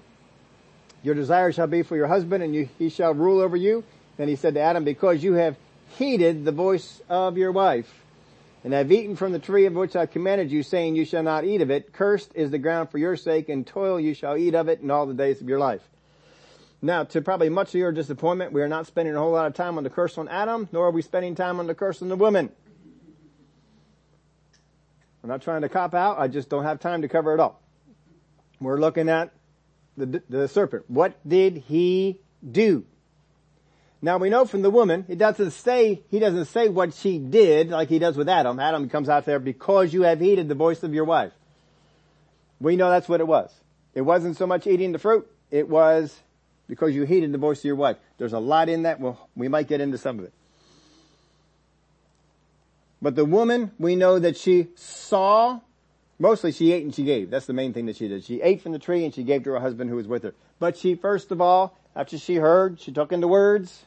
Your 1.03 1.15
desire 1.15 1.51
shall 1.51 1.67
be 1.67 1.83
for 1.83 1.95
your 1.95 2.07
husband 2.07 2.43
and 2.43 2.55
you, 2.55 2.69
he 2.79 2.89
shall 2.89 3.13
rule 3.13 3.41
over 3.41 3.57
you. 3.57 3.83
Then 4.17 4.29
he 4.29 4.35
said 4.35 4.55
to 4.55 4.61
Adam, 4.61 4.83
because 4.83 5.23
you 5.23 5.33
have 5.33 5.57
heeded 5.97 6.45
the 6.45 6.51
voice 6.51 7.01
of 7.09 7.37
your 7.37 7.51
wife 7.51 7.93
and 8.63 8.71
have 8.73 8.91
eaten 8.91 9.17
from 9.17 9.33
the 9.33 9.39
tree 9.39 9.65
of 9.65 9.73
which 9.73 9.95
I 9.95 10.05
commanded 10.05 10.51
you 10.51 10.63
saying 10.63 10.95
you 10.95 11.05
shall 11.05 11.23
not 11.23 11.43
eat 11.43 11.61
of 11.61 11.69
it. 11.69 11.91
Cursed 11.91 12.31
is 12.33 12.51
the 12.51 12.57
ground 12.57 12.89
for 12.89 12.97
your 12.97 13.17
sake 13.17 13.49
and 13.49 13.67
toil 13.67 13.99
you 13.99 14.13
shall 14.13 14.37
eat 14.37 14.55
of 14.55 14.69
it 14.69 14.79
in 14.79 14.89
all 14.89 15.05
the 15.05 15.13
days 15.13 15.41
of 15.41 15.49
your 15.49 15.59
life. 15.59 15.81
Now, 16.81 17.03
to 17.05 17.21
probably 17.21 17.49
much 17.49 17.69
of 17.69 17.75
your 17.75 17.91
disappointment, 17.91 18.51
we 18.51 18.61
are 18.61 18.67
not 18.67 18.87
spending 18.87 19.15
a 19.15 19.19
whole 19.19 19.31
lot 19.31 19.47
of 19.47 19.53
time 19.53 19.77
on 19.77 19.83
the 19.83 19.89
curse 19.89 20.17
on 20.17 20.27
Adam, 20.27 20.67
nor 20.71 20.87
are 20.87 20.91
we 20.91 21.01
spending 21.01 21.35
time 21.35 21.59
on 21.59 21.67
the 21.67 21.75
curse 21.75 22.01
on 22.01 22.09
the 22.09 22.15
woman. 22.15 22.49
I'm 25.23 25.29
not 25.29 25.41
trying 25.41 25.61
to 25.61 25.69
cop 25.69 25.93
out. 25.93 26.19
I 26.19 26.27
just 26.27 26.49
don't 26.49 26.63
have 26.63 26.81
time 26.81 27.01
to 27.01 27.07
cover 27.07 27.33
it 27.33 27.39
all. 27.39 27.61
We're 28.59 28.79
looking 28.79 29.07
at 29.07 29.31
the, 29.97 30.21
the 30.29 30.47
serpent. 30.47 30.85
What 30.87 31.17
did 31.27 31.57
he 31.57 32.19
do? 32.49 32.85
Now 34.01 34.17
we 34.17 34.29
know 34.29 34.45
from 34.45 34.63
the 34.63 34.69
woman, 34.69 35.05
it 35.07 35.17
doesn't 35.17 35.51
say, 35.51 36.01
he 36.09 36.19
doesn't 36.19 36.45
say 36.45 36.67
what 36.67 36.93
she 36.93 37.19
did 37.19 37.69
like 37.69 37.87
he 37.87 37.99
does 37.99 38.17
with 38.17 38.27
Adam. 38.27 38.59
Adam 38.59 38.89
comes 38.89 39.07
out 39.07 39.25
there 39.25 39.39
because 39.39 39.93
you 39.93 40.01
have 40.03 40.19
heeded 40.19 40.49
the 40.49 40.55
voice 40.55 40.83
of 40.83 40.93
your 40.93 41.05
wife. 41.05 41.31
We 42.59 42.75
know 42.75 42.89
that's 42.89 43.07
what 43.07 43.21
it 43.21 43.27
was. 43.27 43.53
It 43.93 44.01
wasn't 44.01 44.35
so 44.35 44.45
much 44.45 44.67
eating 44.67 44.91
the 44.91 44.99
fruit. 44.99 45.29
It 45.51 45.69
was 45.69 46.13
because 46.67 46.95
you 46.95 47.03
heeded 47.03 47.31
the 47.31 47.37
voice 47.37 47.59
of 47.59 47.65
your 47.65 47.75
wife. 47.75 47.97
There's 48.17 48.33
a 48.33 48.39
lot 48.39 48.67
in 48.67 48.83
that. 48.83 48.99
Well, 48.99 49.29
we 49.35 49.47
might 49.47 49.67
get 49.67 49.79
into 49.81 49.97
some 49.97 50.19
of 50.19 50.25
it. 50.25 50.33
But 53.01 53.15
the 53.15 53.25
woman, 53.25 53.71
we 53.77 53.95
know 53.95 54.17
that 54.17 54.37
she 54.37 54.69
saw, 54.75 55.59
mostly 56.23 56.51
she 56.51 56.71
ate 56.71 56.83
and 56.83 56.95
she 56.95 57.03
gave. 57.03 57.29
That's 57.29 57.45
the 57.45 57.53
main 57.53 57.73
thing 57.73 57.85
that 57.85 57.97
she 57.97 58.07
did. 58.07 58.23
She 58.23 58.41
ate 58.41 58.61
from 58.61 58.71
the 58.71 58.79
tree 58.79 59.05
and 59.05 59.13
she 59.13 59.23
gave 59.23 59.43
to 59.43 59.51
her 59.51 59.59
husband 59.59 59.89
who 59.89 59.97
was 59.97 60.07
with 60.07 60.23
her. 60.23 60.33
But 60.57 60.77
she, 60.77 60.95
first 60.95 61.31
of 61.31 61.41
all, 61.41 61.77
after 61.95 62.17
she 62.17 62.35
heard, 62.35 62.79
she 62.79 62.91
took 62.91 63.11
in 63.11 63.19
the 63.19 63.27
words. 63.27 63.85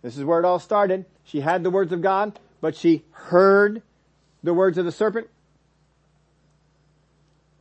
This 0.00 0.16
is 0.16 0.24
where 0.24 0.38
it 0.38 0.44
all 0.44 0.58
started. 0.58 1.04
She 1.24 1.40
had 1.40 1.62
the 1.62 1.70
words 1.70 1.92
of 1.92 2.00
God, 2.00 2.38
but 2.60 2.76
she 2.76 3.04
heard 3.10 3.82
the 4.42 4.54
words 4.54 4.78
of 4.78 4.84
the 4.84 4.92
serpent. 4.92 5.28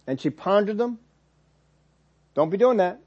And 0.08 0.22
she 0.22 0.30
pondered 0.30 0.78
them. 0.78 1.00
Don't 2.36 2.52
be 2.52 2.58
doing 2.58 2.78
that. 2.78 3.02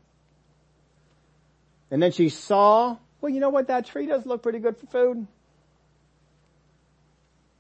And 1.91 2.03
then 2.03 2.13
she 2.13 2.29
saw, 2.29 2.97
well, 3.21 3.33
you 3.33 3.41
know 3.41 3.51
what? 3.51 3.69
That 3.69 3.87
tree 3.87 4.07
does 4.07 4.27
look 4.27 4.43
pretty 4.43 4.59
good 4.59 4.77
for 4.77 4.87
food 4.87 5.27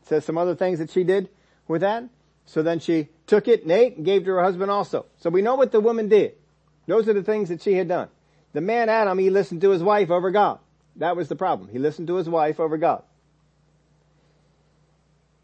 says 0.09 0.24
some 0.24 0.38
other 0.38 0.54
things 0.54 0.78
that 0.78 0.90
she 0.90 1.04
did 1.04 1.28
with 1.68 1.82
that. 1.82 2.04
So 2.49 2.62
then 2.62 2.80
she 2.80 3.09
took 3.26 3.46
it 3.46 3.62
and 3.62 3.70
ate 3.70 3.96
and 3.96 4.07
gave 4.07 4.24
to 4.24 4.30
her 4.30 4.42
husband 4.42 4.70
also. 4.70 5.05
So 5.18 5.28
we 5.28 5.42
know 5.42 5.55
what 5.55 5.70
the 5.70 5.80
woman 5.80 6.09
did. 6.09 6.32
Those 6.86 7.07
are 7.07 7.12
the 7.12 7.22
things 7.22 7.51
that 7.51 7.61
she 7.61 7.74
had 7.74 7.88
done. 7.88 8.09
The 8.55 8.62
man 8.62 8.88
Adam, 8.88 9.18
he 9.18 9.28
listened 9.28 9.61
to 9.61 9.70
his 9.70 9.82
wife 9.82 10.11
over 10.11 10.30
God. 10.30 10.59
That 10.96 11.14
was 11.14 11.28
the 11.28 11.36
problem. 11.36 11.68
He 11.68 11.78
listened 11.78 12.09
to 12.09 12.16
his 12.16 12.26
wife 12.26 12.59
over 12.59 12.78
God. 12.78 13.03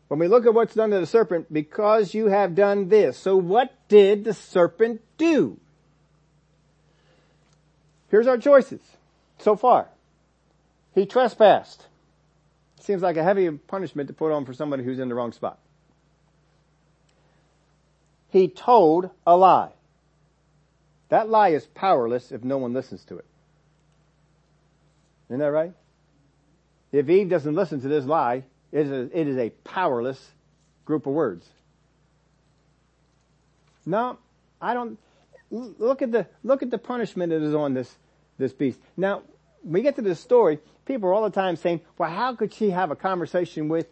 When 0.09 0.19
we 0.19 0.29
look 0.29 0.47
at 0.47 0.55
what's 0.55 0.75
done 0.75 0.91
to 0.91 1.01
the 1.01 1.07
serpent, 1.07 1.53
because 1.53 2.15
you 2.15 2.29
have 2.29 2.55
done 2.55 2.89
this. 2.89 3.19
So 3.19 3.37
what 3.37 3.71
did 3.89 4.25
the 4.25 4.33
serpent 4.33 5.03
do? 5.19 5.61
Here's 8.09 8.27
our 8.27 8.39
choices 8.39 8.81
so 9.39 9.57
far. 9.57 9.89
He 10.95 11.05
trespassed. 11.05 11.87
Seems 12.81 13.03
like 13.03 13.19
a 13.19 13.25
heavy 13.25 13.51
punishment 13.51 14.09
to 14.09 14.15
put 14.15 14.33
on 14.33 14.47
for 14.47 14.55
somebody 14.55 14.85
who's 14.85 14.99
in 14.99 15.11
the 15.11 15.15
wrong 15.15 15.33
spot. 15.33 15.59
He 18.35 18.49
told 18.49 19.11
a 19.25 19.37
lie. 19.37 19.71
That 21.09 21.29
lie 21.29 21.51
is 21.51 21.67
powerless 21.67 22.33
if 22.33 22.43
no 22.43 22.59
one 22.59 22.73
listens 22.73 23.05
to 23.05 23.17
it. 23.17 23.25
Isn't 25.29 25.39
that 25.39 25.53
right? 25.53 25.73
If 26.91 27.09
Eve 27.09 27.29
doesn't 27.29 27.55
listen 27.55 27.81
to 27.83 27.87
this 27.87 28.05
lie, 28.05 28.43
it 28.73 28.87
is 28.87 28.91
a, 28.91 29.21
it 29.21 29.29
is 29.29 29.39
a 29.39 29.51
powerless 29.63 30.33
group 30.85 31.07
of 31.07 31.13
words. 31.13 31.47
No, 33.87 34.19
I 34.61 34.75
don't. 34.75 34.99
Look 35.53 36.03
at 36.03 36.11
the 36.11 36.27
look 36.43 36.65
at 36.65 36.73
the 36.73 36.79
punishment 36.79 37.31
that 37.31 37.41
is 37.41 37.55
on 37.55 37.73
this 37.73 37.95
this 38.37 38.53
beast. 38.53 38.81
Now, 38.97 39.23
when 39.63 39.75
we 39.75 39.83
get 39.83 39.95
to 39.95 40.03
this 40.03 40.19
story, 40.19 40.59
people 40.87 41.09
are 41.09 41.13
all 41.13 41.23
the 41.23 41.31
time 41.31 41.55
saying, 41.55 41.83
well, 41.99 42.11
how 42.11 42.35
could 42.35 42.53
she 42.53 42.71
have 42.71 42.91
a 42.91 42.97
conversation 42.97 43.69
with 43.69 43.87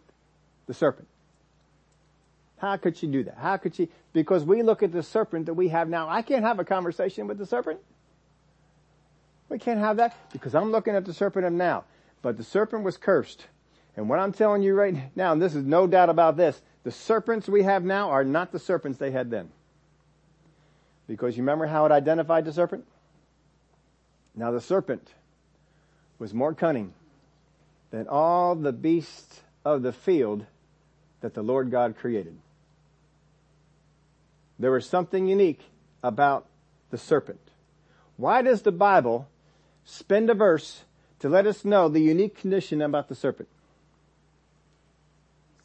the 0.67 0.73
serpent? 0.73 1.07
How 2.63 2.77
could 2.77 2.95
she 2.95 3.07
do 3.07 3.25
that? 3.25 3.37
How 3.37 3.57
could 3.57 3.75
she? 3.75 3.89
Because 4.13 4.45
we 4.45 4.63
look 4.63 4.83
at 4.83 4.93
the 4.93 5.03
serpent 5.03 5.47
that 5.47 5.53
we 5.53 5.67
have 5.67 5.89
now. 5.89 6.07
I 6.07 6.21
can't 6.21 6.45
have 6.45 6.59
a 6.59 6.63
conversation 6.63 7.27
with 7.27 7.37
the 7.37 7.45
serpent. 7.45 7.81
We 9.49 9.59
can't 9.59 9.79
have 9.79 9.97
that 9.97 10.15
because 10.31 10.55
I'm 10.55 10.71
looking 10.71 10.95
at 10.95 11.03
the 11.03 11.13
serpent 11.13 11.45
of 11.45 11.51
now. 11.51 11.83
But 12.21 12.37
the 12.37 12.43
serpent 12.45 12.85
was 12.85 12.95
cursed. 12.95 13.47
And 13.97 14.07
what 14.07 14.19
I'm 14.19 14.31
telling 14.31 14.61
you 14.61 14.75
right 14.75 14.95
now, 15.13 15.33
and 15.33 15.41
this 15.41 15.55
is 15.55 15.65
no 15.65 15.87
doubt 15.87 16.07
about 16.07 16.37
this, 16.37 16.61
the 16.85 16.91
serpents 16.91 17.49
we 17.49 17.63
have 17.63 17.83
now 17.83 18.11
are 18.11 18.23
not 18.23 18.53
the 18.53 18.59
serpents 18.59 18.97
they 18.97 19.11
had 19.11 19.29
then. 19.29 19.49
Because 21.05 21.35
you 21.35 21.43
remember 21.43 21.65
how 21.65 21.85
it 21.85 21.91
identified 21.91 22.45
the 22.45 22.53
serpent? 22.53 22.85
Now 24.35 24.51
the 24.51 24.61
serpent 24.61 25.09
was 26.17 26.33
more 26.33 26.53
cunning 26.53 26.93
than 27.91 28.07
all 28.07 28.55
the 28.55 28.71
beasts 28.71 29.41
of 29.65 29.81
the 29.81 29.91
field 29.91 30.45
that 31.19 31.33
the 31.33 31.43
Lord 31.43 31.69
God 31.69 31.97
created. 31.97 32.37
There 34.63 34.71
was 34.71 34.87
something 34.87 35.27
unique 35.27 35.59
about 36.01 36.45
the 36.89 36.97
serpent. 36.97 37.41
Why 38.15 38.41
does 38.41 38.61
the 38.61 38.71
Bible 38.71 39.27
spend 39.83 40.29
a 40.29 40.33
verse 40.33 40.83
to 41.19 41.27
let 41.27 41.45
us 41.45 41.65
know 41.65 41.89
the 41.89 41.99
unique 41.99 42.37
condition 42.37 42.81
about 42.81 43.09
the 43.09 43.15
serpent? 43.15 43.49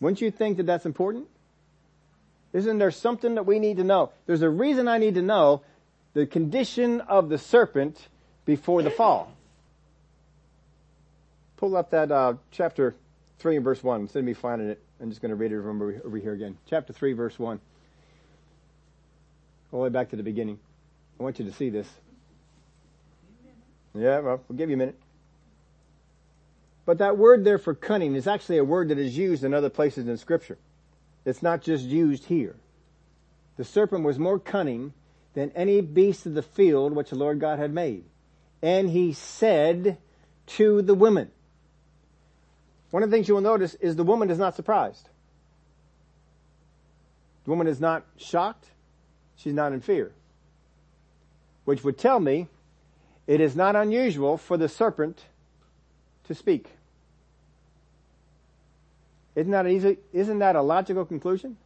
Wouldn't 0.01 0.21
you 0.21 0.33
think 0.33 0.57
that 0.57 0.67
that's 0.67 0.85
important? 0.85 1.29
Isn't 2.53 2.79
there 2.79 2.91
something 2.91 3.37
that 3.37 3.47
we 3.47 3.61
need 3.61 3.77
to 3.77 3.85
know? 3.85 4.11
There's 4.27 4.43
a 4.43 4.51
reason 4.51 4.89
I 4.89 4.99
need 4.99 5.15
to 5.15 5.23
know 5.23 5.63
the 6.15 6.27
condition 6.27 7.01
of 7.03 7.29
the 7.29 7.39
serpent 7.39 8.09
before 8.47 8.83
the 8.83 8.91
fall. 8.91 9.33
Pull 11.57 11.77
up 11.77 11.91
that 11.91 12.11
uh, 12.11 12.35
chapter 12.51 12.97
3 13.39 13.55
and 13.55 13.65
verse 13.65 13.81
1. 13.81 14.01
Instead 14.01 14.19
of 14.19 14.25
me 14.25 14.35
finding 14.35 14.71
it, 14.71 14.83
I'm 15.01 15.09
just 15.09 15.23
going 15.23 15.31
to 15.31 15.37
read 15.37 15.53
it 15.53 15.59
over, 15.59 16.03
over 16.05 16.17
here 16.17 16.33
again. 16.33 16.59
Chapter 16.67 16.93
3, 16.93 17.13
verse 17.13 17.39
1. 17.39 17.61
All 19.73 19.81
the 19.81 19.85
way 19.85 19.89
back 19.91 20.11
to 20.11 20.17
the 20.17 20.23
beginning. 20.23 20.59
I 21.19 21.23
want 21.23 21.39
you 21.39 21.45
to 21.45 21.53
see 21.53 21.71
this. 21.71 21.89
Yeah, 23.95 24.21
well, 24.21 24.41
we'll 24.49 24.57
give 24.57 24.71
you 24.71 24.77
a 24.77 24.79
minute. 24.79 24.99
But 26.87 26.99
that 26.99 27.19
word 27.19 27.45
there 27.45 27.59
for 27.59 27.75
cunning 27.75 28.15
is 28.15 28.27
actually 28.27 28.59
a 28.59 28.65
word 28.65 28.89
that 28.89 28.99
is 28.99 29.17
used 29.17 29.45
in 29.45 29.53
other 29.53 29.69
places 29.69 30.09
in 30.09 30.17
scripture. 30.17 30.57
It's 31.25 31.43
not 31.43 31.61
just 31.61 31.85
used 31.85 32.25
here. 32.25 32.57
The 33.59 33.65
serpent 33.65 34.05
was 34.05 34.19
more 34.19 34.39
cunning 34.39 34.95
than 35.35 35.53
any 35.55 35.81
beast 35.81 36.25
of 36.25 36.35
the 36.35 36.43
field 36.43 36.95
which 36.95 37.11
the 37.11 37.17
Lord 37.17 37.41
God 37.41 37.59
had 37.59 37.75
made. 37.75 38.05
And 38.63 38.89
he 38.89 39.13
said 39.13 39.99
to 40.47 40.81
the 40.81 40.95
woman. 40.95 41.31
one 42.91 43.03
of 43.03 43.11
the 43.11 43.17
things 43.17 43.29
you 43.29 43.35
will 43.35 43.43
notice 43.43 43.75
is 43.75 43.97
the 43.97 44.05
woman 44.05 44.31
is 44.31 44.39
not 44.39 44.57
surprised. 44.57 45.11
The 47.45 47.51
woman 47.51 47.67
is 47.67 47.81
not 47.81 48.07
shocked. 48.17 48.67
She's 49.39 49.55
not 49.55 49.73
in 49.73 49.81
fear. 49.81 50.13
Which 51.65 51.85
would 51.85 51.97
tell 51.97 52.21
me 52.21 52.49
it 53.27 53.41
is 53.41 53.57
not 53.57 53.77
unusual 53.77 54.37
for 54.37 54.57
the 54.57 54.69
serpent 54.69 55.25
to 56.25 56.35
speak. 56.35 56.67
Isn't 59.35 59.53
that 59.53 59.67
easy? 59.67 59.99
Isn't 60.13 60.41
that 60.41 60.57
a 60.57 60.63
logical 60.63 61.05
conclusion? 61.05 61.57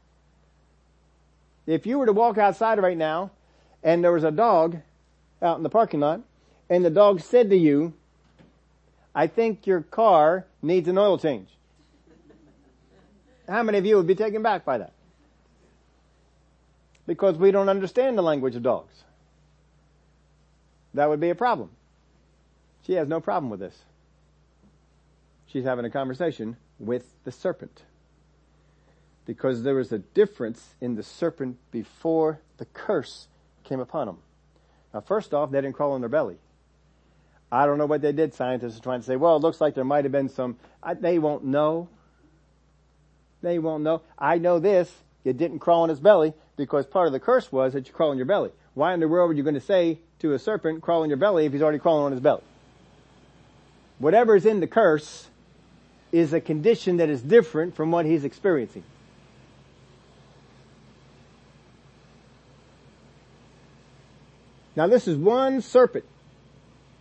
If 1.67 1.87
you 1.87 1.99
were 1.99 2.07
to 2.07 2.13
walk 2.13 2.37
outside 2.37 2.79
right 2.79 2.97
now 2.97 3.31
and 3.83 4.05
there 4.05 4.13
was 4.13 4.25
a 4.25 4.31
dog 4.31 4.77
out 5.41 5.57
in 5.57 5.63
the 5.63 5.71
parking 5.71 6.01
lot 6.01 6.21
and 6.69 6.85
the 6.85 6.91
dog 6.91 7.21
said 7.21 7.49
to 7.51 7.57
you, 7.57 7.95
I 9.15 9.27
think 9.27 9.67
your 9.67 9.81
car 9.81 10.45
needs 10.61 10.89
an 10.89 10.99
oil 10.99 11.17
change. 11.17 11.49
How 13.49 13.63
many 13.63 13.79
of 13.79 13.87
you 13.87 13.97
would 13.97 14.07
be 14.07 14.15
taken 14.15 14.43
back 14.43 14.65
by 14.65 14.79
that? 14.79 14.93
Because 17.13 17.37
we 17.37 17.51
don't 17.51 17.69
understand 17.69 18.17
the 18.17 18.23
language 18.23 18.57
of 18.57 18.63
dogs. 18.63 19.05
That 20.95 21.11
would 21.11 21.21
be 21.21 21.29
a 21.29 21.35
problem. 21.35 21.69
She 22.87 22.95
has 22.95 23.07
no 23.07 23.21
problem 23.21 23.51
with 23.51 23.61
this. 23.61 23.77
She's 25.45 25.65
having 25.65 25.85
a 25.85 25.91
conversation 25.91 26.57
with 26.79 27.05
the 27.25 27.31
serpent. 27.31 27.83
Because 29.27 29.63
there 29.63 29.75
was 29.75 29.93
a 29.93 29.99
difference 29.99 30.75
in 30.81 30.95
the 30.95 31.03
serpent 31.03 31.59
before 31.71 32.41
the 32.57 32.65
curse 32.65 33.29
came 33.63 33.79
upon 33.79 34.09
him. 34.09 34.17
Now 34.95 35.03
first 35.03 35.35
off, 35.35 35.51
they 35.51 35.61
didn't 35.61 35.75
crawl 35.75 35.93
on 35.93 36.01
their 36.01 36.09
belly. 36.09 36.39
I 37.53 37.67
don't 37.67 37.77
know 37.77 37.85
what 37.85 38.01
they 38.01 38.13
did. 38.13 38.33
Scientists 38.33 38.79
are 38.79 38.83
trying 38.83 39.01
to 39.01 39.07
say, 39.07 39.17
well, 39.17 39.37
it 39.37 39.43
looks 39.43 39.61
like 39.61 39.75
there 39.75 39.85
might 39.85 40.07
have 40.07 40.13
been 40.13 40.31
some, 40.31 40.57
I, 40.83 40.95
they 40.95 41.19
won't 41.19 41.45
know. 41.45 41.91
They 43.43 43.59
won't 43.59 43.83
know. 43.83 44.01
I 44.19 44.39
know 44.39 44.59
this. 44.59 44.91
It 45.25 45.37
didn't 45.39 45.61
crawl 45.61 45.83
on 45.83 45.89
his 45.89 46.01
belly 46.01 46.35
because 46.57 46.87
part 46.87 47.07
of 47.07 47.13
the 47.13 47.21
curse 47.21 47.53
was 47.53 47.73
that 47.75 47.87
you 47.87 47.93
crawl 47.93 48.11
on 48.11 48.17
your 48.17 48.27
belly. 48.27 48.51
Why 48.75 48.95
in 48.95 49.01
the 49.01 49.09
world 49.09 49.31
are 49.31 49.35
you 49.35 49.43
going 49.43 49.55
to 49.55 49.61
say 49.61 49.99
to 50.21 50.33
a 50.33 50.39
serpent, 50.39 50.83
crawl 50.83 51.03
on 51.03 51.09
your 51.09 51.19
belly 51.19 51.47
if 51.47 51.53
he's 51.53 51.63
already 51.63 51.79
crawling 51.79 52.07
on 52.07 52.13
his 52.13 52.21
belly? 52.21 52.43
Whatever 53.99 54.35
is 54.35 54.47
in 54.47 54.61
the 54.61 54.67
curse 54.67 55.29
is 56.11 56.33
a 56.33 56.41
condition 56.41 56.97
that 56.97 57.09
is 57.09 57.23
different 57.23 57.77
from 57.77 57.91
what 57.91 58.05
he's 58.05 58.25
experiencing. 58.25 58.83
Now 64.75 64.87
this 64.87 65.07
is 65.07 65.17
one 65.17 65.61
serpent. 65.61 66.05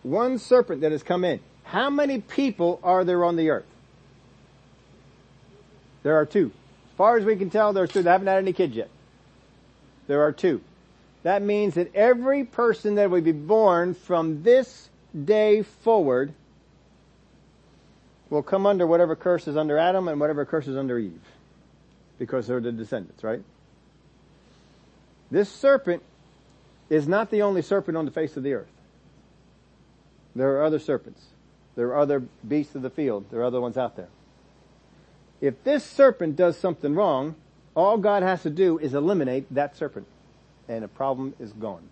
One 0.02 0.38
serpent 0.38 0.80
that 0.82 0.92
has 0.92 1.02
come 1.02 1.24
in. 1.24 1.40
How 1.64 1.90
many 1.90 2.20
people 2.20 2.80
are 2.82 3.04
there 3.04 3.24
on 3.24 3.36
the 3.36 3.50
earth? 3.50 3.66
There 6.02 6.16
are 6.16 6.26
two. 6.26 6.52
As 7.02 7.04
far 7.04 7.16
as 7.16 7.24
we 7.24 7.34
can 7.34 7.50
tell, 7.50 7.72
there 7.72 7.82
are 7.82 7.88
two. 7.88 8.04
They 8.04 8.10
haven't 8.10 8.28
had 8.28 8.38
any 8.38 8.52
kids 8.52 8.76
yet. 8.76 8.88
There 10.06 10.22
are 10.22 10.30
two. 10.30 10.60
That 11.24 11.42
means 11.42 11.74
that 11.74 11.96
every 11.96 12.44
person 12.44 12.94
that 12.94 13.10
will 13.10 13.20
be 13.20 13.32
born 13.32 13.94
from 13.94 14.44
this 14.44 14.88
day 15.12 15.62
forward 15.62 16.32
will 18.30 18.44
come 18.44 18.66
under 18.66 18.86
whatever 18.86 19.16
curse 19.16 19.48
is 19.48 19.56
under 19.56 19.78
Adam 19.78 20.06
and 20.06 20.20
whatever 20.20 20.44
curse 20.44 20.68
is 20.68 20.76
under 20.76 20.96
Eve. 20.96 21.20
Because 22.20 22.46
they're 22.46 22.60
the 22.60 22.70
descendants, 22.70 23.24
right? 23.24 23.42
This 25.28 25.48
serpent 25.48 26.04
is 26.88 27.08
not 27.08 27.32
the 27.32 27.42
only 27.42 27.62
serpent 27.62 27.96
on 27.96 28.04
the 28.04 28.12
face 28.12 28.36
of 28.36 28.44
the 28.44 28.54
earth. 28.54 28.70
There 30.36 30.56
are 30.58 30.62
other 30.62 30.78
serpents. 30.78 31.20
There 31.74 31.88
are 31.88 31.98
other 31.98 32.22
beasts 32.46 32.76
of 32.76 32.82
the 32.82 32.90
field. 32.90 33.24
There 33.32 33.40
are 33.40 33.44
other 33.44 33.60
ones 33.60 33.76
out 33.76 33.96
there. 33.96 34.08
If 35.42 35.64
this 35.64 35.84
serpent 35.84 36.36
does 36.36 36.56
something 36.56 36.94
wrong, 36.94 37.34
all 37.74 37.98
God 37.98 38.22
has 38.22 38.44
to 38.44 38.50
do 38.50 38.78
is 38.78 38.94
eliminate 38.94 39.52
that 39.52 39.76
serpent 39.76 40.06
and 40.68 40.84
the 40.84 40.88
problem 40.88 41.34
is 41.40 41.52
gone. 41.52 41.82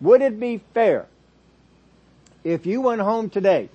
Would 0.00 0.22
it 0.22 0.40
be 0.40 0.62
fair 0.72 1.06
if 2.42 2.64
you 2.64 2.80
went 2.80 3.02
home 3.02 3.28
today 3.28 3.68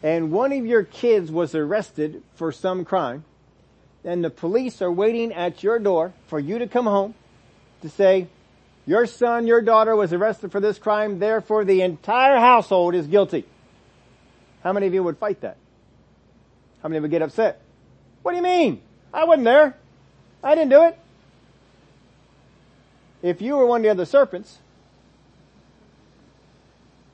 and 0.00 0.30
one 0.30 0.52
of 0.52 0.64
your 0.64 0.84
kids 0.84 1.32
was 1.32 1.56
arrested 1.56 2.22
for 2.36 2.52
some 2.52 2.84
crime 2.84 3.24
and 4.04 4.22
the 4.22 4.30
police 4.30 4.80
are 4.80 4.92
waiting 4.92 5.32
at 5.32 5.64
your 5.64 5.80
door 5.80 6.12
for 6.28 6.38
you 6.38 6.60
to 6.60 6.68
come 6.68 6.86
home 6.86 7.14
to 7.82 7.88
say, 7.88 8.28
your 8.86 9.06
son, 9.06 9.48
your 9.48 9.60
daughter 9.60 9.96
was 9.96 10.12
arrested 10.12 10.52
for 10.52 10.60
this 10.60 10.78
crime, 10.78 11.18
therefore 11.18 11.64
the 11.64 11.82
entire 11.82 12.38
household 12.38 12.94
is 12.94 13.08
guilty. 13.08 13.44
How 14.62 14.72
many 14.72 14.86
of 14.86 14.94
you 14.94 15.02
would 15.02 15.18
fight 15.18 15.40
that? 15.40 15.56
How 16.82 16.88
many 16.88 17.00
would 17.00 17.10
get 17.10 17.22
upset? 17.22 17.60
What 18.22 18.32
do 18.32 18.36
you 18.36 18.42
mean? 18.42 18.80
I 19.12 19.24
wasn't 19.24 19.44
there. 19.44 19.76
I 20.42 20.54
didn't 20.54 20.70
do 20.70 20.84
it. 20.84 20.98
If 23.22 23.42
you 23.42 23.56
were 23.56 23.66
one 23.66 23.80
of 23.80 23.82
the 23.84 23.90
other 23.90 24.06
serpents, 24.06 24.58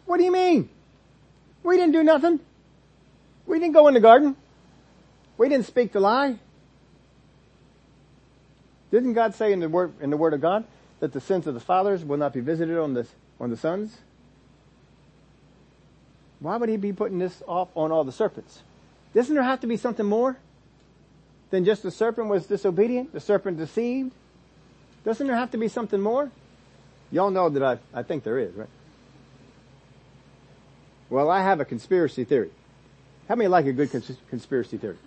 what 0.05 0.19
do 0.19 0.25
you 0.25 0.33
mean? 0.33 0.69
We 1.63 1.77
didn't 1.77 1.93
do 1.93 2.05
nothing. 2.05 2.39
We 3.45 3.59
didn't 3.59 3.75
go 3.75 3.89
in 3.89 3.95
the 3.95 4.01
garden. 4.01 4.37
We 5.37 5.49
didn't 5.49 5.67
speak 5.67 5.93
the 5.93 6.01
lie. 6.01 6.39
Didn't 8.91 9.15
God 9.15 9.35
say 9.35 9.53
in 9.53 9.61
the 9.61 9.69
word, 9.69 9.93
in 10.01 10.11
the 10.11 10.17
word 10.17 10.33
of 10.33 10.41
God 10.41 10.65
that 11.01 11.13
the 11.13 11.21
sins 11.21 11.47
of 11.47 11.55
the 11.55 11.61
fathers 11.61 12.05
will 12.05 12.17
not 12.17 12.33
be 12.33 12.41
visited 12.41 12.79
on 12.79 12.95
the, 12.95 13.07
on 13.41 13.51
the 13.51 13.57
sons? 13.57 13.99
Why 16.39 16.57
would 16.57 16.69
he 16.69 16.77
be 16.77 16.93
putting 16.93 17.19
this 17.19 17.43
off 17.47 17.69
on 17.75 17.91
all 17.91 18.05
the 18.05 18.13
serpents? 18.13 18.63
Doesn't 19.17 19.35
there 19.35 19.43
have 19.43 19.61
to 19.61 19.67
be 19.67 19.79
something 19.79 20.05
more 20.05 20.37
than 21.49 21.65
just 21.65 21.83
the 21.83 21.91
serpent 21.91 22.29
was 22.29 22.45
disobedient, 22.45 23.15
the 23.15 23.21
serpent 23.21 23.57
deceived? 23.57 24.13
Doesn't 25.07 25.27
there 25.27 25.37
have 25.37 25.53
to 25.53 25.59
be 25.59 25.69
something 25.69 26.03
more? 26.03 26.31
Y'all 27.11 27.31
know 27.31 27.49
that 27.49 27.63
I, 27.63 27.79
I 27.99 28.03
think 28.03 28.25
there 28.25 28.39
is, 28.39 28.53
right? 28.55 28.69
Well, 31.09 31.31
I 31.31 31.43
have 31.43 31.61
a 31.61 31.65
conspiracy 31.65 32.25
theory. 32.25 32.51
How 33.27 33.37
many 33.37 33.49
like 33.49 33.65
a 33.65 33.73
good 33.73 33.91
cons- 33.91 34.19
conspiracy 34.29 34.77
theory? 34.77 34.99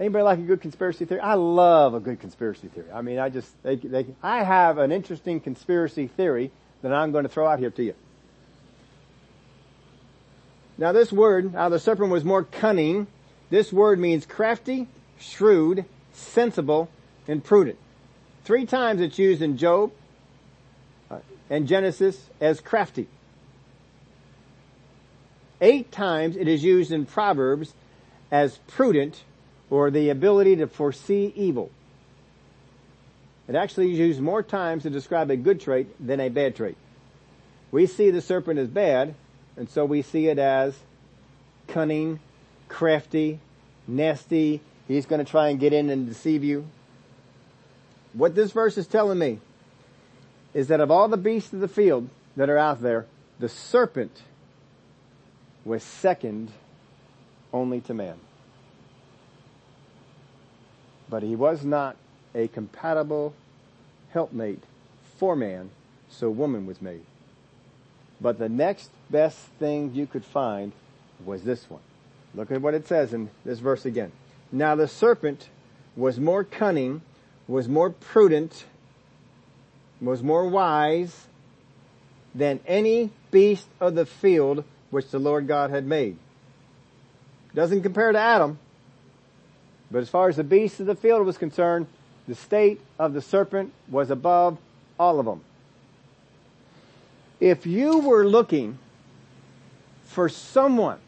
Anybody 0.00 0.24
like 0.24 0.40
a 0.40 0.42
good 0.42 0.60
conspiracy 0.60 1.04
theory? 1.04 1.20
I 1.20 1.34
love 1.34 1.94
a 1.94 2.00
good 2.00 2.18
conspiracy 2.18 2.66
theory. 2.66 2.90
I 2.92 3.02
mean, 3.02 3.20
I 3.20 3.28
just, 3.28 3.62
they, 3.62 3.76
they, 3.76 4.06
I 4.24 4.42
have 4.42 4.78
an 4.78 4.90
interesting 4.90 5.38
conspiracy 5.38 6.08
theory 6.08 6.50
that 6.82 6.92
I'm 6.92 7.12
going 7.12 7.22
to 7.22 7.28
throw 7.28 7.46
out 7.46 7.60
here 7.60 7.70
to 7.70 7.82
you. 7.84 7.94
Now 10.78 10.92
this 10.92 11.12
word, 11.12 11.54
now 11.54 11.68
the 11.68 11.80
serpent 11.80 12.10
was 12.10 12.24
more 12.24 12.44
cunning. 12.44 13.08
This 13.50 13.72
word 13.72 13.98
means 13.98 14.24
crafty, 14.24 14.86
shrewd, 15.18 15.84
sensible, 16.12 16.88
and 17.26 17.42
prudent. 17.42 17.78
Three 18.44 18.64
times 18.64 19.00
it's 19.00 19.18
used 19.18 19.42
in 19.42 19.58
Job 19.58 19.90
uh, 21.10 21.18
and 21.50 21.66
Genesis 21.66 22.30
as 22.40 22.60
crafty. 22.60 23.08
Eight 25.60 25.90
times 25.90 26.36
it 26.36 26.46
is 26.46 26.62
used 26.62 26.92
in 26.92 27.04
Proverbs 27.04 27.74
as 28.30 28.58
prudent 28.68 29.24
or 29.70 29.90
the 29.90 30.10
ability 30.10 30.56
to 30.56 30.68
foresee 30.68 31.32
evil. 31.34 31.70
It 33.48 33.56
actually 33.56 33.92
is 33.92 33.98
used 33.98 34.20
more 34.20 34.42
times 34.42 34.84
to 34.84 34.90
describe 34.90 35.30
a 35.30 35.36
good 35.36 35.60
trait 35.60 35.88
than 36.04 36.20
a 36.20 36.28
bad 36.28 36.54
trait. 36.54 36.76
We 37.70 37.86
see 37.86 38.10
the 38.10 38.20
serpent 38.20 38.58
as 38.58 38.68
bad, 38.68 39.14
and 39.58 39.68
so 39.68 39.84
we 39.84 40.00
see 40.02 40.28
it 40.28 40.38
as 40.38 40.78
cunning, 41.66 42.20
crafty, 42.68 43.40
nasty. 43.86 44.60
He's 44.86 45.04
going 45.04 45.24
to 45.24 45.30
try 45.30 45.48
and 45.48 45.60
get 45.60 45.72
in 45.72 45.90
and 45.90 46.06
deceive 46.06 46.42
you. 46.42 46.66
What 48.14 48.34
this 48.34 48.52
verse 48.52 48.78
is 48.78 48.86
telling 48.86 49.18
me 49.18 49.40
is 50.54 50.68
that 50.68 50.80
of 50.80 50.90
all 50.90 51.08
the 51.08 51.18
beasts 51.18 51.52
of 51.52 51.60
the 51.60 51.68
field 51.68 52.08
that 52.36 52.48
are 52.48 52.56
out 52.56 52.80
there, 52.80 53.04
the 53.38 53.48
serpent 53.48 54.22
was 55.64 55.82
second 55.82 56.52
only 57.52 57.80
to 57.82 57.92
man 57.92 58.18
but 61.10 61.22
he 61.22 61.34
was 61.34 61.64
not 61.64 61.96
a 62.34 62.48
compatible 62.48 63.34
helpmate 64.10 64.62
for 65.16 65.34
man, 65.34 65.70
so 66.08 66.30
woman 66.30 66.66
was 66.66 66.80
made. 66.80 67.04
But 68.20 68.38
the 68.38 68.48
next 68.48 68.90
best 69.10 69.38
thing 69.58 69.94
you 69.94 70.06
could 70.06 70.24
find 70.24 70.72
was 71.24 71.42
this 71.42 71.68
one. 71.70 71.80
Look 72.34 72.50
at 72.50 72.60
what 72.60 72.74
it 72.74 72.86
says 72.86 73.14
in 73.14 73.30
this 73.44 73.58
verse 73.58 73.84
again. 73.84 74.12
Now 74.52 74.74
the 74.74 74.88
serpent 74.88 75.48
was 75.96 76.18
more 76.18 76.44
cunning, 76.44 77.02
was 77.46 77.68
more 77.68 77.90
prudent, 77.90 78.64
was 80.00 80.22
more 80.22 80.48
wise 80.48 81.26
than 82.34 82.60
any 82.66 83.10
beast 83.30 83.66
of 83.80 83.94
the 83.94 84.06
field 84.06 84.64
which 84.90 85.10
the 85.10 85.18
Lord 85.18 85.46
God 85.46 85.70
had 85.70 85.86
made. 85.86 86.16
Doesn't 87.54 87.82
compare 87.82 88.12
to 88.12 88.18
Adam, 88.18 88.58
but 89.90 90.00
as 90.00 90.08
far 90.08 90.28
as 90.28 90.36
the 90.36 90.44
beasts 90.44 90.80
of 90.80 90.86
the 90.86 90.94
field 90.94 91.26
was 91.26 91.38
concerned, 91.38 91.86
the 92.26 92.34
state 92.34 92.80
of 92.98 93.14
the 93.14 93.22
serpent 93.22 93.72
was 93.88 94.10
above 94.10 94.58
all 94.98 95.18
of 95.18 95.26
them. 95.26 95.42
If 97.40 97.66
you 97.66 97.98
were 98.00 98.26
looking 98.26 98.78
for 100.04 100.28
someone 100.28 100.98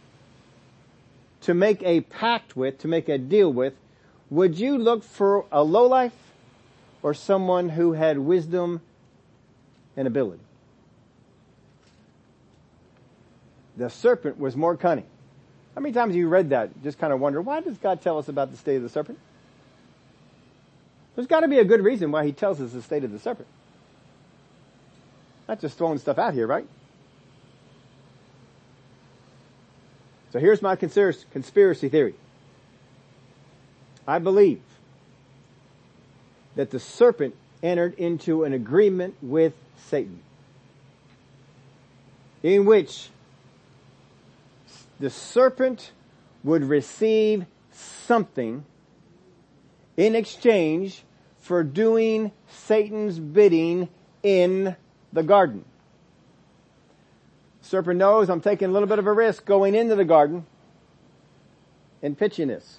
to 1.43 1.55
make 1.55 1.83
a 1.83 2.03
pact 2.03 2.57
with, 2.57 2.79
to 2.79 2.89
make 2.89 3.09
a 3.09 3.19
deal 3.19 3.53
with, 3.53 3.75
would 4.29 4.59
you 4.59 4.79
look 4.79 5.03
for 5.03 5.45
a 5.51 5.65
lowlife 5.65 6.15
or 7.03 7.15
someone 7.15 7.71
who 7.71 7.93
had 7.93 8.19
wisdom 8.19 8.81
and 9.97 10.07
ability? 10.07 10.43
The 13.77 13.91
serpent 13.91 14.39
was 14.39 14.57
more 14.57 14.77
cunning. 14.77 15.07
How 15.75 15.81
many 15.81 15.93
times 15.93 16.11
have 16.11 16.17
you 16.17 16.29
read 16.29 16.51
that? 16.51 16.83
Just 16.83 16.99
kind 16.99 17.13
of 17.13 17.21
wonder, 17.21 17.41
why 17.41 17.61
does 17.61 17.79
God 17.79 18.03
tell 18.03 18.19
us 18.19 18.29
about 18.29 18.51
the 18.51 18.57
state 18.57 18.77
of 18.77 18.83
the 18.83 18.89
serpent? 18.89 19.19
There's 21.15 21.27
got 21.27 21.41
to 21.41 21.49
be 21.49 21.59
a 21.59 21.65
good 21.65 21.83
reason 21.83 22.13
why 22.13 22.25
he 22.25 22.33
tells 22.33 22.61
us 22.61 22.73
the 22.73 22.83
state 22.83 23.03
of 23.03 23.11
the 23.11 23.19
serpent. 23.19 23.49
Not 25.51 25.59
just 25.59 25.77
throwing 25.77 25.99
stuff 25.99 26.17
out 26.17 26.33
here, 26.33 26.47
right? 26.47 26.65
So 30.33 30.39
here's 30.39 30.63
my 30.63 30.77
conspiracy 30.77 31.89
theory. 31.89 32.15
I 34.07 34.21
believe 34.21 34.63
that 36.55 36.71
the 36.71 36.79
serpent 36.79 37.35
entered 37.65 37.95
into 37.95 38.45
an 38.45 38.53
agreement 38.53 39.17
with 39.21 39.55
Satan 39.89 40.23
in 42.45 42.65
which 42.65 43.09
the 45.01 45.11
serpent 45.11 45.91
would 46.45 46.63
receive 46.63 47.45
something 47.73 48.65
in 49.97 50.15
exchange 50.15 51.03
for 51.41 51.65
doing 51.65 52.31
Satan's 52.49 53.19
bidding 53.19 53.89
in 54.23 54.77
the 55.13 55.23
garden. 55.23 55.65
Serpent 57.63 57.99
knows 57.99 58.31
I'm 58.31 58.41
taking 58.41 58.69
a 58.69 58.73
little 58.73 58.89
bit 58.89 58.99
of 58.99 59.07
a 59.07 59.13
risk 59.13 59.45
going 59.45 59.75
into 59.75 59.95
the 59.95 60.05
garden. 60.05 60.47
in 62.03 62.15
pitching 62.17 62.49
this. 62.49 62.79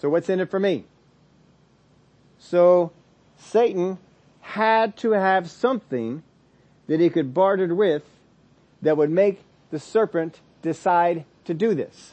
So 0.00 0.08
what's 0.08 0.28
in 0.28 0.40
it 0.40 0.50
for 0.50 0.60
me? 0.60 0.84
So 2.38 2.92
Satan 3.38 3.98
had 4.40 4.96
to 4.98 5.12
have 5.12 5.50
something 5.50 6.22
that 6.86 7.00
he 7.00 7.10
could 7.10 7.32
barter 7.32 7.74
with 7.74 8.02
that 8.82 8.96
would 8.96 9.10
make 9.10 9.40
the 9.70 9.78
serpent 9.78 10.40
decide 10.60 11.24
to 11.44 11.54
do 11.54 11.74
this. 11.74 12.12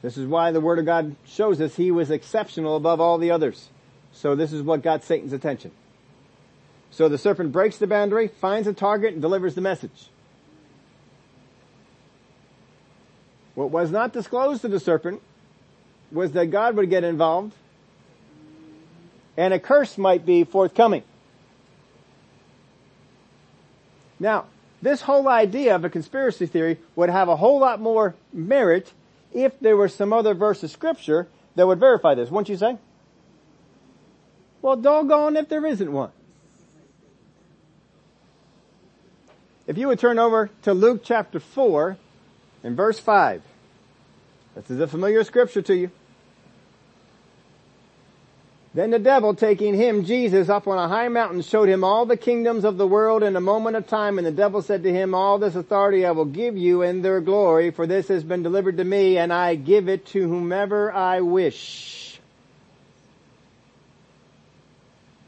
This 0.00 0.16
is 0.16 0.26
why 0.26 0.52
the 0.52 0.60
Word 0.60 0.78
of 0.78 0.84
God 0.84 1.16
shows 1.26 1.60
us 1.60 1.74
he 1.74 1.90
was 1.90 2.10
exceptional 2.10 2.76
above 2.76 3.00
all 3.00 3.18
the 3.18 3.30
others. 3.30 3.68
So 4.18 4.34
this 4.34 4.52
is 4.52 4.62
what 4.62 4.82
got 4.82 5.04
Satan's 5.04 5.32
attention. 5.32 5.70
So 6.90 7.08
the 7.08 7.18
serpent 7.18 7.52
breaks 7.52 7.78
the 7.78 7.86
boundary, 7.86 8.26
finds 8.26 8.66
a 8.66 8.72
target, 8.72 9.12
and 9.12 9.22
delivers 9.22 9.54
the 9.54 9.60
message. 9.60 10.08
What 13.54 13.70
was 13.70 13.92
not 13.92 14.12
disclosed 14.12 14.62
to 14.62 14.68
the 14.68 14.80
serpent 14.80 15.22
was 16.10 16.32
that 16.32 16.46
God 16.46 16.74
would 16.74 16.90
get 16.90 17.04
involved 17.04 17.54
and 19.36 19.54
a 19.54 19.60
curse 19.60 19.96
might 19.96 20.26
be 20.26 20.42
forthcoming. 20.42 21.04
Now, 24.18 24.46
this 24.82 25.02
whole 25.02 25.28
idea 25.28 25.76
of 25.76 25.84
a 25.84 25.90
conspiracy 25.90 26.46
theory 26.46 26.78
would 26.96 27.10
have 27.10 27.28
a 27.28 27.36
whole 27.36 27.60
lot 27.60 27.80
more 27.80 28.16
merit 28.32 28.92
if 29.32 29.60
there 29.60 29.76
were 29.76 29.88
some 29.88 30.12
other 30.12 30.34
verse 30.34 30.64
of 30.64 30.72
scripture 30.72 31.28
that 31.54 31.68
would 31.68 31.78
verify 31.78 32.16
this, 32.16 32.30
wouldn't 32.30 32.48
you 32.48 32.56
say? 32.56 32.78
Well, 34.60 34.76
doggone 34.76 35.36
if 35.36 35.48
there 35.48 35.64
isn't 35.64 35.90
one. 35.92 36.10
If 39.66 39.76
you 39.76 39.88
would 39.88 39.98
turn 39.98 40.18
over 40.18 40.50
to 40.62 40.72
Luke 40.72 41.02
chapter 41.04 41.38
4 41.38 41.96
and 42.64 42.76
verse 42.76 42.98
5. 42.98 43.42
This 44.54 44.70
is 44.70 44.80
a 44.80 44.88
familiar 44.88 45.22
scripture 45.24 45.62
to 45.62 45.76
you. 45.76 45.90
Then 48.74 48.90
the 48.90 48.98
devil, 48.98 49.34
taking 49.34 49.74
him, 49.74 50.04
Jesus, 50.04 50.48
up 50.48 50.68
on 50.68 50.78
a 50.78 50.88
high 50.88 51.08
mountain, 51.08 51.42
showed 51.42 51.68
him 51.68 51.84
all 51.84 52.06
the 52.06 52.16
kingdoms 52.16 52.64
of 52.64 52.76
the 52.76 52.86
world 52.86 53.22
in 53.22 53.34
a 53.34 53.40
moment 53.40 53.76
of 53.76 53.86
time, 53.86 54.18
and 54.18 54.26
the 54.26 54.32
devil 54.32 54.62
said 54.62 54.82
to 54.82 54.92
him, 54.92 55.14
All 55.14 55.38
this 55.38 55.54
authority 55.54 56.04
I 56.04 56.12
will 56.12 56.26
give 56.26 56.56
you 56.56 56.82
in 56.82 57.02
their 57.02 57.20
glory, 57.20 57.70
for 57.70 57.86
this 57.86 58.08
has 58.08 58.22
been 58.22 58.42
delivered 58.42 58.76
to 58.76 58.84
me, 58.84 59.18
and 59.18 59.32
I 59.32 59.54
give 59.54 59.88
it 59.88 60.06
to 60.06 60.28
whomever 60.28 60.92
I 60.92 61.22
wish. 61.22 62.07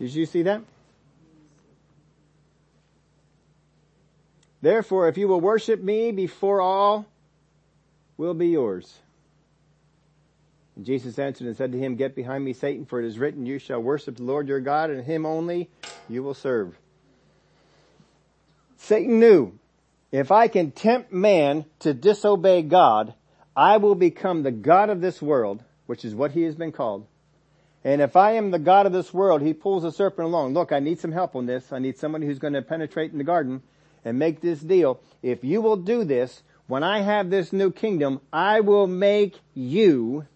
Did 0.00 0.14
you 0.14 0.24
see 0.24 0.42
that? 0.42 0.62
Therefore, 4.62 5.08
if 5.08 5.18
you 5.18 5.28
will 5.28 5.40
worship 5.40 5.80
me 5.80 6.10
before 6.10 6.60
all 6.60 7.06
will 8.16 8.34
be 8.34 8.48
yours. 8.48 8.98
And 10.74 10.86
Jesus 10.86 11.18
answered 11.18 11.46
and 11.46 11.56
said 11.56 11.72
to 11.72 11.78
him, 11.78 11.96
Get 11.96 12.14
behind 12.14 12.44
me, 12.44 12.54
Satan, 12.54 12.86
for 12.86 12.98
it 13.00 13.06
is 13.06 13.18
written, 13.18 13.44
You 13.44 13.58
shall 13.58 13.80
worship 13.80 14.16
the 14.16 14.22
Lord 14.22 14.48
your 14.48 14.60
God, 14.60 14.88
and 14.88 15.04
him 15.04 15.26
only 15.26 15.68
you 16.08 16.22
will 16.22 16.34
serve. 16.34 16.74
Satan 18.78 19.20
knew, 19.20 19.58
if 20.10 20.32
I 20.32 20.48
can 20.48 20.70
tempt 20.70 21.12
man 21.12 21.66
to 21.80 21.92
disobey 21.92 22.62
God, 22.62 23.12
I 23.54 23.76
will 23.76 23.94
become 23.94 24.42
the 24.42 24.50
God 24.50 24.88
of 24.88 25.02
this 25.02 25.20
world, 25.20 25.62
which 25.84 26.06
is 26.06 26.14
what 26.14 26.32
he 26.32 26.42
has 26.44 26.54
been 26.54 26.72
called. 26.72 27.06
And 27.82 28.02
if 28.02 28.14
I 28.14 28.32
am 28.32 28.50
the 28.50 28.58
God 28.58 28.86
of 28.86 28.92
this 28.92 29.14
world, 29.14 29.40
he 29.40 29.54
pulls 29.54 29.84
the 29.84 29.92
serpent 29.92 30.26
along. 30.26 30.52
Look, 30.52 30.70
I 30.70 30.80
need 30.80 31.00
some 31.00 31.12
help 31.12 31.34
on 31.34 31.46
this. 31.46 31.72
I 31.72 31.78
need 31.78 31.98
somebody 31.98 32.26
who's 32.26 32.38
going 32.38 32.52
to 32.52 32.62
penetrate 32.62 33.12
in 33.12 33.18
the 33.18 33.24
garden 33.24 33.62
and 34.04 34.18
make 34.18 34.40
this 34.40 34.60
deal. 34.60 35.00
If 35.22 35.44
you 35.44 35.62
will 35.62 35.76
do 35.76 36.04
this, 36.04 36.42
when 36.66 36.82
I 36.82 37.00
have 37.00 37.30
this 37.30 37.52
new 37.52 37.72
kingdom, 37.72 38.20
I 38.32 38.60
will 38.60 38.86
make 38.86 39.40
you 39.54 40.26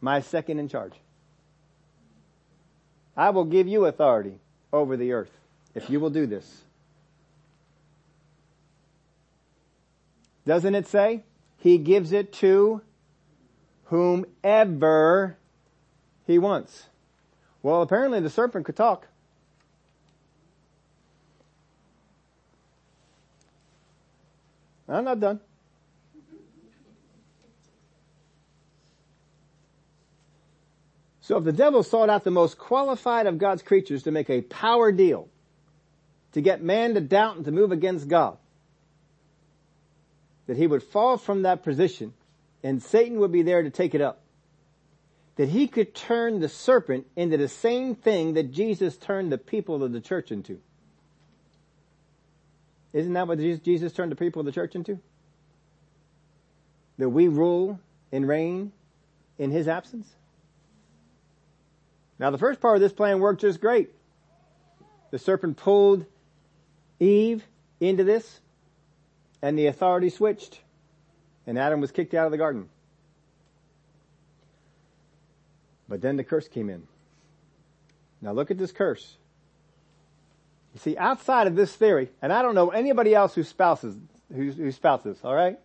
my 0.00 0.20
second 0.20 0.58
in 0.58 0.68
charge. 0.68 0.94
I 3.16 3.30
will 3.30 3.44
give 3.44 3.68
you 3.68 3.84
authority 3.84 4.38
over 4.72 4.96
the 4.96 5.12
earth 5.12 5.30
if 5.74 5.88
you 5.90 6.00
will 6.00 6.10
do 6.10 6.26
this. 6.26 6.62
Doesn't 10.46 10.74
it 10.74 10.86
say? 10.86 11.22
He 11.58 11.78
gives 11.78 12.12
it 12.12 12.32
to 12.34 12.80
whomever 13.84 15.36
he 16.26 16.38
wants. 16.38 16.86
Well, 17.62 17.82
apparently 17.82 18.20
the 18.20 18.30
serpent 18.30 18.66
could 18.66 18.76
talk. 18.76 19.08
I'm 24.88 25.04
not 25.04 25.20
done. 25.20 25.40
So 31.20 31.38
if 31.38 31.44
the 31.44 31.52
devil 31.52 31.82
sought 31.82 32.08
out 32.08 32.22
the 32.22 32.30
most 32.30 32.56
qualified 32.56 33.26
of 33.26 33.38
God's 33.38 33.62
creatures 33.62 34.04
to 34.04 34.12
make 34.12 34.30
a 34.30 34.42
power 34.42 34.92
deal, 34.92 35.28
to 36.32 36.40
get 36.40 36.62
man 36.62 36.94
to 36.94 37.00
doubt 37.00 37.34
and 37.34 37.44
to 37.46 37.50
move 37.50 37.72
against 37.72 38.06
God, 38.06 38.38
that 40.46 40.56
he 40.56 40.68
would 40.68 40.84
fall 40.84 41.16
from 41.16 41.42
that 41.42 41.64
position 41.64 42.12
and 42.62 42.80
Satan 42.80 43.18
would 43.18 43.32
be 43.32 43.42
there 43.42 43.62
to 43.62 43.70
take 43.70 43.94
it 43.94 44.00
up. 44.00 44.20
That 45.36 45.50
he 45.50 45.68
could 45.68 45.94
turn 45.94 46.40
the 46.40 46.48
serpent 46.48 47.06
into 47.14 47.36
the 47.36 47.48
same 47.48 47.94
thing 47.94 48.34
that 48.34 48.52
Jesus 48.52 48.96
turned 48.96 49.30
the 49.30 49.38
people 49.38 49.82
of 49.82 49.92
the 49.92 50.00
church 50.00 50.32
into. 50.32 50.60
Isn't 52.92 53.12
that 53.12 53.28
what 53.28 53.38
Jesus 53.38 53.92
turned 53.92 54.10
the 54.10 54.16
people 54.16 54.40
of 54.40 54.46
the 54.46 54.52
church 54.52 54.74
into? 54.74 54.98
That 56.96 57.10
we 57.10 57.28
rule 57.28 57.78
and 58.10 58.26
reign 58.26 58.72
in 59.38 59.50
his 59.50 59.68
absence? 59.68 60.08
Now 62.18 62.30
the 62.30 62.38
first 62.38 62.60
part 62.60 62.76
of 62.76 62.80
this 62.80 62.94
plan 62.94 63.20
worked 63.20 63.42
just 63.42 63.60
great. 63.60 63.90
The 65.10 65.18
serpent 65.18 65.58
pulled 65.58 66.06
Eve 66.98 67.44
into 67.80 68.04
this 68.04 68.40
and 69.42 69.58
the 69.58 69.66
authority 69.66 70.08
switched 70.08 70.60
and 71.46 71.58
Adam 71.58 71.80
was 71.80 71.92
kicked 71.92 72.14
out 72.14 72.24
of 72.24 72.32
the 72.32 72.38
garden. 72.38 72.68
But 75.88 76.00
then 76.00 76.16
the 76.16 76.24
curse 76.24 76.48
came 76.48 76.68
in. 76.68 76.86
Now 78.20 78.32
look 78.32 78.50
at 78.50 78.58
this 78.58 78.72
curse. 78.72 79.16
You 80.74 80.80
see, 80.80 80.96
outside 80.96 81.46
of 81.46 81.56
this 81.56 81.74
theory, 81.74 82.10
and 82.20 82.32
I 82.32 82.42
don't 82.42 82.54
know 82.54 82.70
anybody 82.70 83.14
else 83.14 83.34
who 83.34 83.42
spouses, 83.42 83.96
who, 84.34 84.50
who 84.50 84.72
spouses, 84.72 85.18
alright? 85.24 85.58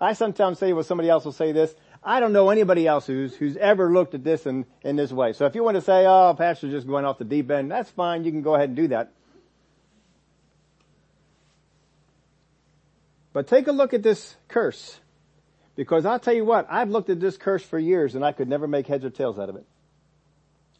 I 0.00 0.12
sometimes 0.12 0.58
say, 0.58 0.72
well 0.72 0.84
somebody 0.84 1.08
else 1.08 1.24
will 1.24 1.32
say 1.32 1.52
this, 1.52 1.74
I 2.02 2.20
don't 2.20 2.32
know 2.32 2.50
anybody 2.50 2.86
else 2.86 3.06
who's, 3.06 3.34
who's 3.34 3.56
ever 3.56 3.92
looked 3.92 4.14
at 4.14 4.22
this 4.22 4.44
in, 4.46 4.66
in 4.82 4.96
this 4.96 5.10
way. 5.10 5.32
So 5.32 5.46
if 5.46 5.54
you 5.54 5.64
want 5.64 5.76
to 5.76 5.80
say, 5.80 6.04
oh, 6.06 6.34
pastor's 6.36 6.70
just 6.70 6.86
going 6.86 7.04
off 7.04 7.18
the 7.18 7.24
deep 7.24 7.50
end, 7.50 7.70
that's 7.70 7.90
fine. 7.90 8.24
You 8.24 8.30
can 8.30 8.42
go 8.42 8.54
ahead 8.54 8.68
and 8.68 8.76
do 8.76 8.88
that. 8.88 9.12
But 13.32 13.48
take 13.48 13.66
a 13.66 13.72
look 13.72 13.94
at 13.94 14.02
this 14.02 14.36
curse. 14.48 15.00
Because 15.76 16.06
I'll 16.06 16.20
tell 16.20 16.34
you 16.34 16.44
what, 16.44 16.66
I've 16.70 16.90
looked 16.90 17.10
at 17.10 17.20
this 17.20 17.36
curse 17.36 17.62
for 17.62 17.78
years 17.78 18.14
and 18.14 18.24
I 18.24 18.32
could 18.32 18.48
never 18.48 18.68
make 18.68 18.86
heads 18.86 19.04
or 19.04 19.10
tails 19.10 19.38
out 19.38 19.48
of 19.48 19.56
it. 19.56 19.64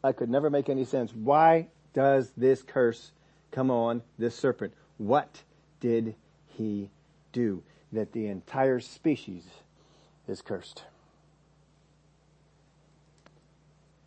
I 0.03 0.13
could 0.13 0.31
never 0.31 0.51
make 0.51 0.69
any 0.69 0.85
sense. 0.85 1.13
Why 1.13 1.69
does 1.95 2.31
this 2.37 2.63
curse 2.63 3.11
come 3.51 3.71
on 3.71 4.03
this 4.19 4.37
serpent? 4.37 4.73
What 4.99 5.43
did 5.81 6.15
he 6.47 6.91
do 7.33 7.63
that 7.93 8.13
the 8.13 8.27
entire 8.27 8.81
species 8.81 9.45
is 10.29 10.43
cursed? 10.43 10.85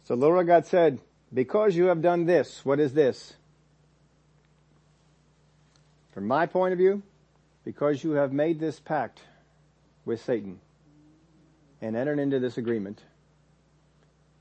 So 0.06 0.16
Lord 0.16 0.48
God 0.48 0.66
said, 0.66 1.00
because 1.34 1.76
you 1.76 1.86
have 1.86 2.02
done 2.02 2.26
this, 2.26 2.64
what 2.64 2.80
is 2.80 2.94
this? 2.94 3.34
From 6.14 6.28
my 6.28 6.46
point 6.46 6.72
of 6.72 6.78
view, 6.78 7.04
because 7.66 8.04
you 8.04 8.12
have 8.12 8.32
made 8.32 8.60
this 8.60 8.80
pact 8.80 9.20
with 10.06 10.24
Satan 10.24 10.62
and 11.82 11.96
entered 11.96 12.20
into 12.20 12.40
this 12.40 12.58
agreement 12.58 13.02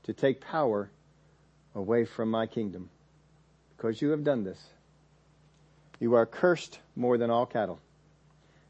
to 0.03 0.13
take 0.13 0.41
power 0.41 0.89
away 1.75 2.05
from 2.05 2.31
my 2.31 2.47
kingdom, 2.47 2.89
because 3.75 4.01
you 4.01 4.09
have 4.09 4.23
done 4.23 4.43
this, 4.43 4.59
you 5.99 6.15
are 6.15 6.25
cursed 6.25 6.79
more 6.95 7.17
than 7.17 7.29
all 7.29 7.45
cattle. 7.45 7.79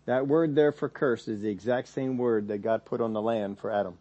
That 0.05 0.27
word 0.27 0.55
there 0.55 0.71
for 0.71 0.89
cursed 0.89 1.27
is 1.27 1.41
the 1.41 1.49
exact 1.49 1.89
same 1.89 2.17
word 2.17 2.47
that 2.47 2.59
God 2.59 2.85
put 2.85 3.01
on 3.01 3.13
the 3.13 3.21
land 3.21 3.59
for 3.59 3.71
Adam. 3.71 3.97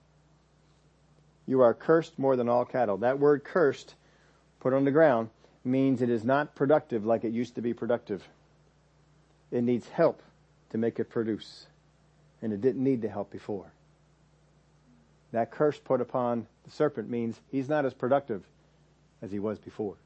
You 1.47 1.63
are 1.63 1.75
cursed 1.75 2.19
more 2.19 2.37
than 2.37 2.49
all 2.49 2.65
cattle. 2.65 2.99
That 2.99 3.19
word 3.19 3.45
cursed, 3.45 3.95
put 4.61 4.73
on 4.73 4.85
the 4.85 4.91
ground, 4.91 5.31
means 5.65 6.03
it 6.03 6.11
is 6.11 6.25
not 6.25 6.55
productive 6.55 7.05
like 7.05 7.25
it 7.25 7.33
used 7.33 7.57
to 7.57 7.61
be 7.61 7.75
productive. 7.75 8.23
It 9.51 9.63
needs 9.63 9.89
help 9.89 10.23
to 10.71 10.79
make 10.79 10.99
it 10.99 11.11
produce. 11.11 11.67
And 12.43 12.53
it 12.53 12.61
didn't 12.61 12.83
need 12.83 13.03
the 13.03 13.09
help 13.09 13.31
before. 13.31 13.67
That 15.37 15.51
curse 15.51 15.79
put 15.79 16.01
upon 16.01 16.47
the 16.65 16.71
serpent 16.71 17.11
means 17.11 17.39
he's 17.53 17.69
not 17.69 17.85
as 17.85 17.93
productive 17.93 18.43
as 19.21 19.31
he 19.31 19.39
was 19.39 19.59
before. 19.59 19.97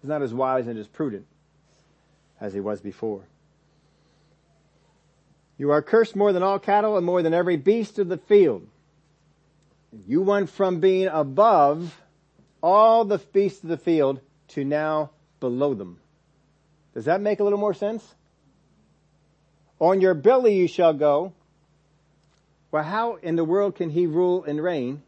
He's 0.00 0.08
not 0.08 0.22
as 0.22 0.32
wise 0.32 0.68
and 0.68 0.78
as 0.78 0.86
prudent 0.86 1.26
as 2.40 2.54
he 2.54 2.60
was 2.60 2.80
before. 2.80 3.22
You 5.58 5.72
are 5.72 5.82
cursed 5.82 6.14
more 6.14 6.32
than 6.32 6.44
all 6.44 6.60
cattle 6.60 6.96
and 6.96 7.04
more 7.04 7.20
than 7.20 7.34
every 7.34 7.56
beast 7.56 7.98
of 7.98 8.08
the 8.08 8.16
field. 8.16 8.64
You 10.06 10.22
went 10.22 10.50
from 10.50 10.78
being 10.78 11.08
above 11.08 12.00
all 12.62 13.04
the 13.04 13.18
beasts 13.18 13.64
of 13.64 13.70
the 13.70 13.76
field 13.76 14.20
to 14.50 14.64
now 14.64 15.10
below 15.40 15.74
them. 15.74 15.98
Does 16.94 17.06
that 17.06 17.20
make 17.20 17.40
a 17.40 17.42
little 17.42 17.58
more 17.58 17.74
sense? 17.74 18.14
On 19.80 20.00
your 20.00 20.14
belly 20.14 20.54
you 20.54 20.68
shall 20.68 20.92
go. 20.92 21.32
Well, 22.74 22.82
how 22.82 23.18
in 23.22 23.36
the 23.36 23.44
world 23.44 23.76
can 23.76 23.88
he 23.88 24.08
rule 24.08 24.42
and 24.42 24.60
reign 24.60 25.00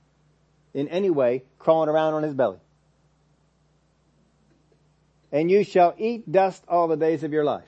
in 0.73 0.87
any 0.87 1.11
way 1.11 1.43
crawling 1.59 1.89
around 1.89 2.15
on 2.15 2.23
his 2.23 2.33
belly? 2.33 2.61
And 5.33 5.51
you 5.51 5.65
shall 5.65 5.93
eat 5.99 6.31
dust 6.31 6.63
all 6.69 6.87
the 6.87 6.97
days 6.97 7.25
of 7.25 7.33
your 7.33 7.43
life. 7.43 7.67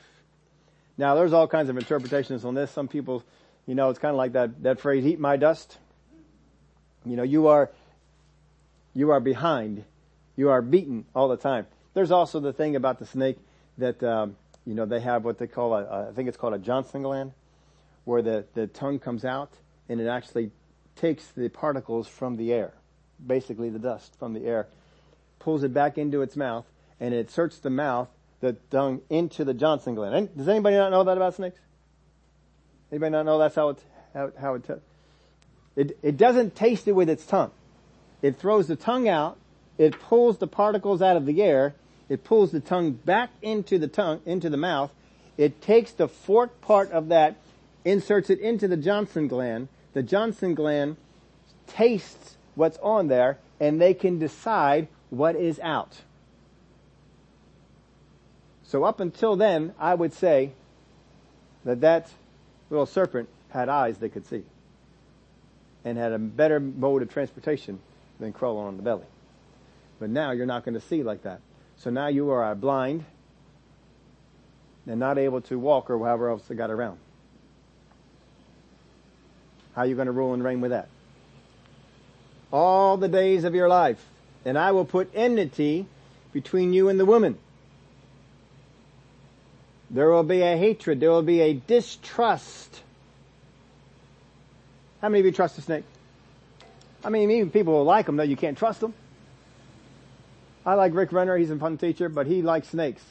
Now 0.97 1.17
there's 1.17 1.33
all 1.33 1.49
kinds 1.49 1.69
of 1.69 1.77
interpretations 1.77 2.45
on 2.45 2.55
this. 2.55 2.71
Some 2.71 2.87
people, 2.87 3.25
you 3.67 3.75
know, 3.75 3.91
it's 3.91 3.99
kind 3.99 4.13
of 4.13 4.19
like 4.19 4.35
that, 4.35 4.63
that 4.63 4.79
phrase, 4.79 5.05
eat 5.05 5.19
my 5.19 5.37
dust. 5.37 5.77
You 7.05 7.17
know, 7.17 7.25
you 7.25 7.49
are, 7.49 7.69
you 8.95 9.11
are 9.11 9.19
behind. 9.19 9.83
You 10.37 10.51
are 10.51 10.63
beaten 10.63 11.07
all 11.13 11.27
the 11.27 11.37
time. 11.37 11.67
There's 11.95 12.13
also 12.13 12.39
the 12.39 12.53
thing 12.53 12.77
about 12.77 13.01
the 13.01 13.07
snake 13.07 13.39
that, 13.79 14.01
um, 14.05 14.37
you 14.65 14.77
know, 14.77 14.87
they 14.87 15.01
have 15.01 15.25
what 15.25 15.39
they 15.39 15.49
call 15.49 15.75
a, 15.75 15.83
a, 15.83 16.09
I 16.11 16.13
think 16.13 16.29
it's 16.29 16.37
called 16.37 16.55
a 16.55 16.59
Johnson 16.59 17.03
gland, 17.03 17.33
where 18.05 18.23
the, 18.23 18.45
the 18.55 18.69
tongue 18.69 19.01
comes 19.01 19.25
out 19.25 19.51
and 19.89 20.01
it 20.01 20.07
actually 20.07 20.51
takes 20.97 21.27
the 21.29 21.49
particles 21.49 22.09
from 22.09 22.37
the 22.37 22.53
air, 22.53 22.73
basically 23.25 23.71
the 23.71 23.79
dust 23.79 24.15
from 24.19 24.35
the 24.35 24.45
air, 24.47 24.67
pulls 25.39 25.63
it 25.63 25.73
back 25.73 25.97
into 25.97 26.23
its 26.23 26.37
mouth, 26.37 26.67
and 27.01 27.15
it 27.15 27.19
inserts 27.19 27.59
the 27.59 27.71
mouth, 27.71 28.09
the 28.41 28.55
tongue, 28.71 29.01
into 29.09 29.45
the 29.45 29.55
Johnson 29.55 29.95
gland. 29.95 30.37
Does 30.37 30.49
anybody 30.49 30.77
not 30.77 30.91
know 30.91 31.05
that 31.05 31.17
about 31.17 31.35
snakes? 31.35 31.59
Anybody 32.91 33.13
not 33.13 33.27
know 33.27 33.39
that's 33.39 33.55
how 33.55 33.71
it, 33.71 33.79
how, 34.15 34.33
how 34.41 34.55
it, 34.55 34.83
it, 35.77 35.99
it 36.03 36.17
doesn't 36.17 36.57
taste 36.57 36.89
it 36.89 36.93
with 36.93 37.09
its 37.09 37.25
tongue. 37.25 37.53
It 38.23 38.37
throws 38.37 38.67
the 38.67 38.77
tongue 38.77 39.09
out, 39.09 39.39
it 39.77 39.99
pulls 40.01 40.39
the 40.39 40.49
particles 40.49 41.01
out 41.01 41.17
of 41.17 41.25
the 41.25 41.43
air, 41.43 41.75
it 42.09 42.25
pulls 42.25 42.51
the 42.51 42.61
tongue 42.61 42.93
back 42.93 43.31
into 43.43 43.79
the 43.79 43.87
tongue, 43.87 44.21
into 44.27 44.51
the 44.51 44.57
mouth, 44.57 44.91
it 45.37 45.61
takes 45.61 45.93
the 45.93 46.09
forked 46.09 46.61
part 46.61 46.91
of 46.91 47.09
that, 47.09 47.37
inserts 47.85 48.29
it 48.29 48.41
into 48.41 48.67
the 48.67 48.77
Johnson 48.77 49.29
gland, 49.29 49.69
the 49.99 50.03
Johnson 50.05 50.55
gland 50.55 50.97
tastes 51.67 52.37
what's 52.55 52.79
on 52.79 53.09
there, 53.09 53.37
and 53.59 53.81
they 53.81 53.95
can 53.95 54.21
decide 54.21 54.87
what 55.11 55.35
is 55.35 55.59
out. 55.59 56.03
So 58.63 58.85
up 58.85 59.01
until 59.01 59.35
then, 59.35 59.75
I 59.77 59.95
would 59.95 60.13
say 60.13 60.53
that 61.65 61.81
that 61.81 62.13
little 62.71 62.87
serpent 62.87 63.29
had 63.49 63.69
eyes 63.69 63.99
that 63.99 64.11
could 64.11 64.25
see 64.25 64.45
and 65.85 65.99
had 65.99 66.13
a 66.13 66.19
better 66.21 66.61
mode 66.61 67.03
of 67.03 67.11
transportation 67.11 67.81
than 68.21 68.33
crawling 68.33 68.69
on 68.69 68.77
the 68.77 68.85
belly. 68.85 69.07
But 69.99 70.11
now 70.11 70.31
you're 70.31 70.47
not 70.47 70.65
going 70.65 70.75
to 70.75 70.81
see 70.81 71.03
like 71.03 71.25
that. 71.25 71.41
So 71.77 71.91
now 71.91 72.07
you 72.07 72.31
are 72.31 72.55
blind 72.55 73.05
and 74.87 75.01
not 75.01 75.19
able 75.19 75.41
to 75.41 75.59
walk 75.59 75.91
or 75.91 75.99
however 75.99 76.29
else 76.29 76.45
they 76.47 76.55
got 76.55 76.71
around. 76.71 77.01
How 79.79 79.85
are 79.85 79.87
you 79.87 79.95
going 79.95 80.07
to 80.07 80.13
rule 80.13 80.35
and 80.35 80.43
reign 80.43 80.61
with 80.61 80.73
that? 80.73 80.89
All 82.53 82.97
the 82.97 83.07
days 83.07 83.45
of 83.45 83.55
your 83.55 83.69
life. 83.69 84.05
And 84.45 84.59
I 84.59 84.73
will 84.73 84.85
put 84.85 85.09
enmity 85.15 85.87
between 86.33 86.73
you 86.73 86.89
and 86.89 86.99
the 86.99 87.05
woman. 87.05 87.39
There 89.89 90.11
will 90.11 90.25
be 90.25 90.43
a 90.43 90.57
hatred. 90.57 90.99
There 90.99 91.11
will 91.11 91.23
be 91.23 91.41
a 91.43 91.55
distrust 91.55 92.83
how 95.01 95.09
many 95.09 95.21
of 95.21 95.27
you 95.27 95.33
trust 95.33 95.59
a 95.59 95.63
snake? 95.63 95.85
I 97.05 97.11
mean, 97.11 97.31
even 97.31 97.51
people 97.51 97.79
who 97.79 97.85
like 97.85 98.07
them 98.07 98.17
know 98.17 98.25
you 98.25 98.37
can't 98.37 98.59
trust 98.59 98.81
them. 98.81 98.95
I 100.67 100.75
like 100.75 100.93
Rick 100.93 101.13
Renner. 101.13 101.37
He's 101.37 101.51
a 101.51 101.57
fun 101.57 101.79
teacher, 101.79 102.09
but 102.09 102.27
he 102.27 102.43
likes 102.43 102.69
snakes. 102.69 103.03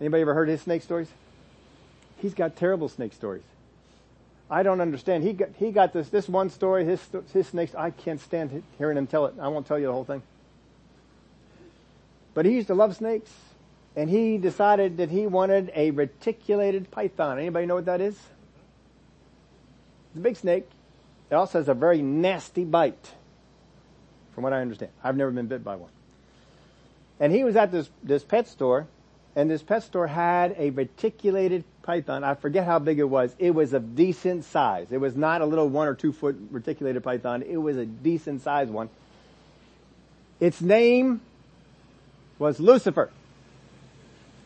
Anybody 0.00 0.22
ever 0.22 0.34
heard 0.34 0.48
his 0.48 0.62
snake 0.62 0.82
stories? 0.82 1.08
He's 2.18 2.34
got 2.34 2.56
terrible 2.56 2.88
snake 2.88 3.12
stories. 3.12 3.42
I 4.50 4.62
don't 4.62 4.80
understand. 4.80 5.24
He 5.24 5.34
got, 5.34 5.50
he 5.58 5.70
got 5.70 5.92
this, 5.92 6.08
this 6.08 6.28
one 6.28 6.50
story, 6.50 6.84
his, 6.84 7.00
his 7.32 7.48
snakes, 7.48 7.74
I 7.74 7.90
can't 7.90 8.20
stand 8.20 8.62
hearing 8.78 8.96
him 8.96 9.06
tell 9.06 9.26
it. 9.26 9.34
I 9.40 9.48
won't 9.48 9.66
tell 9.66 9.78
you 9.78 9.86
the 9.86 9.92
whole 9.92 10.04
thing. 10.04 10.22
But 12.34 12.46
he 12.46 12.52
used 12.52 12.68
to 12.68 12.74
love 12.74 12.96
snakes, 12.96 13.30
and 13.94 14.08
he 14.08 14.38
decided 14.38 14.96
that 14.98 15.10
he 15.10 15.26
wanted 15.26 15.70
a 15.74 15.90
reticulated 15.90 16.90
python. 16.90 17.38
Anybody 17.38 17.66
know 17.66 17.74
what 17.74 17.86
that 17.86 18.00
is? 18.00 18.14
It's 18.14 20.18
a 20.18 20.20
big 20.20 20.36
snake. 20.36 20.68
It 21.30 21.34
also 21.34 21.58
has 21.58 21.68
a 21.68 21.74
very 21.74 22.00
nasty 22.00 22.64
bite, 22.64 23.12
from 24.34 24.44
what 24.44 24.54
I 24.54 24.62
understand. 24.62 24.92
I've 25.04 25.16
never 25.16 25.30
been 25.30 25.46
bit 25.46 25.62
by 25.62 25.76
one. 25.76 25.90
And 27.20 27.32
he 27.32 27.44
was 27.44 27.56
at 27.56 27.70
this, 27.70 27.90
this 28.02 28.24
pet 28.24 28.48
store, 28.48 28.86
and 29.36 29.50
this 29.50 29.62
pet 29.62 29.82
store 29.82 30.06
had 30.06 30.54
a 30.56 30.70
reticulated 30.70 31.64
python. 31.88 32.22
I 32.22 32.34
forget 32.34 32.66
how 32.66 32.78
big 32.78 32.98
it 32.98 33.08
was. 33.08 33.34
It 33.38 33.52
was 33.52 33.72
of 33.72 33.96
decent 33.96 34.44
size. 34.44 34.88
It 34.90 34.98
was 34.98 35.16
not 35.16 35.40
a 35.40 35.46
little 35.46 35.70
one 35.70 35.88
or 35.88 35.94
two 35.94 36.12
foot 36.12 36.36
reticulated 36.50 37.02
python. 37.02 37.40
It 37.40 37.56
was 37.56 37.78
a 37.78 37.86
decent 37.86 38.42
size 38.42 38.68
one. 38.68 38.90
Its 40.38 40.60
name 40.60 41.22
was 42.38 42.60
Lucifer. 42.60 43.10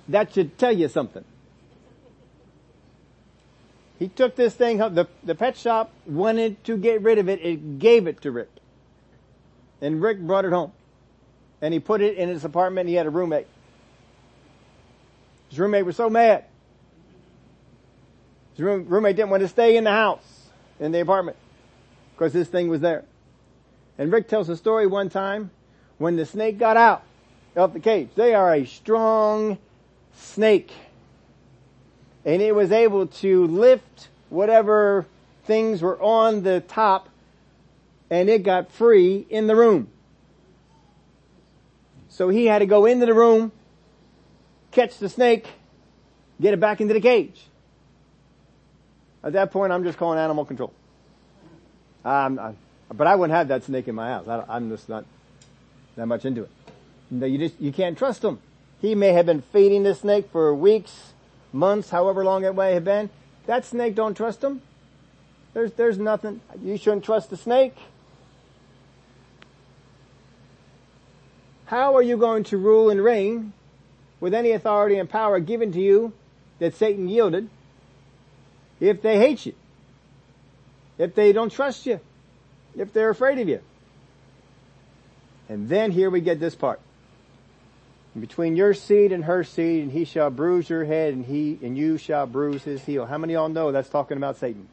That 0.06 0.32
should 0.32 0.56
tell 0.56 0.70
you 0.70 0.86
something. 0.86 1.24
He 3.98 4.06
took 4.06 4.36
this 4.36 4.54
thing 4.54 4.78
home. 4.78 4.94
The, 4.94 5.08
the 5.24 5.34
pet 5.34 5.56
shop 5.56 5.90
wanted 6.06 6.62
to 6.62 6.76
get 6.76 7.02
rid 7.02 7.18
of 7.18 7.28
it. 7.28 7.44
It 7.44 7.80
gave 7.80 8.06
it 8.06 8.20
to 8.20 8.30
Rick. 8.30 8.50
And 9.80 10.00
Rick 10.00 10.20
brought 10.20 10.44
it 10.44 10.52
home. 10.52 10.70
And 11.60 11.74
he 11.74 11.80
put 11.80 12.02
it 12.02 12.16
in 12.16 12.28
his 12.28 12.44
apartment. 12.44 12.88
He 12.88 12.94
had 12.94 13.06
a 13.06 13.10
roommate. 13.10 13.48
His 15.48 15.58
roommate 15.58 15.84
was 15.84 15.96
so 15.96 16.08
mad. 16.08 16.44
His 18.52 18.60
room, 18.60 18.86
roommate 18.88 19.16
didn't 19.16 19.30
want 19.30 19.42
to 19.42 19.48
stay 19.48 19.76
in 19.76 19.84
the 19.84 19.90
house, 19.90 20.48
in 20.78 20.92
the 20.92 21.00
apartment, 21.00 21.36
because 22.14 22.32
this 22.32 22.48
thing 22.48 22.68
was 22.68 22.80
there. 22.80 23.04
And 23.98 24.12
Rick 24.12 24.28
tells 24.28 24.48
a 24.48 24.56
story 24.56 24.86
one 24.86 25.08
time 25.08 25.50
when 25.98 26.16
the 26.16 26.26
snake 26.26 26.58
got 26.58 26.76
out 26.76 27.02
of 27.56 27.72
the 27.72 27.80
cage. 27.80 28.08
They 28.14 28.34
are 28.34 28.54
a 28.54 28.64
strong 28.64 29.58
snake 30.14 30.72
and 32.24 32.40
it 32.40 32.54
was 32.54 32.72
able 32.72 33.06
to 33.06 33.46
lift 33.46 34.08
whatever 34.30 35.06
things 35.44 35.82
were 35.82 36.00
on 36.00 36.42
the 36.42 36.60
top 36.60 37.08
and 38.10 38.28
it 38.28 38.42
got 38.42 38.70
free 38.70 39.26
in 39.28 39.46
the 39.46 39.56
room. 39.56 39.88
So 42.08 42.28
he 42.28 42.46
had 42.46 42.58
to 42.58 42.66
go 42.66 42.84
into 42.84 43.06
the 43.06 43.14
room, 43.14 43.52
catch 44.70 44.98
the 44.98 45.08
snake, 45.08 45.46
get 46.40 46.52
it 46.52 46.60
back 46.60 46.80
into 46.80 46.94
the 46.94 47.00
cage. 47.00 47.46
At 49.24 49.34
that 49.34 49.52
point, 49.52 49.72
I'm 49.72 49.84
just 49.84 49.98
calling 49.98 50.18
animal 50.18 50.44
control. 50.44 50.72
Um, 52.04 52.56
but 52.92 53.06
I 53.06 53.14
wouldn't 53.14 53.36
have 53.36 53.48
that 53.48 53.64
snake 53.64 53.88
in 53.88 53.94
my 53.94 54.08
house. 54.10 54.26
I, 54.26 54.56
am 54.56 54.68
just 54.68 54.88
not 54.88 55.04
that 55.96 56.06
much 56.06 56.24
into 56.24 56.42
it. 56.42 56.50
No, 57.10 57.26
you 57.26 57.38
just, 57.38 57.60
you 57.60 57.72
can't 57.72 57.96
trust 57.96 58.24
him. 58.24 58.38
He 58.80 58.94
may 58.94 59.12
have 59.12 59.26
been 59.26 59.42
feeding 59.52 59.84
the 59.84 59.94
snake 59.94 60.30
for 60.32 60.54
weeks, 60.54 61.12
months, 61.52 61.90
however 61.90 62.24
long 62.24 62.44
it 62.44 62.54
may 62.54 62.74
have 62.74 62.84
been. 62.84 63.10
That 63.46 63.64
snake 63.64 63.94
don't 63.94 64.16
trust 64.16 64.42
him. 64.42 64.62
There's, 65.54 65.72
there's 65.74 65.98
nothing. 65.98 66.40
You 66.62 66.76
shouldn't 66.76 67.04
trust 67.04 67.30
the 67.30 67.36
snake. 67.36 67.76
How 71.66 71.94
are 71.94 72.02
you 72.02 72.16
going 72.16 72.44
to 72.44 72.58
rule 72.58 72.90
and 72.90 73.02
reign 73.02 73.52
with 74.20 74.34
any 74.34 74.50
authority 74.50 74.98
and 74.98 75.08
power 75.08 75.40
given 75.40 75.72
to 75.72 75.80
you 75.80 76.12
that 76.58 76.74
Satan 76.74 77.08
yielded 77.08 77.48
if 78.88 79.02
they 79.02 79.18
hate 79.18 79.46
you? 79.46 79.54
If 80.98 81.14
they 81.14 81.32
don't 81.32 81.50
trust 81.50 81.86
you? 81.86 82.00
If 82.76 82.92
they're 82.92 83.10
afraid 83.10 83.38
of 83.38 83.48
you? 83.48 83.60
And 85.48 85.68
then 85.68 85.90
here 85.90 86.10
we 86.10 86.20
get 86.20 86.40
this 86.40 86.54
part 86.54 86.80
between 88.18 88.56
your 88.56 88.74
seed 88.74 89.12
and 89.12 89.24
her 89.24 89.42
seed, 89.42 89.84
and 89.84 89.92
he 89.92 90.04
shall 90.04 90.30
bruise 90.30 90.68
your 90.68 90.84
head, 90.84 91.14
and 91.14 91.24
he 91.24 91.58
and 91.62 91.78
you 91.78 91.96
shall 91.96 92.26
bruise 92.26 92.62
his 92.62 92.84
heel. 92.84 93.06
How 93.06 93.18
many 93.18 93.34
of 93.34 93.40
y'all 93.40 93.48
know 93.48 93.72
that's 93.72 93.88
talking 93.88 94.16
about 94.16 94.36
Satan? 94.36 94.68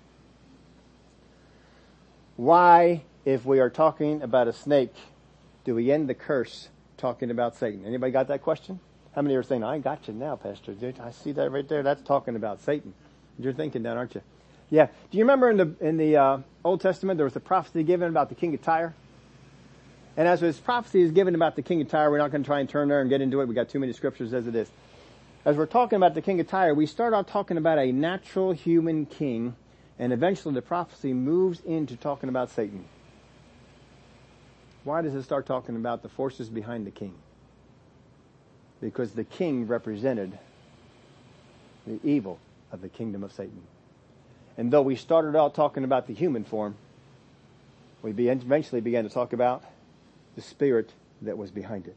Why, 2.35 3.03
if 3.25 3.45
we 3.45 3.59
are 3.59 3.69
talking 3.69 4.21
about 4.21 4.47
a 4.47 4.53
snake, 4.53 4.93
do 5.63 5.75
we 5.75 5.91
end 5.91 6.09
the 6.09 6.13
curse 6.13 6.69
talking 6.97 7.31
about 7.31 7.55
Satan? 7.55 7.85
Anybody 7.85 8.11
got 8.11 8.27
that 8.27 8.41
question? 8.41 8.79
How 9.13 9.21
many 9.21 9.35
are 9.35 9.43
saying, 9.43 9.63
I 9.63 9.79
got 9.79 10.07
you 10.07 10.13
now, 10.13 10.35
Pastor? 10.35 10.75
I 11.01 11.11
see 11.11 11.31
that 11.33 11.51
right 11.51 11.67
there. 11.67 11.83
That's 11.83 12.01
talking 12.01 12.35
about 12.35 12.61
Satan. 12.61 12.93
You're 13.39 13.53
thinking 13.53 13.83
that, 13.83 13.97
aren't 13.97 14.15
you? 14.15 14.21
Yeah. 14.69 14.87
Do 15.09 15.17
you 15.17 15.23
remember 15.23 15.49
in 15.49 15.57
the, 15.57 15.75
in 15.79 15.97
the, 15.97 16.17
uh, 16.17 16.37
Old 16.63 16.81
Testament 16.81 17.17
there 17.17 17.25
was 17.25 17.35
a 17.35 17.39
prophecy 17.39 17.83
given 17.83 18.09
about 18.09 18.29
the 18.29 18.35
king 18.35 18.53
of 18.53 18.61
Tyre? 18.61 18.93
And 20.17 20.27
as 20.27 20.41
this 20.41 20.59
prophecy 20.59 21.01
is 21.01 21.11
given 21.11 21.33
about 21.33 21.55
the 21.55 21.61
king 21.61 21.81
of 21.81 21.87
Tyre, 21.87 22.11
we're 22.11 22.17
not 22.17 22.31
going 22.31 22.43
to 22.43 22.47
try 22.47 22.59
and 22.59 22.67
turn 22.67 22.89
there 22.89 22.99
and 22.99 23.09
get 23.09 23.21
into 23.21 23.39
it. 23.39 23.47
We 23.47 23.55
got 23.55 23.69
too 23.69 23.79
many 23.79 23.93
scriptures 23.93 24.33
as 24.33 24.47
it 24.47 24.55
is. 24.55 24.69
as 25.45 25.55
we're 25.55 25.65
talking 25.65 25.95
about 25.95 26.13
the 26.13 26.21
king 26.21 26.39
of 26.41 26.47
Tyre, 26.47 26.73
we 26.73 26.85
start 26.85 27.13
off 27.13 27.27
talking 27.27 27.57
about 27.57 27.79
a 27.79 27.91
natural 27.93 28.51
human 28.51 29.05
king, 29.05 29.55
and 29.97 30.11
eventually 30.11 30.53
the 30.53 30.61
prophecy 30.61 31.13
moves 31.13 31.61
into 31.61 31.95
talking 31.95 32.27
about 32.27 32.49
Satan. 32.49 32.83
Why 34.83 35.01
does 35.01 35.15
it 35.15 35.23
start 35.23 35.45
talking 35.45 35.77
about 35.77 36.03
the 36.03 36.09
forces 36.09 36.49
behind 36.49 36.85
the 36.85 36.91
king? 36.91 37.13
Because 38.81 39.13
the 39.13 39.23
king 39.23 39.67
represented 39.67 40.37
the 41.87 41.99
evil 42.03 42.39
of 42.71 42.81
the 42.81 42.89
kingdom 42.89 43.23
of 43.23 43.31
Satan. 43.33 43.61
And 44.57 44.71
though 44.71 44.81
we 44.81 44.95
started 44.95 45.35
out 45.35 45.55
talking 45.55 45.83
about 45.83 46.07
the 46.07 46.13
human 46.13 46.43
form, 46.43 46.75
we 48.01 48.11
eventually 48.11 48.81
began 48.81 49.03
to 49.03 49.09
talk 49.09 49.33
about 49.33 49.63
the 50.35 50.41
spirit 50.41 50.91
that 51.21 51.37
was 51.37 51.51
behind 51.51 51.87
it. 51.87 51.95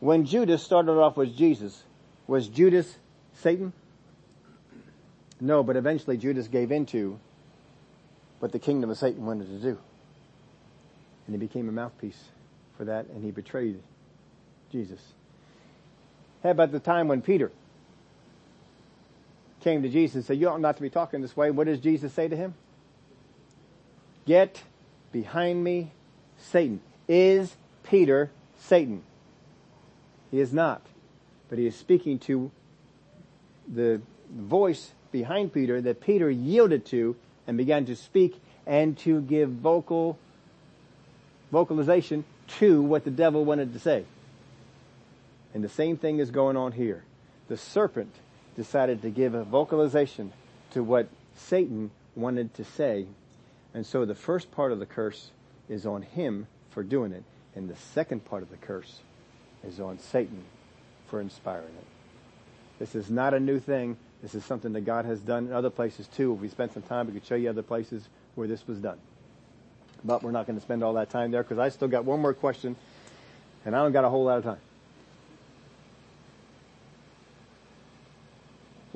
When 0.00 0.24
Judas 0.24 0.62
started 0.62 0.92
off 0.92 1.16
with 1.16 1.36
Jesus, 1.36 1.82
was 2.26 2.48
Judas 2.48 2.96
Satan? 3.34 3.72
No, 5.40 5.62
but 5.62 5.76
eventually 5.76 6.16
Judas 6.16 6.48
gave 6.48 6.72
into 6.72 7.18
what 8.38 8.52
the 8.52 8.58
kingdom 8.58 8.90
of 8.90 8.96
Satan 8.96 9.24
wanted 9.26 9.48
to 9.48 9.58
do. 9.58 9.78
And 11.26 11.34
he 11.34 11.38
became 11.38 11.68
a 11.68 11.72
mouthpiece 11.72 12.22
for 12.76 12.84
that 12.86 13.06
and 13.06 13.22
he 13.24 13.30
betrayed 13.30 13.80
Jesus. 14.72 15.00
How 16.42 16.50
about 16.50 16.72
the 16.72 16.80
time 16.80 17.08
when 17.08 17.20
Peter 17.20 17.52
came 19.60 19.82
to 19.82 19.88
Jesus 19.88 20.16
and 20.16 20.24
said, 20.24 20.38
you 20.38 20.48
ought 20.48 20.60
not 20.60 20.76
to 20.76 20.82
be 20.82 20.90
talking 20.90 21.20
this 21.20 21.36
way. 21.36 21.50
What 21.50 21.66
does 21.66 21.80
Jesus 21.80 22.12
say 22.12 22.28
to 22.28 22.36
him? 22.36 22.54
Get 24.26 24.62
behind 25.12 25.62
me, 25.62 25.92
Satan. 26.38 26.80
Is 27.08 27.54
Peter 27.82 28.30
Satan? 28.58 29.02
He 30.30 30.40
is 30.40 30.52
not. 30.52 30.82
But 31.48 31.58
he 31.58 31.66
is 31.66 31.74
speaking 31.76 32.18
to 32.20 32.50
the 33.66 34.00
voice 34.32 34.92
behind 35.10 35.52
Peter 35.52 35.80
that 35.80 36.00
Peter 36.00 36.30
yielded 36.30 36.86
to 36.86 37.16
and 37.46 37.56
began 37.56 37.86
to 37.86 37.96
speak 37.96 38.40
and 38.66 38.96
to 38.98 39.20
give 39.20 39.50
vocal 39.50 40.18
vocalization 41.50 42.24
to 42.46 42.80
what 42.82 43.04
the 43.04 43.10
devil 43.10 43.44
wanted 43.44 43.72
to 43.72 43.80
say. 43.80 44.04
And 45.52 45.64
the 45.64 45.68
same 45.68 45.96
thing 45.96 46.20
is 46.20 46.30
going 46.30 46.56
on 46.56 46.72
here. 46.72 47.02
The 47.48 47.56
serpent 47.56 48.14
decided 48.60 49.00
to 49.00 49.08
give 49.08 49.32
a 49.32 49.42
vocalization 49.42 50.30
to 50.72 50.82
what 50.82 51.08
Satan 51.34 51.90
wanted 52.14 52.52
to 52.52 52.62
say. 52.62 53.06
And 53.72 53.86
so 53.86 54.04
the 54.04 54.14
first 54.14 54.50
part 54.50 54.70
of 54.70 54.78
the 54.78 54.84
curse 54.84 55.30
is 55.70 55.86
on 55.86 56.02
him 56.02 56.46
for 56.68 56.82
doing 56.82 57.12
it. 57.12 57.24
And 57.54 57.70
the 57.70 57.76
second 57.76 58.22
part 58.26 58.42
of 58.42 58.50
the 58.50 58.58
curse 58.58 58.98
is 59.66 59.80
on 59.80 59.98
Satan 59.98 60.44
for 61.06 61.22
inspiring 61.22 61.72
it. 61.78 61.86
This 62.78 62.94
is 62.94 63.08
not 63.08 63.32
a 63.32 63.40
new 63.40 63.58
thing. 63.58 63.96
This 64.20 64.34
is 64.34 64.44
something 64.44 64.74
that 64.74 64.82
God 64.82 65.06
has 65.06 65.20
done 65.20 65.46
in 65.46 65.54
other 65.54 65.70
places 65.70 66.06
too. 66.08 66.34
If 66.34 66.40
we 66.40 66.48
spent 66.48 66.74
some 66.74 66.82
time, 66.82 67.06
we 67.06 67.14
could 67.14 67.24
show 67.24 67.36
you 67.36 67.48
other 67.48 67.62
places 67.62 68.06
where 68.34 68.46
this 68.46 68.66
was 68.66 68.78
done. 68.78 68.98
But 70.04 70.22
we're 70.22 70.32
not 70.32 70.46
going 70.46 70.58
to 70.58 70.62
spend 70.62 70.84
all 70.84 70.92
that 70.94 71.08
time 71.08 71.30
there 71.30 71.42
because 71.42 71.58
I 71.58 71.70
still 71.70 71.88
got 71.88 72.04
one 72.04 72.20
more 72.20 72.34
question 72.34 72.76
and 73.64 73.74
I 73.74 73.82
don't 73.82 73.92
got 73.92 74.04
a 74.04 74.10
whole 74.10 74.24
lot 74.24 74.36
of 74.36 74.44
time. 74.44 74.60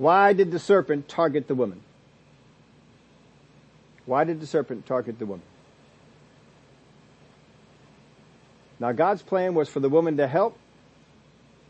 Why 0.04 0.34
did 0.34 0.50
the 0.50 0.58
serpent 0.58 1.08
target 1.08 1.48
the 1.48 1.54
woman? 1.54 1.80
Why 4.04 4.24
did 4.24 4.38
the 4.38 4.46
serpent 4.46 4.84
target 4.84 5.18
the 5.18 5.24
woman? 5.24 5.46
Now 8.78 8.92
God's 8.92 9.22
plan 9.22 9.54
was 9.54 9.70
for 9.70 9.80
the 9.80 9.88
woman 9.88 10.18
to 10.18 10.28
help 10.28 10.58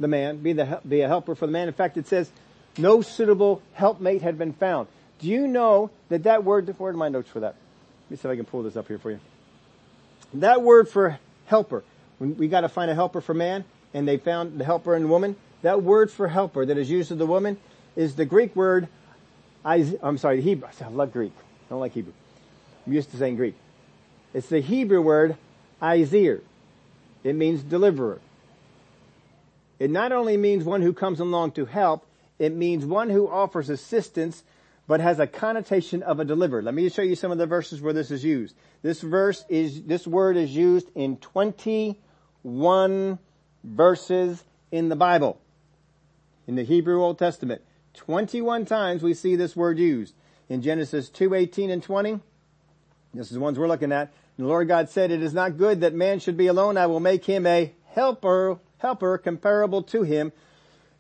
the 0.01 0.09
man, 0.09 0.39
be 0.39 0.53
the, 0.53 0.80
be 0.85 1.03
a 1.03 1.07
helper 1.07 1.37
for 1.37 1.47
the 1.47 1.53
man. 1.53 1.68
In 1.68 1.74
fact, 1.74 1.97
it 1.97 2.09
says 2.09 2.28
no 2.76 3.03
suitable 3.03 3.62
helpmate 3.72 4.22
had 4.22 4.37
been 4.37 4.53
found. 4.53 4.89
Do 5.20 5.28
you 5.28 5.47
know 5.47 5.93
that 6.09 6.24
that 6.24 6.43
word, 6.43 6.66
where 6.76 6.91
are 6.91 6.97
my 6.97 7.09
notes 7.09 7.30
for 7.30 7.39
that? 7.39 7.55
Let 7.55 8.11
me 8.11 8.16
see 8.16 8.26
if 8.28 8.32
I 8.32 8.35
can 8.35 8.47
pull 8.47 8.64
this 8.64 8.74
up 8.76 8.89
here 8.89 8.99
for 8.99 9.12
you. 9.12 9.20
That 10.32 10.61
word 10.61 10.89
for 10.89 11.20
helper, 11.47 11.85
when 12.18 12.37
we 12.37 12.49
got 12.49 12.62
to 12.62 12.68
find 12.68 12.91
a 12.91 12.97
helper 12.97 13.20
for 13.20 13.32
man, 13.32 13.64
and 13.93 14.09
they 14.09 14.16
found 14.16 14.59
the 14.59 14.64
helper 14.64 14.97
in 14.97 15.09
woman, 15.09 15.37
that 15.62 15.85
word 15.85 16.11
for 16.11 16.26
helper 16.26 16.66
that 16.66 16.76
is 16.76 16.91
used 16.91 17.12
of 17.12 17.18
the 17.18 17.26
woman 17.26 17.59
is 17.97 18.16
the 18.16 18.24
Greek 18.24 18.57
word, 18.57 18.88
I'm 19.64 20.18
sorry, 20.18 20.40
Hebrew, 20.40 20.68
I 20.68 20.88
love 20.88 21.12
Greek. 21.12 21.32
I 21.36 21.70
don't 21.70 21.80
like 21.80 21.92
Hebrew. 21.92 22.12
I'm 22.86 22.92
used 22.92 23.11
to 23.12 23.16
saying 23.16 23.36
Greek. 23.36 23.55
It's 24.34 24.49
the 24.49 24.61
Hebrew 24.61 25.01
word, 25.01 25.36
ezer. 25.80 26.42
It 27.22 27.34
means 27.34 27.62
deliverer. 27.62 28.20
It 29.78 29.90
not 29.90 30.12
only 30.12 30.36
means 30.36 30.64
one 30.64 30.82
who 30.82 30.92
comes 30.92 31.20
along 31.20 31.53
to 31.53 31.64
help, 31.64 32.07
it 32.38 32.55
means 32.55 32.84
one 32.84 33.11
who 33.11 33.28
offers 33.28 33.70
assistance 33.70 34.42
but 34.86 35.01
has 35.01 35.18
a 35.18 35.26
connotation 35.26 36.03
of 36.03 36.20
a 36.20 36.26
deliverer. 36.26 36.61
Let 36.61 36.74
me 36.74 36.90
show 36.90 37.01
you 37.01 37.16
some 37.16 37.32
of 37.32 37.38
the 37.38 37.47
verses 37.47 37.80
where 37.80 37.95
this 37.95 38.11
is 38.11 38.22
used. 38.22 38.55
This 38.82 39.01
verse 39.01 39.42
is, 39.49 39.82
this 39.84 40.07
word 40.07 40.36
is 40.36 40.55
used 40.55 40.90
in 40.95 41.16
21 41.16 43.18
verses 43.64 44.45
in 44.70 44.90
the 44.90 44.97
Bible. 44.97 45.40
In 46.47 46.55
the 46.55 46.64
Hebrew 46.64 47.03
Old 47.03 47.18
Testament. 47.18 47.62
21 47.95 48.66
times 48.66 49.03
we 49.03 49.14
see 49.14 49.36
this 49.36 49.57
word 49.57 49.78
used. 49.78 50.14
In 50.49 50.61
Genesis 50.61 51.09
2, 51.09 51.34
18 51.34 51.70
and 51.70 51.82
20, 51.82 52.20
this 53.14 53.28
is 53.28 53.34
the 53.34 53.40
ones 53.40 53.59
we're 53.59 53.68
looking 53.68 53.92
at. 53.92 54.12
The 54.36 54.45
Lord 54.45 54.68
God 54.68 54.90
said, 54.90 55.11
it 55.11 55.22
is 55.22 55.32
not 55.32 55.57
good 55.57 55.80
that 55.80 55.95
man 55.95 56.18
should 56.18 56.36
be 56.36 56.49
alone. 56.49 56.76
I 56.76 56.86
will 56.86 57.01
make 57.01 57.24
him 57.24 57.47
a 57.47 57.72
helper, 57.86 58.59
helper 58.78 59.16
comparable 59.16 59.82
to 59.84 60.03
him. 60.03 60.32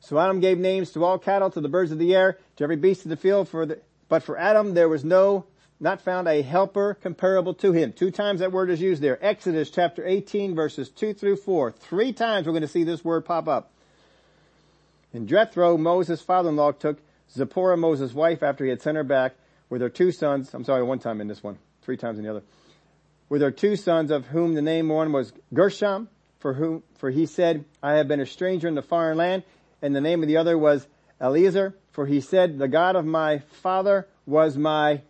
So 0.00 0.18
Adam 0.18 0.40
gave 0.40 0.58
names 0.58 0.92
to 0.92 1.04
all 1.04 1.18
cattle, 1.18 1.50
to 1.50 1.60
the 1.60 1.68
birds 1.68 1.90
of 1.90 1.98
the 1.98 2.14
air, 2.14 2.38
to 2.56 2.64
every 2.64 2.76
beast 2.76 3.04
of 3.04 3.08
the 3.08 3.16
field. 3.16 3.48
For 3.48 3.66
the, 3.66 3.80
but 4.08 4.22
for 4.22 4.38
Adam 4.38 4.74
there 4.74 4.88
was 4.88 5.04
no, 5.04 5.46
not 5.80 6.00
found 6.00 6.28
a 6.28 6.42
helper 6.42 6.94
comparable 6.94 7.54
to 7.54 7.72
him. 7.72 7.92
Two 7.92 8.10
times 8.10 8.40
that 8.40 8.52
word 8.52 8.70
is 8.70 8.80
used 8.80 9.02
there. 9.02 9.18
Exodus 9.20 9.70
chapter 9.70 10.06
18 10.06 10.54
verses 10.54 10.88
2 10.90 11.12
through 11.14 11.36
4. 11.36 11.72
Three 11.72 12.12
times 12.12 12.46
we're 12.46 12.52
going 12.52 12.62
to 12.62 12.68
see 12.68 12.84
this 12.84 13.04
word 13.04 13.24
pop 13.24 13.48
up. 13.48 13.73
In 15.14 15.28
Jethro, 15.28 15.78
Moses' 15.78 16.20
father-in-law 16.20 16.72
took 16.72 16.98
Zipporah, 17.32 17.76
Moses' 17.76 18.12
wife, 18.12 18.42
after 18.42 18.64
he 18.64 18.70
had 18.70 18.82
sent 18.82 18.96
her 18.96 19.04
back 19.04 19.34
with 19.70 19.80
her 19.80 19.88
two 19.88 20.10
sons. 20.10 20.52
I'm 20.52 20.64
sorry, 20.64 20.82
one 20.82 20.98
time 20.98 21.20
in 21.20 21.28
this 21.28 21.42
one, 21.42 21.56
three 21.82 21.96
times 21.96 22.18
in 22.18 22.24
the 22.24 22.30
other. 22.30 22.42
With 23.28 23.40
her 23.40 23.52
two 23.52 23.76
sons, 23.76 24.10
of 24.10 24.26
whom 24.26 24.54
the 24.54 24.60
name 24.60 24.88
one 24.88 25.12
was 25.12 25.32
Gershom, 25.54 26.08
for 26.40 26.54
whom, 26.54 26.82
for 26.98 27.10
he 27.10 27.26
said, 27.26 27.64
I 27.80 27.94
have 27.94 28.08
been 28.08 28.20
a 28.20 28.26
stranger 28.26 28.66
in 28.66 28.74
the 28.74 28.82
foreign 28.82 29.16
land, 29.16 29.44
and 29.80 29.94
the 29.94 30.00
name 30.00 30.22
of 30.22 30.28
the 30.28 30.36
other 30.36 30.58
was 30.58 30.86
Eliezer, 31.20 31.74
for 31.92 32.06
he 32.06 32.20
said, 32.20 32.58
the 32.58 32.68
God 32.68 32.96
of 32.96 33.06
my 33.06 33.38
father 33.38 34.08
was 34.26 34.56
my 34.56 35.00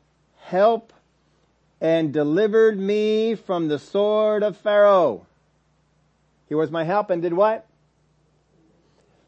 help 0.43 0.93
and 1.81 2.13
delivered 2.13 2.79
me 2.79 3.35
from 3.35 3.69
the 3.69 3.79
sword 3.79 4.43
of 4.43 4.59
Pharaoh. 4.59 5.27
He 6.49 6.55
was 6.55 6.71
my 6.71 6.85
help 6.85 7.09
and 7.09 7.23
did 7.23 7.33
what? 7.33 7.67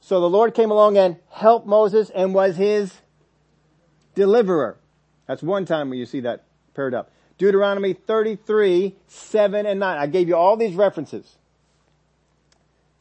So 0.07 0.21
the 0.21 0.31
Lord 0.31 0.55
came 0.55 0.71
along 0.71 0.97
and 0.97 1.17
helped 1.31 1.67
Moses 1.67 2.11
and 2.11 2.33
was 2.33 2.55
his 2.55 2.95
deliverer. 4.15 4.77
That's 5.27 5.43
one 5.43 5.65
time 5.65 5.91
when 5.91 5.99
you 5.99 6.07
see 6.07 6.21
that 6.21 6.45
paired 6.75 6.95
up. 6.95 7.11
Deuteronomy 7.39 7.93
33, 7.93 8.95
7 9.09 9.67
and 9.67 9.81
9. 9.81 9.99
I 9.99 10.07
gave 10.07 10.29
you 10.29 10.37
all 10.37 10.57
these 10.57 10.77
references. 10.77 11.35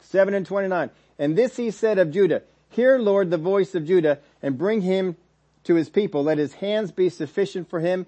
7 0.00 0.34
and 0.34 0.44
29. 0.44 0.90
And 1.16 1.38
this 1.38 1.56
he 1.56 1.70
said 1.70 2.00
of 2.00 2.10
Judah, 2.10 2.42
Hear, 2.70 2.98
Lord, 2.98 3.30
the 3.30 3.38
voice 3.38 3.76
of 3.76 3.86
Judah, 3.86 4.18
and 4.42 4.58
bring 4.58 4.80
him 4.80 5.14
to 5.62 5.76
his 5.76 5.88
people. 5.88 6.24
Let 6.24 6.38
his 6.38 6.54
hands 6.54 6.90
be 6.90 7.08
sufficient 7.08 7.70
for 7.70 7.78
him, 7.78 8.06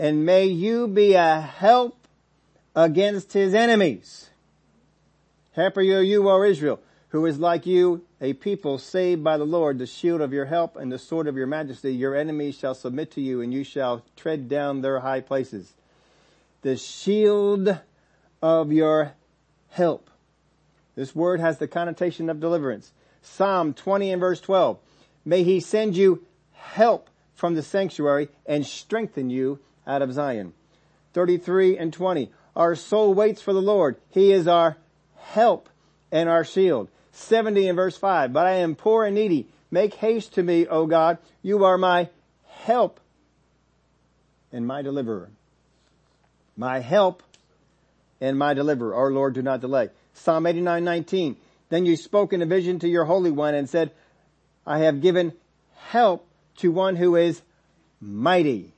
and 0.00 0.26
may 0.26 0.46
you 0.46 0.88
be 0.88 1.14
a 1.14 1.40
help 1.40 2.08
against 2.74 3.34
his 3.34 3.54
enemies. 3.54 4.30
Happy 5.52 5.94
are 5.94 6.00
you, 6.00 6.28
O 6.28 6.42
Israel, 6.42 6.80
who 7.12 7.26
is 7.26 7.38
like 7.38 7.66
you, 7.66 8.02
a 8.22 8.32
people 8.32 8.78
saved 8.78 9.22
by 9.22 9.36
the 9.36 9.44
Lord, 9.44 9.78
the 9.78 9.86
shield 9.86 10.22
of 10.22 10.32
your 10.32 10.46
help 10.46 10.76
and 10.76 10.90
the 10.90 10.98
sword 10.98 11.26
of 11.26 11.36
your 11.36 11.46
majesty. 11.46 11.92
Your 11.92 12.16
enemies 12.16 12.58
shall 12.58 12.74
submit 12.74 13.10
to 13.12 13.20
you 13.20 13.42
and 13.42 13.52
you 13.52 13.64
shall 13.64 14.02
tread 14.16 14.48
down 14.48 14.80
their 14.80 15.00
high 15.00 15.20
places. 15.20 15.74
The 16.62 16.74
shield 16.74 17.78
of 18.40 18.72
your 18.72 19.12
help. 19.68 20.08
This 20.94 21.14
word 21.14 21.38
has 21.38 21.58
the 21.58 21.68
connotation 21.68 22.30
of 22.30 22.40
deliverance. 22.40 22.92
Psalm 23.20 23.74
20 23.74 24.10
and 24.10 24.20
verse 24.20 24.40
12. 24.40 24.78
May 25.22 25.44
he 25.44 25.60
send 25.60 25.94
you 25.94 26.24
help 26.52 27.10
from 27.34 27.54
the 27.54 27.62
sanctuary 27.62 28.30
and 28.46 28.64
strengthen 28.64 29.28
you 29.28 29.58
out 29.86 30.00
of 30.00 30.14
Zion. 30.14 30.54
33 31.12 31.76
and 31.76 31.92
20. 31.92 32.30
Our 32.56 32.74
soul 32.74 33.12
waits 33.12 33.42
for 33.42 33.52
the 33.52 33.60
Lord. 33.60 33.96
He 34.08 34.32
is 34.32 34.48
our 34.48 34.78
help 35.16 35.68
and 36.10 36.30
our 36.30 36.44
shield. 36.44 36.88
70 37.12 37.68
and 37.68 37.76
verse 37.76 37.96
5. 37.96 38.32
But 38.32 38.46
I 38.46 38.52
am 38.56 38.74
poor 38.74 39.04
and 39.04 39.14
needy. 39.14 39.48
Make 39.70 39.94
haste 39.94 40.34
to 40.34 40.42
me, 40.42 40.66
O 40.66 40.86
God. 40.86 41.18
You 41.42 41.64
are 41.64 41.78
my 41.78 42.08
help 42.46 43.00
and 44.52 44.66
my 44.66 44.82
deliverer. 44.82 45.30
My 46.56 46.80
help 46.80 47.22
and 48.20 48.38
my 48.38 48.54
deliverer. 48.54 48.94
Our 48.94 49.10
Lord, 49.10 49.34
do 49.34 49.42
not 49.42 49.60
delay. 49.60 49.90
Psalm 50.14 50.46
89, 50.46 50.84
19. 50.84 51.36
Then 51.70 51.86
you 51.86 51.96
spoke 51.96 52.32
in 52.32 52.42
a 52.42 52.46
vision 52.46 52.78
to 52.80 52.88
your 52.88 53.04
Holy 53.04 53.30
One 53.30 53.54
and 53.54 53.68
said, 53.68 53.92
I 54.66 54.80
have 54.80 55.00
given 55.00 55.32
help 55.74 56.26
to 56.58 56.70
one 56.70 56.96
who 56.96 57.16
is 57.16 57.40
mighty. 58.00 58.72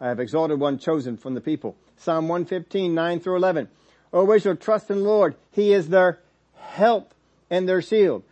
I 0.00 0.08
have 0.08 0.20
exalted 0.20 0.60
one 0.60 0.78
chosen 0.78 1.16
from 1.16 1.34
the 1.34 1.40
people. 1.40 1.76
Psalm 1.96 2.28
115, 2.28 2.94
9 2.94 3.20
through 3.20 3.36
11. 3.36 3.68
O 4.12 4.32
Israel, 4.32 4.56
trust 4.56 4.90
in 4.90 4.98
the 4.98 5.04
Lord. 5.04 5.34
He 5.50 5.72
is 5.72 5.88
their 5.88 6.20
help 6.68 7.14
and 7.50 7.68
their 7.68 7.82
shield. 7.82 8.22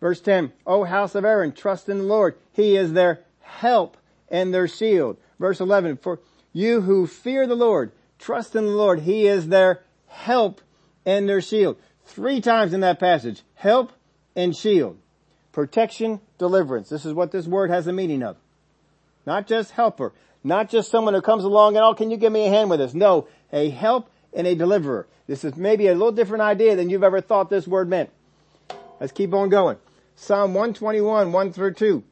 Verse 0.00 0.20
10, 0.20 0.52
O 0.66 0.84
house 0.84 1.14
of 1.14 1.24
Aaron, 1.24 1.52
trust 1.52 1.88
in 1.88 1.98
the 1.98 2.04
Lord. 2.04 2.36
He 2.52 2.76
is 2.76 2.92
their 2.92 3.20
help 3.40 3.96
and 4.28 4.52
their 4.52 4.68
shield. 4.68 5.16
Verse 5.38 5.60
11, 5.60 5.98
for 5.98 6.20
you 6.52 6.82
who 6.82 7.06
fear 7.06 7.46
the 7.46 7.54
Lord, 7.54 7.92
trust 8.18 8.54
in 8.54 8.66
the 8.66 8.72
Lord. 8.72 9.00
He 9.00 9.26
is 9.26 9.48
their 9.48 9.82
help 10.08 10.60
and 11.06 11.28
their 11.28 11.40
shield. 11.40 11.76
Three 12.04 12.40
times 12.40 12.74
in 12.74 12.80
that 12.80 13.00
passage, 13.00 13.42
help 13.54 13.92
and 14.36 14.54
shield. 14.54 14.98
Protection, 15.52 16.20
deliverance. 16.36 16.88
This 16.88 17.06
is 17.06 17.14
what 17.14 17.30
this 17.30 17.46
word 17.46 17.70
has 17.70 17.84
the 17.84 17.92
meaning 17.92 18.22
of. 18.22 18.36
Not 19.24 19.46
just 19.46 19.70
helper, 19.70 20.12
not 20.42 20.68
just 20.68 20.90
someone 20.90 21.14
who 21.14 21.22
comes 21.22 21.44
along 21.44 21.76
and, 21.76 21.84
oh, 21.84 21.94
can 21.94 22.10
you 22.10 22.16
give 22.16 22.32
me 22.32 22.46
a 22.46 22.50
hand 22.50 22.68
with 22.68 22.80
this? 22.80 22.92
No, 22.92 23.28
a 23.52 23.70
help 23.70 24.10
and 24.34 24.46
a 24.46 24.54
deliverer. 24.54 25.06
This 25.26 25.44
is 25.44 25.56
maybe 25.56 25.86
a 25.86 25.92
little 25.92 26.12
different 26.12 26.42
idea 26.42 26.76
than 26.76 26.90
you've 26.90 27.04
ever 27.04 27.20
thought 27.20 27.50
this 27.50 27.66
word 27.66 27.88
meant. 27.88 28.10
Let's 29.00 29.12
keep 29.12 29.32
on 29.32 29.48
going. 29.48 29.78
Psalm 30.16 30.54
121, 30.54 31.32
1 31.32 31.52
through 31.52 31.74
2. 31.74 32.02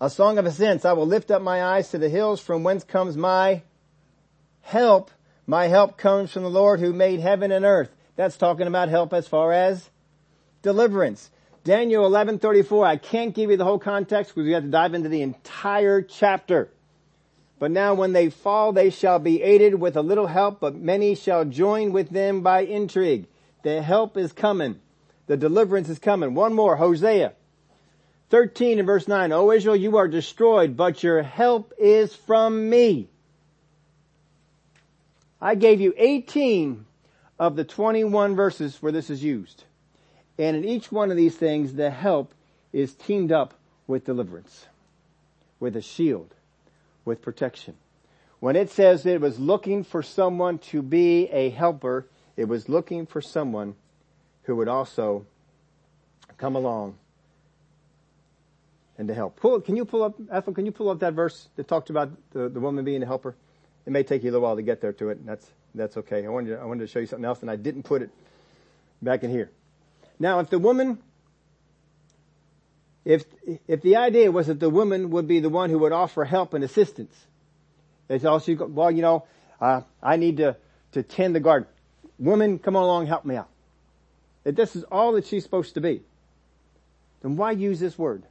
A 0.00 0.10
song 0.10 0.38
of 0.38 0.46
ascents. 0.46 0.84
I 0.84 0.92
will 0.92 1.06
lift 1.06 1.30
up 1.30 1.42
my 1.42 1.62
eyes 1.62 1.90
to 1.90 1.98
the 1.98 2.08
hills 2.08 2.40
from 2.40 2.64
whence 2.64 2.84
comes 2.84 3.16
my 3.16 3.62
help. 4.62 5.10
My 5.46 5.68
help 5.68 5.96
comes 5.96 6.32
from 6.32 6.42
the 6.42 6.50
Lord 6.50 6.80
who 6.80 6.92
made 6.92 7.20
heaven 7.20 7.52
and 7.52 7.64
earth. 7.64 7.90
That's 8.16 8.36
talking 8.36 8.66
about 8.66 8.88
help 8.88 9.12
as 9.12 9.28
far 9.28 9.52
as 9.52 9.90
deliverance. 10.60 11.30
Daniel 11.64 12.04
11:34. 12.04 12.84
I 12.84 12.96
can't 12.96 13.34
give 13.34 13.50
you 13.50 13.56
the 13.56 13.64
whole 13.64 13.78
context 13.78 14.34
because 14.34 14.46
we 14.46 14.52
have 14.52 14.64
to 14.64 14.68
dive 14.68 14.94
into 14.94 15.08
the 15.08 15.22
entire 15.22 16.02
chapter. 16.02 16.70
But 17.62 17.70
now 17.70 17.94
when 17.94 18.12
they 18.12 18.28
fall, 18.28 18.72
they 18.72 18.90
shall 18.90 19.20
be 19.20 19.40
aided 19.40 19.76
with 19.76 19.96
a 19.96 20.02
little 20.02 20.26
help, 20.26 20.58
but 20.58 20.74
many 20.74 21.14
shall 21.14 21.44
join 21.44 21.92
with 21.92 22.10
them 22.10 22.40
by 22.40 22.62
intrigue. 22.62 23.28
The 23.62 23.80
help 23.80 24.16
is 24.16 24.32
coming. 24.32 24.80
The 25.28 25.36
deliverance 25.36 25.88
is 25.88 26.00
coming. 26.00 26.34
One 26.34 26.54
more, 26.54 26.74
Hosea 26.74 27.34
13 28.30 28.80
and 28.80 28.86
verse 28.86 29.06
9. 29.06 29.30
O 29.30 29.52
Israel, 29.52 29.76
you 29.76 29.96
are 29.96 30.08
destroyed, 30.08 30.76
but 30.76 31.04
your 31.04 31.22
help 31.22 31.72
is 31.78 32.16
from 32.16 32.68
me. 32.68 33.08
I 35.40 35.54
gave 35.54 35.80
you 35.80 35.94
18 35.96 36.84
of 37.38 37.54
the 37.54 37.62
21 37.62 38.34
verses 38.34 38.82
where 38.82 38.90
this 38.90 39.08
is 39.08 39.22
used. 39.22 39.62
And 40.36 40.56
in 40.56 40.64
each 40.64 40.90
one 40.90 41.12
of 41.12 41.16
these 41.16 41.36
things, 41.36 41.74
the 41.74 41.92
help 41.92 42.34
is 42.72 42.92
teamed 42.92 43.30
up 43.30 43.54
with 43.86 44.04
deliverance, 44.04 44.66
with 45.60 45.76
a 45.76 45.80
shield, 45.80 46.34
with 47.04 47.22
protection. 47.22 47.74
When 48.40 48.56
it 48.56 48.70
says 48.70 49.06
it 49.06 49.20
was 49.20 49.38
looking 49.38 49.84
for 49.84 50.02
someone 50.02 50.58
to 50.58 50.82
be 50.82 51.28
a 51.28 51.50
helper, 51.50 52.06
it 52.36 52.46
was 52.46 52.68
looking 52.68 53.06
for 53.06 53.20
someone 53.20 53.76
who 54.42 54.56
would 54.56 54.68
also 54.68 55.26
come 56.38 56.56
along 56.56 56.96
and 58.98 59.08
to 59.08 59.14
help. 59.14 59.36
Pull, 59.36 59.60
can 59.60 59.76
you 59.76 59.84
pull 59.84 60.02
up, 60.02 60.14
Ethel, 60.30 60.52
can 60.52 60.66
you 60.66 60.72
pull 60.72 60.90
up 60.90 61.00
that 61.00 61.14
verse 61.14 61.48
that 61.56 61.68
talked 61.68 61.90
about 61.90 62.10
the, 62.32 62.48
the 62.48 62.60
woman 62.60 62.84
being 62.84 63.02
a 63.02 63.06
helper? 63.06 63.36
It 63.86 63.90
may 63.90 64.02
take 64.02 64.22
you 64.22 64.30
a 64.30 64.32
little 64.32 64.46
while 64.46 64.56
to 64.56 64.62
get 64.62 64.80
there 64.80 64.92
to 64.94 65.10
it, 65.10 65.18
and 65.18 65.28
that's, 65.28 65.48
that's 65.74 65.96
okay. 65.98 66.24
I 66.24 66.28
wanted, 66.28 66.50
to, 66.50 66.60
I 66.60 66.64
wanted 66.64 66.80
to 66.80 66.86
show 66.86 66.98
you 66.98 67.06
something 67.06 67.24
else, 67.24 67.42
and 67.42 67.50
I 67.50 67.56
didn't 67.56 67.82
put 67.84 68.02
it 68.02 68.10
back 69.00 69.24
in 69.24 69.30
here. 69.30 69.50
Now, 70.18 70.38
if 70.40 70.50
the 70.50 70.58
woman, 70.58 70.98
if, 73.04 73.24
if 73.66 73.82
the 73.82 73.96
idea 73.96 74.30
was 74.30 74.46
that 74.46 74.60
the 74.60 74.70
woman 74.70 75.10
would 75.10 75.26
be 75.26 75.40
the 75.40 75.48
one 75.48 75.70
who 75.70 75.78
would 75.80 75.92
offer 75.92 76.24
help 76.24 76.54
and 76.54 76.62
assistance, 76.62 77.14
it's 78.08 78.24
also, 78.24 78.54
well, 78.66 78.90
you 78.90 79.02
know, 79.02 79.24
uh, 79.60 79.82
I 80.02 80.16
need 80.16 80.38
to, 80.38 80.56
to 80.92 81.02
tend 81.02 81.34
the 81.34 81.40
garden. 81.40 81.68
Woman, 82.18 82.58
come 82.58 82.76
along, 82.76 83.06
help 83.06 83.24
me 83.24 83.36
out 83.36 83.48
that 84.44 84.56
this 84.56 84.74
is 84.74 84.84
all 84.84 85.12
that 85.12 85.26
she's 85.26 85.42
supposed 85.42 85.74
to 85.74 85.80
be, 85.80 86.02
then 87.22 87.36
why 87.36 87.52
use 87.52 87.80
this 87.80 87.98
word? 87.98 88.24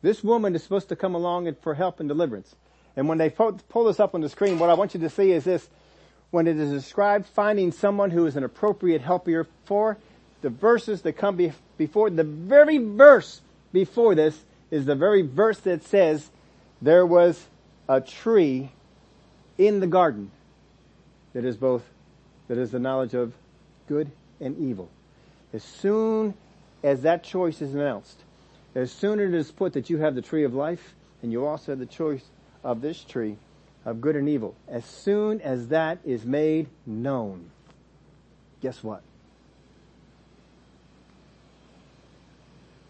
This 0.00 0.22
woman 0.22 0.54
is 0.54 0.62
supposed 0.62 0.88
to 0.88 0.96
come 0.96 1.14
along 1.14 1.52
for 1.60 1.74
help 1.74 2.00
and 2.00 2.08
deliverance. 2.08 2.54
And 2.96 3.08
when 3.08 3.18
they 3.18 3.30
pull 3.30 3.84
this 3.84 4.00
up 4.00 4.14
on 4.14 4.20
the 4.20 4.28
screen, 4.28 4.58
what 4.58 4.70
I 4.70 4.74
want 4.74 4.94
you 4.94 5.00
to 5.00 5.10
see 5.10 5.32
is 5.32 5.44
this. 5.44 5.68
When 6.30 6.46
it 6.46 6.58
is 6.58 6.70
described 6.70 7.26
finding 7.26 7.72
someone 7.72 8.10
who 8.10 8.26
is 8.26 8.36
an 8.36 8.44
appropriate 8.44 9.00
helper 9.00 9.46
for, 9.64 9.96
the 10.40 10.50
verses 10.50 11.02
that 11.02 11.14
come 11.14 11.52
before, 11.76 12.10
the 12.10 12.24
very 12.24 12.78
verse 12.78 13.40
before 13.72 14.14
this 14.14 14.44
is 14.70 14.84
the 14.86 14.94
very 14.94 15.22
verse 15.22 15.58
that 15.60 15.82
says 15.82 16.30
there 16.80 17.06
was 17.06 17.46
a 17.88 18.00
tree 18.00 18.70
in 19.56 19.80
the 19.80 19.86
garden 19.86 20.30
that 21.32 21.44
is 21.44 21.56
both, 21.56 21.82
that 22.48 22.58
is 22.58 22.70
the 22.70 22.78
knowledge 22.78 23.14
of 23.14 23.32
good 23.88 24.10
and 24.40 24.58
evil. 24.58 24.88
As 25.52 25.64
soon 25.64 26.34
as 26.82 27.02
that 27.02 27.24
choice 27.24 27.60
is 27.60 27.74
announced, 27.74 28.22
as 28.74 28.92
soon 28.92 29.18
as 29.18 29.28
it 29.30 29.34
is 29.34 29.50
put 29.50 29.72
that 29.72 29.90
you 29.90 29.98
have 29.98 30.14
the 30.14 30.22
tree 30.22 30.44
of 30.44 30.54
life 30.54 30.94
and 31.22 31.32
you 31.32 31.44
also 31.46 31.72
have 31.72 31.78
the 31.78 31.86
choice 31.86 32.24
of 32.62 32.80
this 32.80 33.02
tree 33.02 33.36
of 33.84 34.00
good 34.00 34.16
and 34.16 34.28
evil, 34.28 34.54
as 34.68 34.84
soon 34.84 35.40
as 35.40 35.68
that 35.68 35.98
is 36.04 36.24
made 36.24 36.68
known, 36.86 37.50
guess 38.60 38.84
what? 38.84 39.02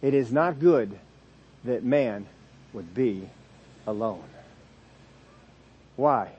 It 0.01 0.15
is 0.15 0.33
not 0.33 0.61
good 0.61 0.99
that 1.65 1.85
man 1.85 2.27
would 2.73 2.95
be 2.95 3.29
alone. 3.87 4.25
Why? 5.97 6.31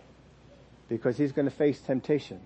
Because 0.88 1.18
he's 1.18 1.32
going 1.32 1.46
to 1.46 1.56
face 1.56 1.80
temptation. 1.80 2.40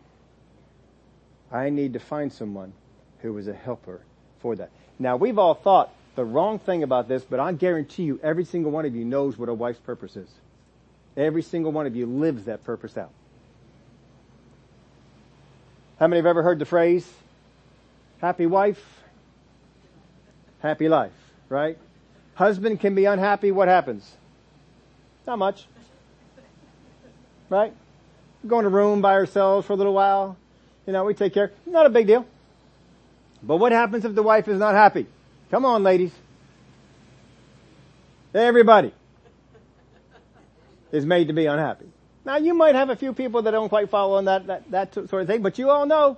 I 1.52 1.70
need 1.70 1.94
to 1.94 2.00
find 2.00 2.34
someone 2.34 2.74
who 3.22 3.38
is 3.38 3.48
a 3.48 3.54
helper 3.54 4.02
for 4.40 4.56
that. 4.56 4.72
Now 4.98 5.16
we've 5.16 5.38
all 5.38 5.54
thought 5.54 5.94
the 6.16 6.26
wrong 6.26 6.60
thing 6.60 6.84
about 6.84 7.08
this, 7.08 7.24
but 7.24 7.40
I 7.40 7.52
guarantee 7.54 8.04
you 8.04 8.20
every 8.24 8.46
single 8.46 8.72
one 8.72 8.86
of 8.86 8.96
you 8.96 9.06
knows 9.06 9.38
what 9.38 9.50
a 9.50 9.54
wife's 9.54 9.80
purpose 9.80 10.16
is. 10.16 10.30
Every 11.16 11.44
single 11.44 11.72
one 11.72 11.86
of 11.86 11.96
you 11.96 12.08
lives 12.08 12.46
that 12.46 12.64
purpose 12.64 12.98
out. 12.98 13.12
How 16.00 16.08
many 16.08 16.18
have 16.18 16.26
ever 16.26 16.42
heard 16.42 16.60
the 16.60 16.66
phrase, 16.66 17.08
happy 18.20 18.48
wife, 18.48 19.03
happy 20.64 20.90
life, 20.90 21.12
right? 21.50 21.78
Husband 22.34 22.80
can 22.80 22.96
be 22.96 23.06
unhappy, 23.06 23.52
what 23.52 23.68
happens? 23.68 24.10
Not 25.28 25.38
much. 25.38 25.68
Right? 27.50 27.74
Go 28.48 28.60
in 28.60 28.66
a 28.66 28.70
room 28.70 29.02
by 29.02 29.14
ourselves 29.14 29.68
for 29.68 29.74
a 29.74 29.76
little 29.76 29.94
while, 29.94 30.38
you 30.88 30.94
know, 30.94 31.04
we 31.04 31.14
take 31.14 31.34
care. 31.34 31.52
Not 31.66 31.86
a 31.86 31.90
big 31.90 32.08
deal. 32.08 32.26
But 33.44 33.58
what 33.58 33.72
happens 33.72 34.06
if 34.06 34.16
the 34.16 34.24
wife 34.24 34.48
is 34.48 34.58
not 34.58 34.74
happy? 34.74 35.06
Come 35.52 35.66
on, 35.66 35.84
ladies. 35.84 36.12
Everybody 38.34 38.92
is 40.92 41.06
made 41.06 41.28
to 41.28 41.34
be 41.34 41.46
unhappy. 41.46 41.86
Now 42.26 42.38
you 42.38 42.54
might 42.54 42.76
have 42.76 42.90
a 42.90 42.96
few 42.96 43.14
people 43.14 43.42
that 43.44 43.52
don't 43.52 43.70
quite 43.70 43.90
follow 43.90 44.18
on 44.18 44.26
that, 44.26 44.48
that, 44.48 44.72
that 44.72 44.94
sort 44.94 45.14
of 45.14 45.28
thing, 45.28 45.42
but 45.42 45.60
you 45.60 45.70
all 45.70 45.86
know, 45.86 46.18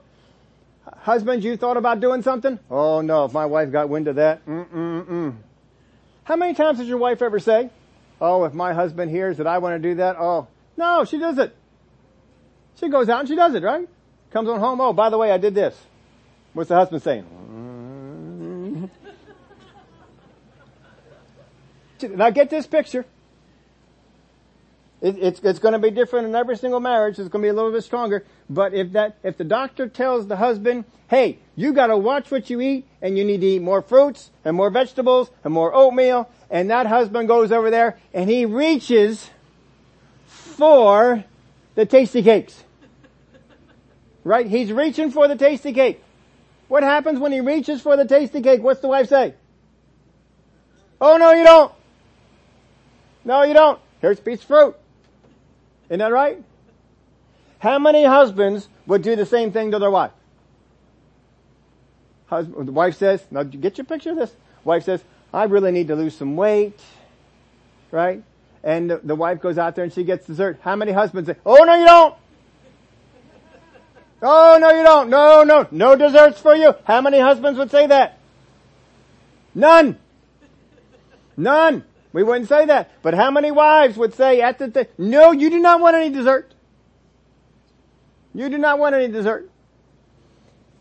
husbands, 0.93 1.45
you 1.45 1.57
thought 1.57 1.77
about 1.77 1.99
doing 1.99 2.21
something? 2.21 2.59
Oh 2.69 3.01
no, 3.01 3.25
if 3.25 3.33
my 3.33 3.45
wife 3.45 3.71
got 3.71 3.89
wind 3.89 4.07
of 4.07 4.15
that, 4.15 4.45
mm-mm-mm. 4.45 5.36
How 6.25 6.36
many 6.36 6.55
times 6.55 6.79
does 6.79 6.88
your 6.88 6.97
wife 6.97 7.21
ever 7.21 7.39
say, 7.39 7.69
oh, 8.19 8.45
if 8.45 8.53
my 8.53 8.73
husband 8.73 9.11
hears 9.11 9.38
that 9.38 9.45
I 9.47 9.59
want 9.59 9.81
to 9.81 9.89
do 9.89 9.95
that, 9.95 10.15
oh, 10.19 10.47
no, 10.75 11.05
she 11.05 11.19
does 11.19 11.38
it. 11.38 11.55
She 12.79 12.89
goes 12.89 13.09
out 13.09 13.21
and 13.21 13.29
she 13.29 13.36
does 13.36 13.53
it, 13.53 13.63
right? 13.63 13.88
Comes 14.31 14.49
on 14.49 14.59
home, 14.59 14.81
oh, 14.81 14.91
by 14.91 15.09
the 15.09 15.17
way, 15.17 15.31
I 15.31 15.38
did 15.38 15.53
this. 15.53 15.79
What's 16.53 16.69
the 16.69 16.75
husband 16.75 17.03
saying? 17.03 17.25
Mm. 17.49 18.89
now 22.17 22.29
get 22.31 22.49
this 22.49 22.65
picture. 22.65 23.05
It, 25.05 25.19
it's, 25.19 25.39
it's 25.41 25.59
going 25.59 25.73
to 25.73 25.79
be 25.79 25.91
different 25.91 26.25
in 26.25 26.33
every 26.33 26.57
single 26.57 26.79
marriage. 26.79 27.19
It's 27.19 27.29
going 27.29 27.43
to 27.43 27.45
be 27.45 27.49
a 27.49 27.53
little 27.53 27.71
bit 27.71 27.83
stronger. 27.83 28.25
But 28.49 28.73
if 28.73 28.93
that, 28.93 29.17
if 29.21 29.37
the 29.37 29.43
doctor 29.43 29.87
tells 29.87 30.25
the 30.25 30.35
husband, 30.35 30.85
hey, 31.09 31.37
you 31.55 31.73
got 31.73 31.87
to 31.87 31.97
watch 31.97 32.31
what 32.31 32.49
you 32.49 32.59
eat 32.59 32.87
and 33.03 33.15
you 33.15 33.23
need 33.23 33.41
to 33.41 33.45
eat 33.45 33.61
more 33.61 33.83
fruits 33.83 34.31
and 34.43 34.57
more 34.57 34.71
vegetables 34.71 35.29
and 35.43 35.53
more 35.53 35.75
oatmeal, 35.75 36.27
and 36.49 36.71
that 36.71 36.87
husband 36.87 37.27
goes 37.27 37.51
over 37.51 37.69
there 37.69 37.99
and 38.15 38.27
he 38.31 38.47
reaches 38.47 39.29
for 40.25 41.23
the 41.75 41.85
tasty 41.85 42.23
cakes. 42.23 42.63
Right? 44.23 44.47
He's 44.47 44.71
reaching 44.71 45.11
for 45.11 45.27
the 45.27 45.35
tasty 45.35 45.71
cake. 45.71 46.01
What 46.67 46.81
happens 46.81 47.19
when 47.19 47.31
he 47.31 47.41
reaches 47.41 47.79
for 47.79 47.95
the 47.95 48.05
tasty 48.05 48.41
cake? 48.41 48.63
What's 48.63 48.81
the 48.81 48.87
wife 48.87 49.09
say? 49.09 49.35
Oh 50.99 51.17
no, 51.17 51.31
you 51.31 51.43
don't. 51.43 51.71
No, 53.23 53.43
you 53.43 53.53
don't. 53.53 53.79
Here's 54.01 54.17
a 54.17 54.21
piece 54.23 54.41
of 54.41 54.47
fruit. 54.47 54.75
Isn't 55.89 55.99
that 55.99 56.11
right? 56.11 56.43
How 57.59 57.79
many 57.79 58.03
husbands 58.03 58.67
would 58.86 59.01
do 59.01 59.15
the 59.15 59.25
same 59.25 59.51
thing 59.51 59.71
to 59.71 59.79
their 59.79 59.91
wife? 59.91 60.11
husband, 62.27 62.67
the 62.67 62.71
wife 62.71 62.97
says, 62.97 63.23
now 63.31 63.43
get 63.43 63.77
your 63.77 63.86
picture 63.86 64.11
of 64.11 64.17
this. 64.17 64.31
Wife 64.63 64.83
says, 64.83 65.03
I 65.33 65.43
really 65.45 65.71
need 65.71 65.88
to 65.89 65.95
lose 65.95 66.15
some 66.15 66.36
weight. 66.36 66.79
Right? 67.91 68.23
And 68.63 68.89
the, 68.89 68.97
the 68.97 69.15
wife 69.15 69.41
goes 69.41 69.57
out 69.57 69.75
there 69.75 69.83
and 69.83 69.93
she 69.93 70.03
gets 70.03 70.25
dessert. 70.25 70.59
How 70.61 70.75
many 70.75 70.91
husbands 70.91 71.29
say, 71.29 71.36
oh 71.45 71.63
no 71.63 71.75
you 71.75 71.86
don't! 71.86 72.15
Oh 74.21 74.57
no 74.59 74.71
you 74.71 74.83
don't! 74.83 75.09
No, 75.09 75.43
no, 75.43 75.67
no 75.71 75.95
desserts 75.95 76.39
for 76.39 76.55
you! 76.55 76.73
How 76.86 77.01
many 77.01 77.19
husbands 77.19 77.59
would 77.59 77.69
say 77.69 77.88
that? 77.88 78.17
None! 79.53 79.97
None! 81.38 81.83
We 82.16 82.24
wouldn't 82.24 82.47
say 82.47 82.66
that. 82.68 82.91
But 83.01 83.13
how 83.13 83.30
many 83.30 83.51
wives 83.51 83.97
would 83.97 84.13
say 84.13 84.39
at 84.39 84.57
the, 84.57 84.70
th- 84.70 84.89
no, 84.97 85.34
you 85.34 85.49
do 85.49 85.59
not 85.59 85.82
want 85.82 85.97
any 85.97 86.09
dessert. 86.09 86.53
You 88.34 88.47
do 88.47 88.57
not 88.57 88.80
want 88.80 88.95
any 88.95 89.09
dessert. 89.09 89.49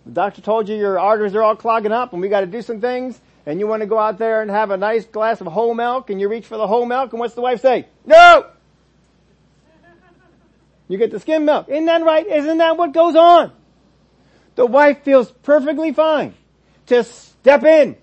The 0.06 0.12
doctor 0.12 0.42
told 0.42 0.68
you 0.68 0.76
your 0.76 0.96
arteries 0.96 1.34
are 1.34 1.42
all 1.42 1.56
clogging 1.56 1.90
up 1.90 2.12
and 2.12 2.22
we 2.22 2.28
got 2.28 2.42
to 2.42 2.46
do 2.46 2.62
some 2.62 2.80
things 2.80 3.20
and 3.46 3.58
you 3.58 3.66
want 3.66 3.80
to 3.80 3.86
go 3.86 3.98
out 3.98 4.16
there 4.16 4.42
and 4.42 4.50
have 4.50 4.70
a 4.70 4.76
nice 4.76 5.06
glass 5.06 5.40
of 5.40 5.48
whole 5.48 5.74
milk 5.74 6.08
and 6.08 6.20
you 6.20 6.28
reach 6.28 6.46
for 6.46 6.56
the 6.56 6.68
whole 6.68 6.86
milk 6.86 7.12
and 7.12 7.18
what's 7.18 7.34
the 7.34 7.40
wife 7.40 7.60
say? 7.60 7.88
No! 8.06 8.46
You 10.86 10.98
get 10.98 11.10
the 11.10 11.18
skim 11.18 11.46
milk. 11.46 11.68
Isn't 11.68 11.86
that 11.86 12.04
right? 12.04 12.26
Isn't 12.26 12.58
that 12.58 12.76
what 12.76 12.92
goes 12.92 13.16
on? 13.16 13.50
The 14.54 14.66
wife 14.66 15.02
feels 15.02 15.32
perfectly 15.32 15.92
fine 15.92 16.34
to 16.86 17.02
step 17.02 17.64
in 17.64 17.96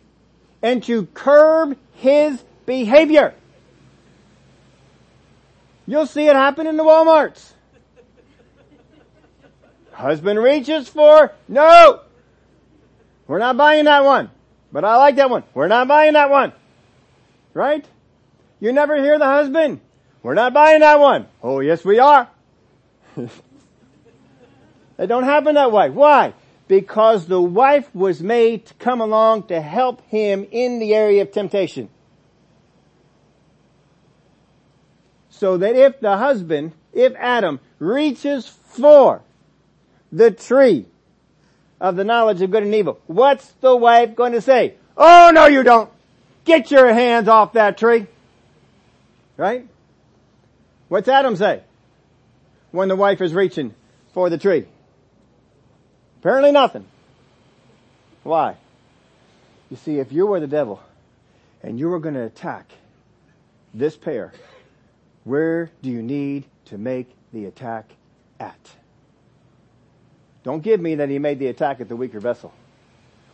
and 0.63 0.83
to 0.85 1.05
curb 1.13 1.77
his 1.93 2.43
behavior. 2.71 3.33
You'll 5.85 6.05
see 6.05 6.25
it 6.25 6.35
happen 6.35 6.67
in 6.67 6.77
the 6.77 6.83
Walmarts. 6.83 7.51
Husband 9.91 10.39
reaches 10.39 10.87
for, 10.87 11.33
no! 11.49 11.99
We're 13.27 13.39
not 13.39 13.57
buying 13.57 13.83
that 13.85 14.05
one. 14.05 14.31
But 14.71 14.85
I 14.85 14.95
like 14.95 15.17
that 15.17 15.29
one. 15.29 15.43
We're 15.53 15.67
not 15.67 15.89
buying 15.89 16.13
that 16.13 16.29
one. 16.29 16.53
Right? 17.53 17.85
You 18.61 18.71
never 18.71 18.95
hear 18.95 19.19
the 19.19 19.25
husband. 19.25 19.81
We're 20.23 20.35
not 20.35 20.53
buying 20.53 20.79
that 20.79 20.99
one. 20.99 21.27
Oh 21.43 21.59
yes 21.59 21.83
we 21.83 21.99
are. 21.99 22.29
it 23.17 23.29
don't 25.07 25.25
happen 25.25 25.55
that 25.55 25.73
way. 25.73 25.89
Why? 25.89 26.33
Because 26.69 27.25
the 27.25 27.41
wife 27.41 27.93
was 27.93 28.21
made 28.21 28.67
to 28.67 28.73
come 28.75 29.01
along 29.01 29.47
to 29.47 29.59
help 29.59 30.07
him 30.07 30.47
in 30.51 30.79
the 30.79 30.93
area 30.93 31.23
of 31.23 31.33
temptation. 31.33 31.89
So 35.41 35.57
that 35.57 35.75
if 35.75 35.99
the 35.99 36.17
husband, 36.17 36.73
if 36.93 37.15
Adam 37.17 37.59
reaches 37.79 38.45
for 38.45 39.23
the 40.11 40.29
tree 40.29 40.85
of 41.79 41.95
the 41.95 42.03
knowledge 42.03 42.43
of 42.43 42.51
good 42.51 42.61
and 42.61 42.75
evil. 42.75 42.99
What's 43.07 43.47
the 43.53 43.75
wife 43.75 44.15
going 44.15 44.33
to 44.33 44.41
say? 44.41 44.75
Oh 44.95 45.31
no 45.33 45.47
you 45.47 45.63
don't! 45.63 45.89
Get 46.45 46.69
your 46.69 46.93
hands 46.93 47.27
off 47.27 47.53
that 47.53 47.79
tree! 47.79 48.05
Right? 49.35 49.67
What's 50.89 51.07
Adam 51.07 51.35
say? 51.35 51.63
When 52.69 52.87
the 52.87 52.95
wife 52.95 53.19
is 53.19 53.33
reaching 53.33 53.73
for 54.13 54.29
the 54.29 54.37
tree? 54.37 54.67
Apparently 56.19 56.51
nothing. 56.51 56.85
Why? 58.21 58.57
You 59.71 59.77
see, 59.77 59.97
if 59.97 60.11
you 60.11 60.27
were 60.27 60.39
the 60.39 60.45
devil 60.45 60.79
and 61.63 61.79
you 61.79 61.89
were 61.89 61.99
going 61.99 62.13
to 62.13 62.25
attack 62.25 62.71
this 63.73 63.97
pair, 63.97 64.33
where 65.23 65.71
do 65.81 65.89
you 65.89 66.01
need 66.01 66.45
to 66.65 66.77
make 66.77 67.09
the 67.31 67.45
attack 67.45 67.91
at? 68.39 68.59
Don't 70.43 70.63
give 70.63 70.79
me 70.81 70.95
that 70.95 71.09
he 71.09 71.19
made 71.19 71.39
the 71.39 71.47
attack 71.47 71.81
at 71.81 71.89
the 71.89 71.95
weaker 71.95 72.19
vessel. 72.19 72.53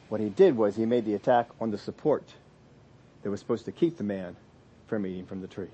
What 0.09 0.21
he 0.21 0.29
did 0.29 0.55
was 0.55 0.75
he 0.75 0.85
made 0.85 1.05
the 1.05 1.13
attack 1.13 1.47
on 1.59 1.71
the 1.71 1.77
support 1.77 2.23
that 3.23 3.29
was 3.29 3.39
supposed 3.39 3.65
to 3.65 3.71
keep 3.71 3.97
the 3.97 4.03
man 4.03 4.35
from 4.87 5.05
eating 5.05 5.25
from 5.25 5.41
the 5.41 5.47
tree. 5.47 5.69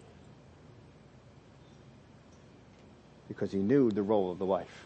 Because 3.28 3.51
he 3.51 3.59
knew 3.59 3.89
the 3.91 4.03
role 4.03 4.32
of 4.32 4.39
the 4.39 4.45
wife. 4.45 4.86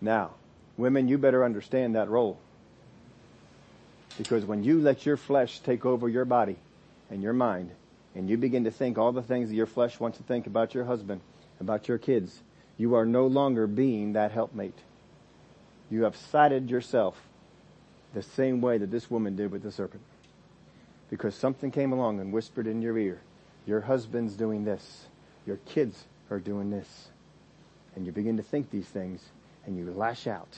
Now, 0.00 0.32
women, 0.76 1.08
you 1.08 1.18
better 1.18 1.44
understand 1.44 1.94
that 1.94 2.08
role. 2.08 2.38
Because 4.18 4.44
when 4.44 4.64
you 4.64 4.80
let 4.80 5.06
your 5.06 5.16
flesh 5.16 5.60
take 5.60 5.84
over 5.84 6.08
your 6.08 6.24
body 6.24 6.56
and 7.10 7.22
your 7.22 7.32
mind, 7.32 7.70
and 8.16 8.30
you 8.30 8.38
begin 8.38 8.64
to 8.64 8.70
think 8.70 8.96
all 8.96 9.12
the 9.12 9.22
things 9.22 9.50
that 9.50 9.54
your 9.54 9.66
flesh 9.66 10.00
wants 10.00 10.16
to 10.16 10.24
think 10.24 10.46
about 10.46 10.74
your 10.74 10.84
husband, 10.84 11.20
about 11.60 11.86
your 11.86 11.98
kids, 11.98 12.40
you 12.78 12.94
are 12.94 13.04
no 13.04 13.26
longer 13.26 13.66
being 13.66 14.14
that 14.14 14.32
helpmate. 14.32 14.78
You 15.90 16.04
have 16.04 16.16
sided 16.16 16.70
yourself 16.70 17.20
the 18.14 18.22
same 18.22 18.62
way 18.62 18.78
that 18.78 18.90
this 18.90 19.10
woman 19.10 19.36
did 19.36 19.52
with 19.52 19.62
the 19.62 19.70
serpent. 19.70 20.02
Because 21.10 21.34
something 21.34 21.70
came 21.70 21.92
along 21.92 22.18
and 22.18 22.32
whispered 22.32 22.66
in 22.66 22.80
your 22.80 22.96
ear, 22.96 23.20
your 23.66 23.82
husband's 23.82 24.32
doing 24.32 24.64
this, 24.64 25.04
your 25.44 25.58
kids 25.66 26.04
are 26.30 26.40
doing 26.40 26.70
this. 26.70 27.08
And 27.94 28.06
you 28.06 28.12
begin 28.12 28.38
to 28.38 28.42
think 28.42 28.70
these 28.70 28.88
things 28.88 29.20
and 29.66 29.76
you 29.76 29.92
lash 29.92 30.26
out. 30.26 30.56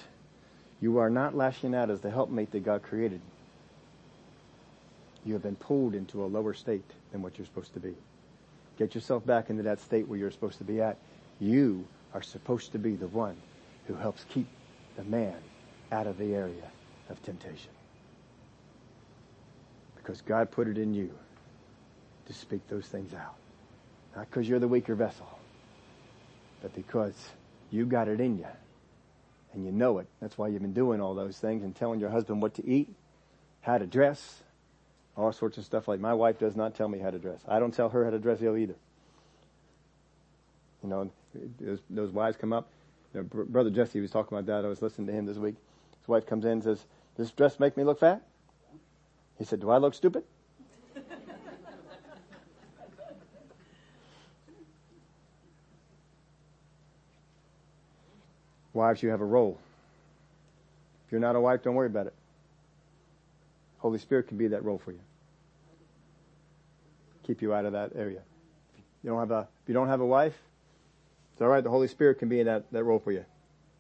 You 0.81 0.99
are 0.99 1.11
not 1.11 1.37
lashing 1.37 1.75
out 1.75 1.91
as 1.91 2.03
the 2.03 2.11
helpmate 2.11 2.53
that 2.53 2.65
God 2.65 2.85
created. 2.85 3.21
You 5.25 5.33
have 5.33 5.43
been 5.43 5.57
pulled 5.57 5.97
into 5.97 6.23
a 6.23 6.27
lower 6.27 6.55
state 6.55 6.85
than 7.13 7.23
what 7.23 7.39
you're 7.39 7.47
supposed 7.47 7.75
to 7.75 7.81
be. 7.81 7.95
Get 8.79 8.95
yourself 8.95 9.27
back 9.27 9.51
into 9.51 9.65
that 9.65 9.81
state 9.81 10.07
where 10.09 10.19
you're 10.19 10.31
supposed 10.31 10.59
to 10.59 10.65
be 10.65 10.81
at. 10.81 10.97
You 11.41 11.87
are 12.15 12.23
supposed 12.23 12.73
to 12.73 12.79
be 12.79 12.95
the 12.95 13.09
one 13.09 13.37
who 13.87 13.95
helps 13.95 14.25
keep 14.29 14.47
the 14.97 15.05
man 15.05 15.37
out 15.91 16.07
of 16.07 16.19
the 16.19 16.35
area 16.35 16.71
of 17.11 17.23
temptation. 17.23 17.71
Because 19.97 20.21
God 20.23 20.51
put 20.51 20.69
it 20.69 20.79
in 20.79 20.95
you 20.95 21.11
to 22.27 22.33
speak 22.33 22.67
those 22.69 22.87
things 22.87 23.15
out. 23.15 23.35
Not 24.15 24.31
because 24.31 24.49
you're 24.49 24.59
the 24.59 24.69
weaker 24.69 24.95
vessel, 24.95 25.39
but 26.63 26.75
because 26.75 27.15
you 27.71 27.85
got 27.85 28.09
it 28.09 28.21
in 28.21 28.39
you 28.39 28.47
and 29.53 29.65
you 29.65 29.73
know 29.73 29.99
it. 29.99 30.07
That's 30.21 30.37
why 30.37 30.49
you've 30.49 30.63
been 30.63 30.73
doing 30.73 31.01
all 31.01 31.15
those 31.15 31.39
things 31.39 31.63
and 31.63 31.75
telling 31.75 32.01
your 32.01 32.11
husband 32.11 32.43
what 32.43 32.55
to 32.55 32.67
eat, 32.67 32.95
how 33.61 33.79
to 33.79 33.87
dress, 33.87 34.43
all 35.19 35.33
sorts 35.33 35.59
of 35.59 35.64
stuff 35.64 35.89
like 35.89 36.01
my 36.01 36.14
wife 36.14 36.39
does 36.39 36.57
not 36.57 36.75
tell 36.75 36.89
me 36.89 36.99
how 36.99 37.11
to 37.11 37.19
dress. 37.19 37.41
I 37.47 37.59
don't 37.59 37.75
tell 37.75 37.91
her 37.91 38.05
how 38.05 38.11
to 38.11 38.19
dress 38.19 38.41
ill 38.41 38.57
either. 38.57 38.77
You 40.83 40.89
know, 40.89 41.11
those, 41.61 41.81
those 41.91 42.11
wives 42.11 42.37
come 42.37 42.53
up 42.53 42.69
you 43.14 43.21
know, 43.21 43.45
Brother 43.45 43.71
Jesse 43.71 44.01
was 44.01 44.11
talking 44.11 44.37
about 44.37 44.47
that. 44.47 44.64
I 44.64 44.69
was 44.69 44.83
listening 44.83 45.07
to 45.07 45.12
him 45.12 45.27
this 45.27 45.37
week. 45.39 45.55
His 46.01 46.09
wife 46.09 46.27
comes 46.27 46.45
in 46.45 46.51
and 46.53 46.62
says, 46.62 46.78
does 47.16 47.28
this 47.28 47.32
dress 47.32 47.59
make 47.59 47.77
me 47.77 47.85
look 47.85 48.01
fat? 48.01 48.23
He 49.39 49.45
said, 49.45 49.61
do 49.61 49.70
I 49.70 49.78
look 49.78 49.95
stupid? 49.95 50.24
Wives, 58.73 59.03
you 59.03 59.09
have 59.11 59.20
a 59.20 59.24
role. 59.24 59.59
If 61.07 61.12
you're 61.12 61.20
not 61.20 61.36
a 61.36 61.40
wife, 61.40 61.62
don't 61.62 61.74
worry 61.74 61.86
about 61.86 62.09
it. 62.09 62.15
Holy 63.78 63.99
Spirit 63.99 64.28
can 64.28 64.36
be 64.36 64.49
that 64.49 64.65
role 64.65 64.78
for 64.78 64.93
you. 64.93 65.01
Keep 67.29 67.43
you 67.43 67.55
out 67.55 67.67
of 67.67 67.73
that 67.75 67.93
area. 67.95 68.23
You 69.05 69.11
don't 69.11 69.21
have 69.21 69.31
a, 69.31 69.49
if 69.63 69.69
you 69.69 69.75
don't 69.75 69.89
have 69.89 70.01
a 70.01 70.07
wife, 70.07 70.37
it's 71.33 71.43
alright, 71.43 71.63
the 71.63 71.71
Holy 71.71 71.87
Spirit 71.87 72.19
can 72.19 72.29
be 72.29 72.41
in 72.41 72.47
that, 72.47 72.73
that 72.73 72.83
role 72.83 72.99
for 72.99 73.13
you. 73.13 73.25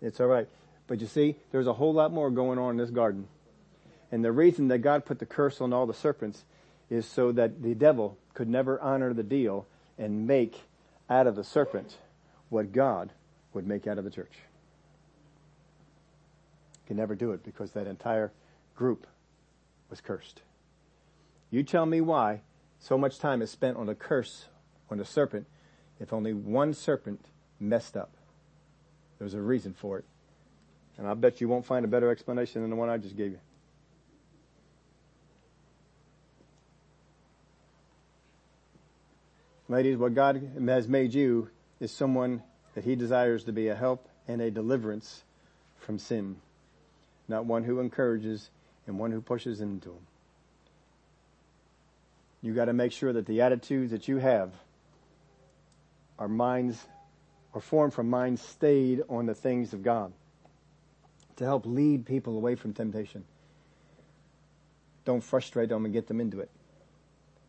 It's 0.00 0.20
alright. 0.20 0.46
But 0.86 1.00
you 1.00 1.08
see, 1.08 1.34
there's 1.50 1.66
a 1.66 1.72
whole 1.72 1.92
lot 1.92 2.12
more 2.12 2.30
going 2.30 2.58
on 2.58 2.72
in 2.72 2.76
this 2.76 2.90
garden. 2.90 3.26
And 4.12 4.24
the 4.24 4.30
reason 4.30 4.68
that 4.68 4.78
God 4.78 5.04
put 5.04 5.18
the 5.18 5.26
curse 5.26 5.60
on 5.60 5.72
all 5.72 5.86
the 5.86 5.94
serpents 5.94 6.44
is 6.90 7.06
so 7.06 7.32
that 7.32 7.62
the 7.62 7.74
devil 7.74 8.16
could 8.34 8.48
never 8.48 8.80
honor 8.80 9.12
the 9.12 9.22
deal 9.22 9.66
and 9.98 10.26
make 10.26 10.60
out 11.10 11.26
of 11.26 11.34
the 11.34 11.42
serpent 11.42 11.96
what 12.50 12.70
God 12.70 13.10
would 13.54 13.66
make 13.66 13.86
out 13.86 13.98
of 13.98 14.04
the 14.04 14.10
church. 14.10 14.38
He 16.82 16.88
can 16.88 16.96
never 16.98 17.14
do 17.14 17.32
it 17.32 17.42
because 17.42 17.72
that 17.72 17.86
entire 17.86 18.30
group 18.76 19.06
was 19.90 20.00
cursed. 20.00 20.42
You 21.50 21.62
tell 21.62 21.86
me 21.86 22.00
why 22.02 22.42
so 22.80 22.96
much 22.96 23.18
time 23.18 23.42
is 23.42 23.50
spent 23.50 23.76
on 23.76 23.88
a 23.88 23.94
curse 23.94 24.46
on 24.90 24.98
the 24.98 25.04
serpent 25.04 25.46
if 26.00 26.12
only 26.12 26.32
one 26.32 26.74
serpent 26.74 27.24
messed 27.58 27.96
up. 27.96 28.10
There's 29.18 29.34
a 29.34 29.40
reason 29.40 29.74
for 29.74 29.98
it. 29.98 30.04
And 30.96 31.06
I 31.06 31.14
bet 31.14 31.40
you 31.40 31.48
won't 31.48 31.66
find 31.66 31.84
a 31.84 31.88
better 31.88 32.10
explanation 32.10 32.62
than 32.62 32.70
the 32.70 32.76
one 32.76 32.88
I 32.88 32.98
just 32.98 33.16
gave 33.16 33.32
you. 33.32 33.38
Ladies, 39.68 39.98
what 39.98 40.14
God 40.14 40.42
has 40.66 40.88
made 40.88 41.12
you 41.12 41.50
is 41.78 41.92
someone 41.92 42.42
that 42.74 42.84
He 42.84 42.96
desires 42.96 43.44
to 43.44 43.52
be 43.52 43.68
a 43.68 43.74
help 43.74 44.08
and 44.26 44.40
a 44.40 44.50
deliverance 44.50 45.22
from 45.78 45.98
sin. 45.98 46.36
Not 47.28 47.44
one 47.44 47.64
who 47.64 47.80
encourages 47.80 48.50
and 48.86 48.98
one 48.98 49.12
who 49.12 49.20
pushes 49.20 49.60
into 49.60 49.90
them. 49.90 50.07
You 52.40 52.54
gotta 52.54 52.72
make 52.72 52.92
sure 52.92 53.12
that 53.12 53.26
the 53.26 53.42
attitudes 53.42 53.90
that 53.90 54.08
you 54.08 54.18
have 54.18 54.52
are 56.18 56.28
minds 56.28 56.78
are 57.54 57.60
formed 57.60 57.94
from 57.94 58.10
minds 58.10 58.42
stayed 58.42 59.02
on 59.08 59.26
the 59.26 59.34
things 59.34 59.72
of 59.72 59.82
God 59.82 60.12
to 61.36 61.44
help 61.44 61.66
lead 61.66 62.06
people 62.06 62.36
away 62.36 62.54
from 62.54 62.74
temptation. 62.74 63.24
don't 65.04 65.22
frustrate 65.22 65.70
them 65.70 65.84
and 65.84 65.94
get 65.94 66.06
them 66.06 66.20
into 66.20 66.40
it. 66.40 66.50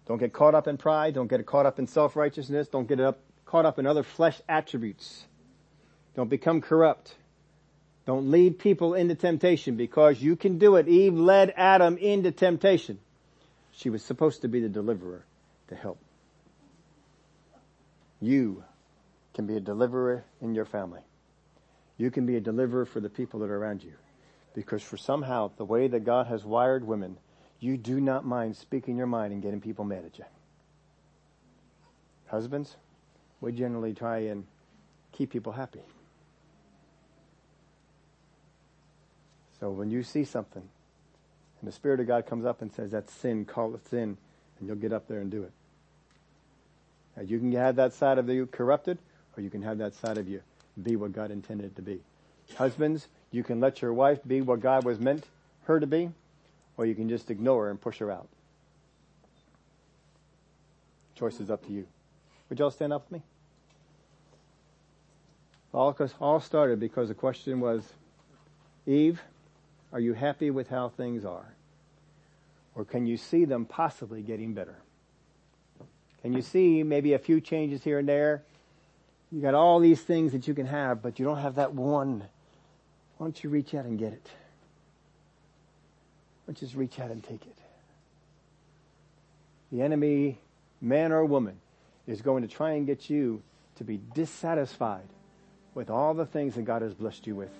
Don't 0.07 0.17
get 0.17 0.31
caught 0.31 0.55
up 0.55 0.67
in 0.67 0.77
pride. 0.77 1.13
Don't 1.13 1.27
get 1.27 1.45
caught 1.45 1.65
up 1.65 1.77
in 1.77 1.87
self-righteousness. 1.87 2.69
Don't 2.69 2.87
get 2.87 2.99
up, 2.99 3.19
caught 3.45 3.65
up 3.65 3.77
in 3.77 3.85
other 3.85 4.01
flesh 4.01 4.41
attributes. 4.47 5.25
Don't 6.15 6.29
become 6.29 6.61
corrupt. 6.61 7.13
Don't 8.05 8.31
lead 8.31 8.57
people 8.57 8.93
into 8.93 9.13
temptation 9.13 9.75
because 9.75 10.21
you 10.21 10.35
can 10.35 10.57
do 10.57 10.77
it. 10.77 10.87
Eve 10.87 11.13
led 11.13 11.53
Adam 11.55 11.97
into 11.97 12.31
temptation. 12.31 12.99
She 13.79 13.89
was 13.89 14.03
supposed 14.03 14.41
to 14.41 14.49
be 14.49 14.59
the 14.59 14.67
deliverer 14.67 15.23
to 15.69 15.75
help. 15.75 15.99
You 18.19 18.65
can 19.33 19.47
be 19.47 19.55
a 19.55 19.61
deliverer 19.61 20.25
in 20.41 20.53
your 20.53 20.65
family. 20.65 20.99
You 21.95 22.11
can 22.11 22.25
be 22.25 22.35
a 22.35 22.41
deliverer 22.41 22.85
for 22.85 22.99
the 22.99 23.07
people 23.07 23.39
that 23.39 23.49
are 23.49 23.55
around 23.55 23.81
you. 23.81 23.93
Because 24.53 24.83
for 24.83 24.97
somehow, 24.97 25.51
the 25.55 25.63
way 25.63 25.87
that 25.87 26.03
God 26.03 26.27
has 26.27 26.43
wired 26.43 26.85
women, 26.85 27.15
you 27.61 27.77
do 27.77 28.01
not 28.01 28.25
mind 28.25 28.57
speaking 28.57 28.97
your 28.97 29.07
mind 29.07 29.31
and 29.31 29.41
getting 29.41 29.61
people 29.61 29.85
mad 29.85 30.03
at 30.03 30.19
you. 30.19 30.25
Husbands, 32.27 32.75
we 33.39 33.53
generally 33.53 33.93
try 33.93 34.17
and 34.17 34.45
keep 35.13 35.31
people 35.31 35.53
happy. 35.53 35.83
So 39.61 39.71
when 39.71 39.89
you 39.89 40.03
see 40.03 40.25
something 40.25 40.67
and 41.59 41.67
the 41.67 41.71
Spirit 41.71 41.99
of 41.99 42.07
God 42.07 42.25
comes 42.25 42.45
up 42.45 42.61
and 42.61 42.71
says, 42.73 42.91
that's 42.91 43.13
sin, 43.13 43.45
call 43.45 43.75
it 43.75 43.87
sin, 43.89 44.17
and 44.59 44.67
you'll 44.67 44.77
get 44.77 44.93
up 44.93 45.07
there 45.07 45.19
and 45.19 45.29
do 45.29 45.43
it. 45.43 45.51
Now 47.17 47.23
you 47.23 47.39
can 47.39 47.51
have 47.53 47.75
that 47.75 47.93
side 47.93 48.17
of 48.17 48.29
you 48.29 48.45
corrupted, 48.45 48.97
or 49.35 49.43
you 49.43 49.49
can 49.49 49.61
have 49.61 49.79
that 49.79 49.93
side 49.95 50.17
of 50.17 50.27
you 50.27 50.41
be 50.81 50.95
what 50.95 51.11
God 51.11 51.31
intended 51.31 51.65
it 51.65 51.75
to 51.75 51.81
be. 51.81 51.99
Husbands, 52.55 53.07
you 53.31 53.43
can 53.43 53.59
let 53.59 53.81
your 53.81 53.93
wife 53.93 54.19
be 54.25 54.41
what 54.41 54.61
God 54.61 54.85
was 54.85 54.99
meant 54.99 55.25
her 55.65 55.79
to 55.79 55.87
be, 55.87 56.09
or 56.77 56.85
you 56.85 56.95
can 56.95 57.09
just 57.09 57.29
ignore 57.29 57.65
her 57.65 57.69
and 57.69 57.79
push 57.79 57.97
her 57.97 58.11
out. 58.11 58.27
Choice 61.15 61.39
is 61.39 61.49
up 61.49 61.65
to 61.67 61.73
you. 61.73 61.85
Would 62.49 62.59
y'all 62.59 62.71
stand 62.71 62.93
up 62.93 63.03
with 63.09 63.19
me? 63.19 63.25
All, 65.73 65.95
all 66.19 66.39
started 66.39 66.79
because 66.79 67.09
the 67.09 67.13
question 67.13 67.59
was, 67.59 67.83
Eve, 68.87 69.21
are 69.91 69.99
you 69.99 70.13
happy 70.13 70.51
with 70.51 70.69
how 70.69 70.89
things 70.89 71.25
are? 71.25 71.53
Or 72.75 72.85
can 72.85 73.05
you 73.05 73.17
see 73.17 73.45
them 73.45 73.65
possibly 73.65 74.21
getting 74.21 74.53
better? 74.53 74.77
Can 76.21 76.33
you 76.33 76.41
see 76.41 76.83
maybe 76.83 77.13
a 77.13 77.19
few 77.19 77.41
changes 77.41 77.83
here 77.83 77.99
and 77.99 78.07
there? 78.07 78.43
You 79.31 79.41
got 79.41 79.53
all 79.53 79.79
these 79.79 80.01
things 80.01 80.31
that 80.31 80.47
you 80.47 80.53
can 80.53 80.65
have, 80.65 81.01
but 81.01 81.19
you 81.19 81.25
don't 81.25 81.37
have 81.37 81.55
that 81.55 81.73
one. 81.73 82.23
Why 83.17 83.25
don't 83.25 83.43
you 83.43 83.49
reach 83.49 83.73
out 83.73 83.85
and 83.85 83.97
get 83.97 84.13
it? 84.13 84.27
Why 86.45 86.53
don't 86.53 86.61
you 86.61 86.67
just 86.67 86.77
reach 86.77 86.99
out 86.99 87.11
and 87.11 87.23
take 87.23 87.45
it? 87.45 87.55
The 89.71 89.81
enemy, 89.81 90.39
man 90.81 91.11
or 91.11 91.23
woman, 91.25 91.59
is 92.07 92.21
going 92.21 92.41
to 92.41 92.47
try 92.47 92.71
and 92.71 92.87
get 92.87 93.09
you 93.09 93.41
to 93.75 93.83
be 93.83 93.99
dissatisfied 94.15 95.07
with 95.73 95.89
all 95.89 96.13
the 96.13 96.25
things 96.25 96.55
that 96.55 96.63
God 96.63 96.81
has 96.81 96.93
blessed 96.93 97.27
you 97.27 97.35
with. 97.35 97.51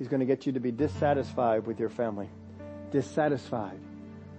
He's 0.00 0.08
going 0.08 0.20
to 0.20 0.26
get 0.26 0.46
you 0.46 0.52
to 0.52 0.60
be 0.60 0.72
dissatisfied 0.72 1.66
with 1.66 1.78
your 1.78 1.90
family, 1.90 2.30
dissatisfied 2.90 3.78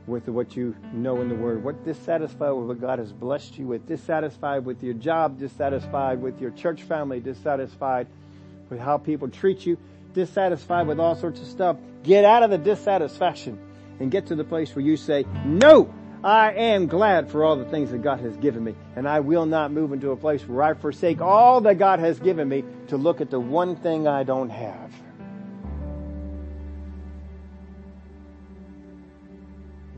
with 0.08 0.28
what 0.28 0.56
you 0.56 0.76
know 0.92 1.22
in 1.22 1.30
the 1.30 1.36
Word, 1.36 1.64
what 1.64 1.86
dissatisfied 1.86 2.52
with 2.54 2.66
what 2.66 2.82
God 2.82 2.98
has 2.98 3.14
blessed 3.14 3.60
you 3.60 3.68
with, 3.68 3.88
dissatisfied 3.88 4.66
with 4.66 4.82
your 4.82 4.96
job, 4.96 5.38
dissatisfied 5.38 6.20
with 6.20 6.42
your 6.42 6.50
church 6.50 6.82
family, 6.82 7.20
dissatisfied 7.20 8.08
with 8.72 8.80
how 8.80 8.98
people 8.98 9.30
treat 9.30 9.64
you, 9.64 9.78
dissatisfied 10.16 10.88
with 10.88 11.00
all 11.00 11.14
sorts 11.14 11.40
of 11.40 11.46
stuff. 11.46 11.78
Get 12.02 12.26
out 12.26 12.42
of 12.42 12.50
the 12.50 12.58
dissatisfaction 12.58 13.60
and 14.00 14.10
get 14.10 14.26
to 14.26 14.36
the 14.36 14.44
place 14.44 14.76
where 14.76 14.84
you 14.84 14.98
say, 14.98 15.26
no, 15.46 15.94
I 16.24 16.54
am 16.54 16.88
glad 16.88 17.30
for 17.30 17.46
all 17.46 17.56
the 17.56 17.66
things 17.66 17.92
that 17.92 18.02
God 18.02 18.20
has 18.22 18.36
given 18.38 18.64
me, 18.64 18.74
and 18.96 19.08
I 19.08 19.20
will 19.20 19.46
not 19.46 19.72
move 19.72 19.94
into 19.94 20.10
a 20.10 20.18
place 20.18 20.42
where 20.42 20.64
I 20.64 20.74
forsake 20.74 21.22
all 21.22 21.62
that 21.62 21.78
God 21.78 22.00
has 22.00 22.20
given 22.20 22.50
me 22.50 22.64
to 22.88 22.98
look 22.98 23.22
at 23.22 23.30
the 23.30 23.40
one 23.40 23.76
thing 23.76 24.08
I 24.08 24.24
don't 24.24 24.50
have. 24.50 24.92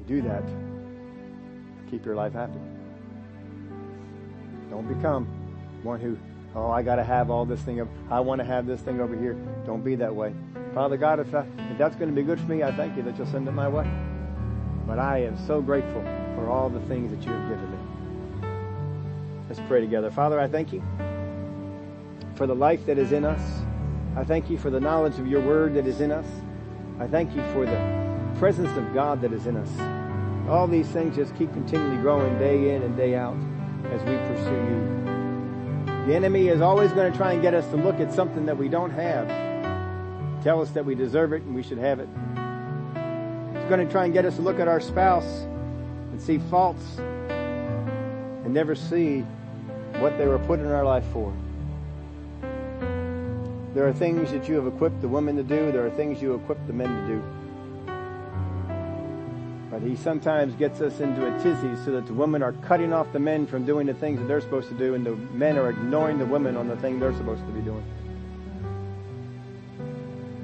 Do 0.07 0.21
that, 0.21 0.43
keep 1.89 2.05
your 2.05 2.15
life 2.15 2.33
happy. 2.33 2.59
Don't 4.69 4.87
become 4.87 5.27
one 5.83 5.99
who, 5.99 6.17
oh, 6.55 6.71
I 6.71 6.81
gotta 6.81 7.03
have 7.03 7.29
all 7.29 7.45
this 7.45 7.61
thing. 7.61 7.87
I 8.09 8.19
want 8.19 8.39
to 8.39 8.45
have 8.45 8.65
this 8.65 8.81
thing 8.81 8.99
over 8.99 9.15
here. 9.15 9.33
Don't 9.65 9.83
be 9.83 9.95
that 9.95 10.13
way. 10.13 10.33
Father 10.73 10.97
God, 10.97 11.19
if, 11.19 11.33
I, 11.35 11.45
if 11.69 11.77
that's 11.77 11.95
going 11.95 12.09
to 12.09 12.15
be 12.15 12.23
good 12.23 12.39
for 12.39 12.47
me, 12.47 12.63
I 12.63 12.71
thank 12.71 12.97
you 12.97 13.03
that 13.03 13.15
you'll 13.17 13.27
send 13.27 13.47
it 13.47 13.51
my 13.51 13.67
way. 13.67 13.87
But 14.87 14.97
I 14.97 15.19
am 15.19 15.37
so 15.45 15.61
grateful 15.61 16.01
for 16.35 16.49
all 16.49 16.69
the 16.69 16.79
things 16.81 17.11
that 17.11 17.23
you 17.23 17.31
have 17.31 17.49
given 17.49 17.71
me. 17.71 17.77
Let's 19.47 19.61
pray 19.67 19.81
together. 19.81 20.09
Father, 20.09 20.39
I 20.39 20.47
thank 20.47 20.73
you 20.73 20.81
for 22.35 22.47
the 22.47 22.55
life 22.55 22.85
that 22.87 22.97
is 22.97 23.11
in 23.11 23.23
us. 23.23 23.61
I 24.15 24.23
thank 24.23 24.49
you 24.49 24.57
for 24.57 24.71
the 24.71 24.79
knowledge 24.79 25.19
of 25.19 25.27
your 25.27 25.41
word 25.41 25.75
that 25.75 25.85
is 25.85 26.01
in 26.01 26.11
us. 26.11 26.25
I 26.99 27.05
thank 27.07 27.35
you 27.35 27.43
for 27.53 27.65
the 27.65 28.02
presence 28.43 28.77
of 28.77 28.93
God 28.93 29.21
that 29.21 29.31
is 29.31 29.47
in 29.47 29.55
us. 29.55 30.49
All 30.49 30.67
these 30.67 30.89
things 30.89 31.15
just 31.15 31.33
keep 31.37 31.53
continually 31.53 31.95
growing 32.01 32.37
day 32.39 32.75
in 32.75 32.81
and 32.83 32.97
day 32.97 33.15
out 33.15 33.37
as 33.85 34.01
we 34.01 34.17
pursue 34.17 34.51
you. 34.51 36.05
The 36.07 36.13
enemy 36.13 36.49
is 36.49 36.59
always 36.59 36.91
going 36.91 37.09
to 37.09 37.17
try 37.17 37.31
and 37.31 37.41
get 37.41 37.53
us 37.53 37.65
to 37.69 37.77
look 37.77 38.01
at 38.01 38.11
something 38.11 38.45
that 38.47 38.57
we 38.57 38.67
don't 38.67 38.89
have. 38.89 39.29
Tell 40.43 40.61
us 40.61 40.71
that 40.71 40.83
we 40.83 40.93
deserve 40.93 41.31
it 41.31 41.43
and 41.43 41.55
we 41.55 41.63
should 41.63 41.77
have 41.77 42.01
it. 42.01 42.09
He's 43.57 43.69
going 43.69 43.79
to 43.79 43.89
try 43.89 44.03
and 44.03 44.13
get 44.13 44.25
us 44.25 44.35
to 44.35 44.41
look 44.41 44.59
at 44.59 44.67
our 44.67 44.81
spouse 44.81 45.45
and 46.11 46.21
see 46.21 46.37
faults 46.49 46.97
and 46.97 48.53
never 48.53 48.75
see 48.75 49.21
what 49.99 50.17
they 50.17 50.27
were 50.27 50.39
put 50.39 50.59
in 50.59 50.65
our 50.65 50.83
life 50.83 51.05
for. 51.13 51.31
There 53.73 53.87
are 53.87 53.93
things 53.93 54.31
that 54.31 54.49
you 54.49 54.55
have 54.55 54.67
equipped 54.67 54.99
the 54.99 55.07
women 55.07 55.37
to 55.37 55.43
do. 55.43 55.71
There 55.71 55.85
are 55.85 55.91
things 55.91 56.21
you 56.21 56.33
equip 56.33 56.57
the 56.67 56.73
men 56.73 56.89
to 56.89 57.07
do. 57.07 57.42
But 59.73 59.81
he 59.81 59.95
sometimes 59.95 60.53
gets 60.53 60.81
us 60.81 60.99
into 60.99 61.25
a 61.25 61.31
tizzy 61.41 61.75
so 61.83 61.93
that 61.93 62.05
the 62.05 62.13
women 62.13 62.43
are 62.43 62.51
cutting 62.51 62.93
off 62.93 63.11
the 63.11 63.17
men 63.17 63.47
from 63.47 63.65
doing 63.65 63.87
the 63.87 63.95
things 63.95 64.19
that 64.19 64.27
they're 64.27 64.39
supposed 64.39 64.69
to 64.69 64.75
do 64.75 64.93
and 64.93 65.03
the 65.03 65.15
men 65.15 65.57
are 65.57 65.71
ignoring 65.71 66.19
the 66.19 66.27
women 66.27 66.55
on 66.55 66.67
the 66.67 66.77
thing 66.77 66.99
they're 66.99 67.17
supposed 67.17 67.43
to 67.47 67.51
be 67.51 67.61
doing. 67.61 67.83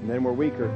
And 0.02 0.10
then 0.10 0.24
we're 0.24 0.32
weaker. 0.32 0.72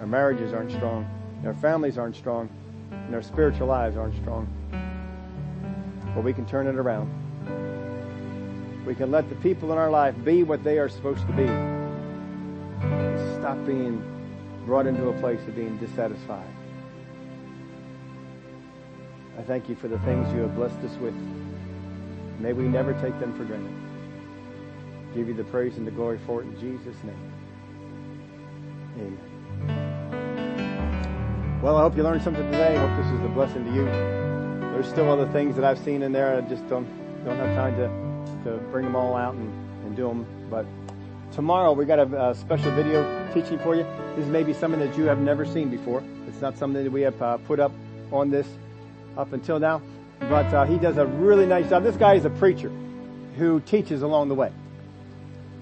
Our 0.00 0.06
marriages 0.08 0.52
aren't 0.52 0.72
strong. 0.72 1.08
Our 1.46 1.54
families 1.54 1.96
aren't 1.96 2.16
strong. 2.16 2.50
And 2.90 3.14
our 3.14 3.22
spiritual 3.22 3.68
lives 3.68 3.96
aren't 3.96 4.16
strong. 4.16 4.48
But 6.12 6.24
we 6.24 6.32
can 6.32 6.44
turn 6.44 6.66
it 6.66 6.74
around. 6.74 7.08
We 8.84 8.96
can 8.96 9.12
let 9.12 9.28
the 9.28 9.36
people 9.36 9.70
in 9.70 9.78
our 9.78 9.90
life 9.90 10.16
be 10.24 10.42
what 10.42 10.64
they 10.64 10.80
are 10.80 10.88
supposed 10.88 11.24
to 11.24 11.32
be. 11.34 11.46
Stop 13.38 13.64
being 13.64 14.02
brought 14.66 14.88
into 14.88 15.08
a 15.08 15.12
place 15.20 15.40
of 15.46 15.54
being 15.54 15.76
dissatisfied. 15.76 16.48
I 19.40 19.42
thank 19.42 19.70
you 19.70 19.74
for 19.74 19.88
the 19.88 19.98
things 20.00 20.30
you 20.34 20.40
have 20.40 20.54
blessed 20.54 20.76
us 20.84 20.94
with. 20.98 21.14
May 22.40 22.52
we 22.52 22.64
never 22.64 22.92
take 23.00 23.18
them 23.18 23.34
for 23.38 23.44
granted. 23.44 23.72
Give 25.14 25.28
you 25.28 25.34
the 25.34 25.44
praise 25.44 25.78
and 25.78 25.86
the 25.86 25.90
glory 25.90 26.18
for 26.26 26.42
it 26.42 26.44
in 26.44 26.60
Jesus' 26.60 27.02
name. 27.02 27.32
Amen. 28.98 29.18
Well, 31.62 31.78
I 31.78 31.80
hope 31.80 31.96
you 31.96 32.02
learned 32.02 32.20
something 32.22 32.44
today. 32.52 32.76
I 32.76 32.86
hope 32.86 33.02
this 33.02 33.10
is 33.18 33.24
a 33.24 33.28
blessing 33.28 33.64
to 33.64 33.72
you. 33.72 33.86
There's 34.74 34.86
still 34.86 35.10
other 35.10 35.26
things 35.32 35.56
that 35.56 35.64
I've 35.64 35.78
seen 35.78 36.02
in 36.02 36.12
there. 36.12 36.36
I 36.36 36.42
just 36.42 36.68
don't 36.68 36.86
don't 37.24 37.38
have 37.38 37.56
time 37.56 37.76
to 37.76 37.88
to 38.44 38.58
bring 38.70 38.84
them 38.84 38.94
all 38.94 39.16
out 39.16 39.32
and, 39.36 39.48
and 39.86 39.96
do 39.96 40.06
them. 40.06 40.26
But 40.50 40.66
tomorrow 41.32 41.72
we 41.72 41.86
got 41.86 41.98
a, 41.98 42.28
a, 42.28 42.34
special 42.34 42.72
video 42.72 43.26
teaching 43.32 43.58
for 43.60 43.74
you. 43.74 43.86
This 44.16 44.26
may 44.26 44.42
be 44.42 44.52
something 44.52 44.80
that 44.80 44.98
you 44.98 45.04
have 45.04 45.18
never 45.18 45.46
seen 45.46 45.70
before. 45.70 46.02
It's 46.28 46.42
not 46.42 46.58
something 46.58 46.84
that 46.84 46.92
we 46.92 47.00
have 47.00 47.22
uh, 47.22 47.38
put 47.38 47.58
up 47.58 47.72
on 48.12 48.28
this 48.28 48.46
up 49.16 49.32
until 49.32 49.58
now. 49.58 49.82
But 50.20 50.52
uh, 50.52 50.64
he 50.66 50.78
does 50.78 50.98
a 50.98 51.06
really 51.06 51.46
nice 51.46 51.68
job. 51.68 51.82
This 51.82 51.96
guy 51.96 52.14
is 52.14 52.24
a 52.24 52.30
preacher 52.30 52.70
who 53.36 53.60
teaches 53.60 54.02
along 54.02 54.28
the 54.28 54.34
way. 54.34 54.52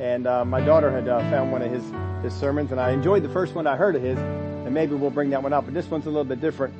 And 0.01 0.27
uh, 0.27 0.45
my 0.45 0.61
daughter 0.61 0.91
had 0.91 1.09
uh, 1.09 1.19
found 1.31 1.53
one 1.53 1.62
of 1.62 1.70
his, 1.70 1.85
his 2.23 2.39
sermons, 2.39 2.70
and 2.70 2.81
I 2.81 2.93
enjoyed 2.93 3.23
the 3.23 3.29
first 3.29 3.55
one 3.55 3.66
I 3.66 3.77
heard 3.77 3.97
of 3.97 4.03
his, 4.03 4.19
and 4.19 4.73
maybe 4.73 4.95
we'll 4.95 5.11
bring 5.11 5.31
that 5.31 5.43
one 5.43 5.53
up. 5.53 5.65
But 5.65 5.75
this 5.75 5.87
one's 5.91 6.07
a 6.07 6.11
little 6.11 6.25
bit 6.25 6.41
different 6.41 6.75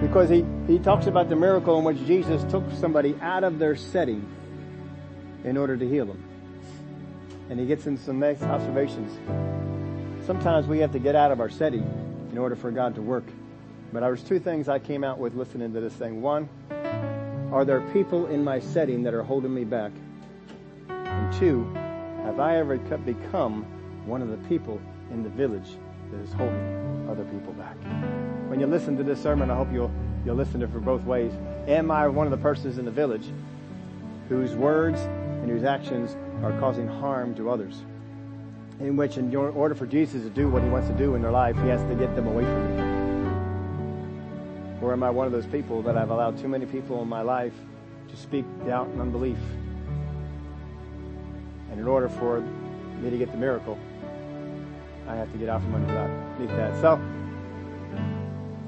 because 0.00 0.28
he, 0.28 0.44
he 0.66 0.78
talks 0.78 1.06
about 1.06 1.28
the 1.28 1.36
miracle 1.36 1.78
in 1.78 1.84
which 1.84 1.98
Jesus 2.06 2.42
took 2.50 2.64
somebody 2.80 3.16
out 3.20 3.44
of 3.44 3.58
their 3.58 3.76
setting 3.76 4.26
in 5.44 5.56
order 5.56 5.76
to 5.76 5.88
heal 5.88 6.06
them. 6.06 6.22
And 7.48 7.58
he 7.58 7.66
gets 7.66 7.86
into 7.86 8.02
some 8.02 8.18
nice 8.18 8.42
observations. 8.42 9.12
Sometimes 10.26 10.66
we 10.66 10.78
have 10.80 10.92
to 10.92 10.98
get 10.98 11.14
out 11.14 11.30
of 11.32 11.40
our 11.40 11.50
setting 11.50 11.82
in 12.30 12.38
order 12.38 12.56
for 12.56 12.70
God 12.70 12.94
to 12.96 13.02
work. 13.02 13.24
But 13.92 14.00
there 14.00 14.10
was 14.10 14.22
two 14.22 14.38
things 14.38 14.68
I 14.68 14.78
came 14.78 15.04
out 15.04 15.18
with 15.18 15.34
listening 15.34 15.72
to 15.74 15.80
this 15.80 15.92
thing. 15.92 16.22
One, 16.22 16.48
are 17.52 17.64
there 17.64 17.80
people 17.92 18.26
in 18.26 18.42
my 18.42 18.58
setting 18.58 19.02
that 19.02 19.14
are 19.14 19.22
holding 19.22 19.54
me 19.54 19.64
back? 19.64 19.92
And 20.88 21.32
two, 21.34 21.70
have 22.24 22.40
I 22.40 22.56
ever 22.56 22.78
become 22.78 23.66
one 24.06 24.22
of 24.22 24.28
the 24.28 24.38
people 24.48 24.80
in 25.10 25.22
the 25.22 25.28
village 25.28 25.76
that 26.12 26.20
is 26.20 26.32
holding 26.32 27.08
other 27.08 27.24
people 27.24 27.52
back. 27.54 27.76
When 28.48 28.60
you 28.60 28.66
listen 28.66 28.96
to 28.96 29.02
this 29.02 29.20
sermon, 29.22 29.50
I 29.50 29.56
hope 29.56 29.72
you'll, 29.72 29.90
you'll 30.24 30.36
listen 30.36 30.60
to 30.60 30.66
it 30.66 30.72
for 30.72 30.80
both 30.80 31.04
ways. 31.04 31.32
Am 31.66 31.90
I 31.90 32.06
one 32.08 32.26
of 32.26 32.30
the 32.30 32.36
persons 32.36 32.78
in 32.78 32.84
the 32.84 32.90
village 32.90 33.26
whose 34.28 34.54
words 34.54 35.00
and 35.00 35.50
whose 35.50 35.64
actions 35.64 36.16
are 36.42 36.58
causing 36.60 36.86
harm 36.86 37.34
to 37.36 37.50
others? 37.50 37.82
In 38.80 38.96
which, 38.96 39.16
in 39.16 39.34
order 39.34 39.74
for 39.74 39.86
Jesus 39.86 40.22
to 40.22 40.30
do 40.30 40.48
what 40.48 40.62
he 40.62 40.68
wants 40.68 40.88
to 40.88 40.94
do 40.94 41.14
in 41.14 41.22
their 41.22 41.30
life, 41.30 41.56
he 41.56 41.68
has 41.68 41.82
to 41.82 41.94
get 41.94 42.14
them 42.16 42.26
away 42.26 42.44
from 42.44 42.76
me. 42.76 42.91
Or 44.82 44.92
am 44.92 45.04
I 45.04 45.10
one 45.10 45.26
of 45.26 45.32
those 45.32 45.46
people 45.46 45.80
that 45.82 45.96
I've 45.96 46.10
allowed 46.10 46.38
too 46.38 46.48
many 46.48 46.66
people 46.66 47.00
in 47.02 47.08
my 47.08 47.22
life 47.22 47.54
to 48.08 48.16
speak 48.16 48.44
doubt 48.66 48.88
and 48.88 49.00
unbelief? 49.00 49.38
And 51.70 51.78
in 51.78 51.86
order 51.86 52.08
for 52.08 52.40
me 52.40 53.08
to 53.08 53.16
get 53.16 53.30
the 53.30 53.38
miracle, 53.38 53.78
I 55.08 55.14
have 55.14 55.30
to 55.32 55.38
get 55.38 55.48
out 55.48 55.62
from 55.62 55.76
underneath 55.76 56.50
that. 56.56 56.80
So, 56.80 57.00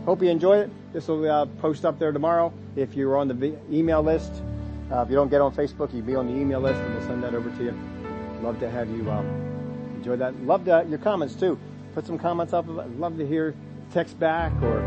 hope 0.04 0.22
you 0.22 0.30
enjoyed 0.30 0.66
it. 0.66 0.92
This 0.92 1.08
will 1.08 1.28
uh, 1.28 1.46
post 1.46 1.84
up 1.84 1.98
there 1.98 2.12
tomorrow. 2.12 2.52
If 2.76 2.94
you're 2.94 3.16
on 3.16 3.26
the 3.26 3.58
email 3.70 4.02
list, 4.02 4.32
uh, 4.92 5.00
if 5.00 5.10
you 5.10 5.16
don't 5.16 5.30
get 5.30 5.40
on 5.40 5.52
Facebook, 5.52 5.92
you 5.92 5.98
will 5.98 6.06
be 6.06 6.14
on 6.14 6.28
the 6.28 6.34
email 6.34 6.60
list, 6.60 6.80
and 6.80 6.94
we'll 6.94 7.06
send 7.06 7.24
that 7.24 7.34
over 7.34 7.50
to 7.50 7.64
you. 7.64 7.76
Love 8.40 8.60
to 8.60 8.70
have 8.70 8.88
you 8.88 9.10
um, 9.10 9.26
enjoy 9.96 10.16
that. 10.16 10.40
Love 10.44 10.64
to, 10.66 10.86
your 10.88 10.98
comments 10.98 11.34
too. 11.34 11.58
Put 11.94 12.06
some 12.06 12.18
comments 12.18 12.52
up. 12.52 12.66
love 12.68 13.16
to 13.18 13.26
hear 13.26 13.54
text 13.92 14.18
back 14.18 14.52
or 14.62 14.80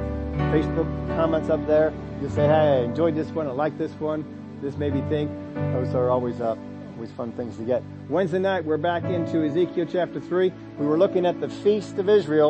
Facebook 0.52 0.88
comments 1.15 1.49
up 1.49 1.65
there. 1.68 1.94
Just 2.22 2.36
say, 2.36 2.45
hey, 2.45 2.53
I 2.53 2.78
enjoyed 2.84 3.15
this 3.15 3.30
one. 3.30 3.48
I 3.48 3.52
like 3.52 3.78
this 3.78 3.91
one. 3.94 4.26
This 4.61 4.78
made 4.78 4.94
me 4.94 5.02
think. 5.10 5.32
Those 5.74 5.94
are 5.94 6.10
always 6.10 6.41
uh, 6.41 6.56
always 6.95 7.11
fun 7.11 7.32
things 7.34 7.57
to 7.57 7.64
get. 7.64 7.84
Wednesday 8.10 8.40
night, 8.40 8.65
we're 8.65 8.78
back 8.78 9.03
into 9.03 9.45
Ezekiel 9.45 9.86
chapter 9.91 10.19
3. 10.19 10.52
We 10.80 10.86
were 10.86 10.98
looking 10.98 11.26
at 11.26 11.40
the 11.40 11.49
Feast 11.49 11.98
of 11.98 12.10
Israel. 12.10 12.45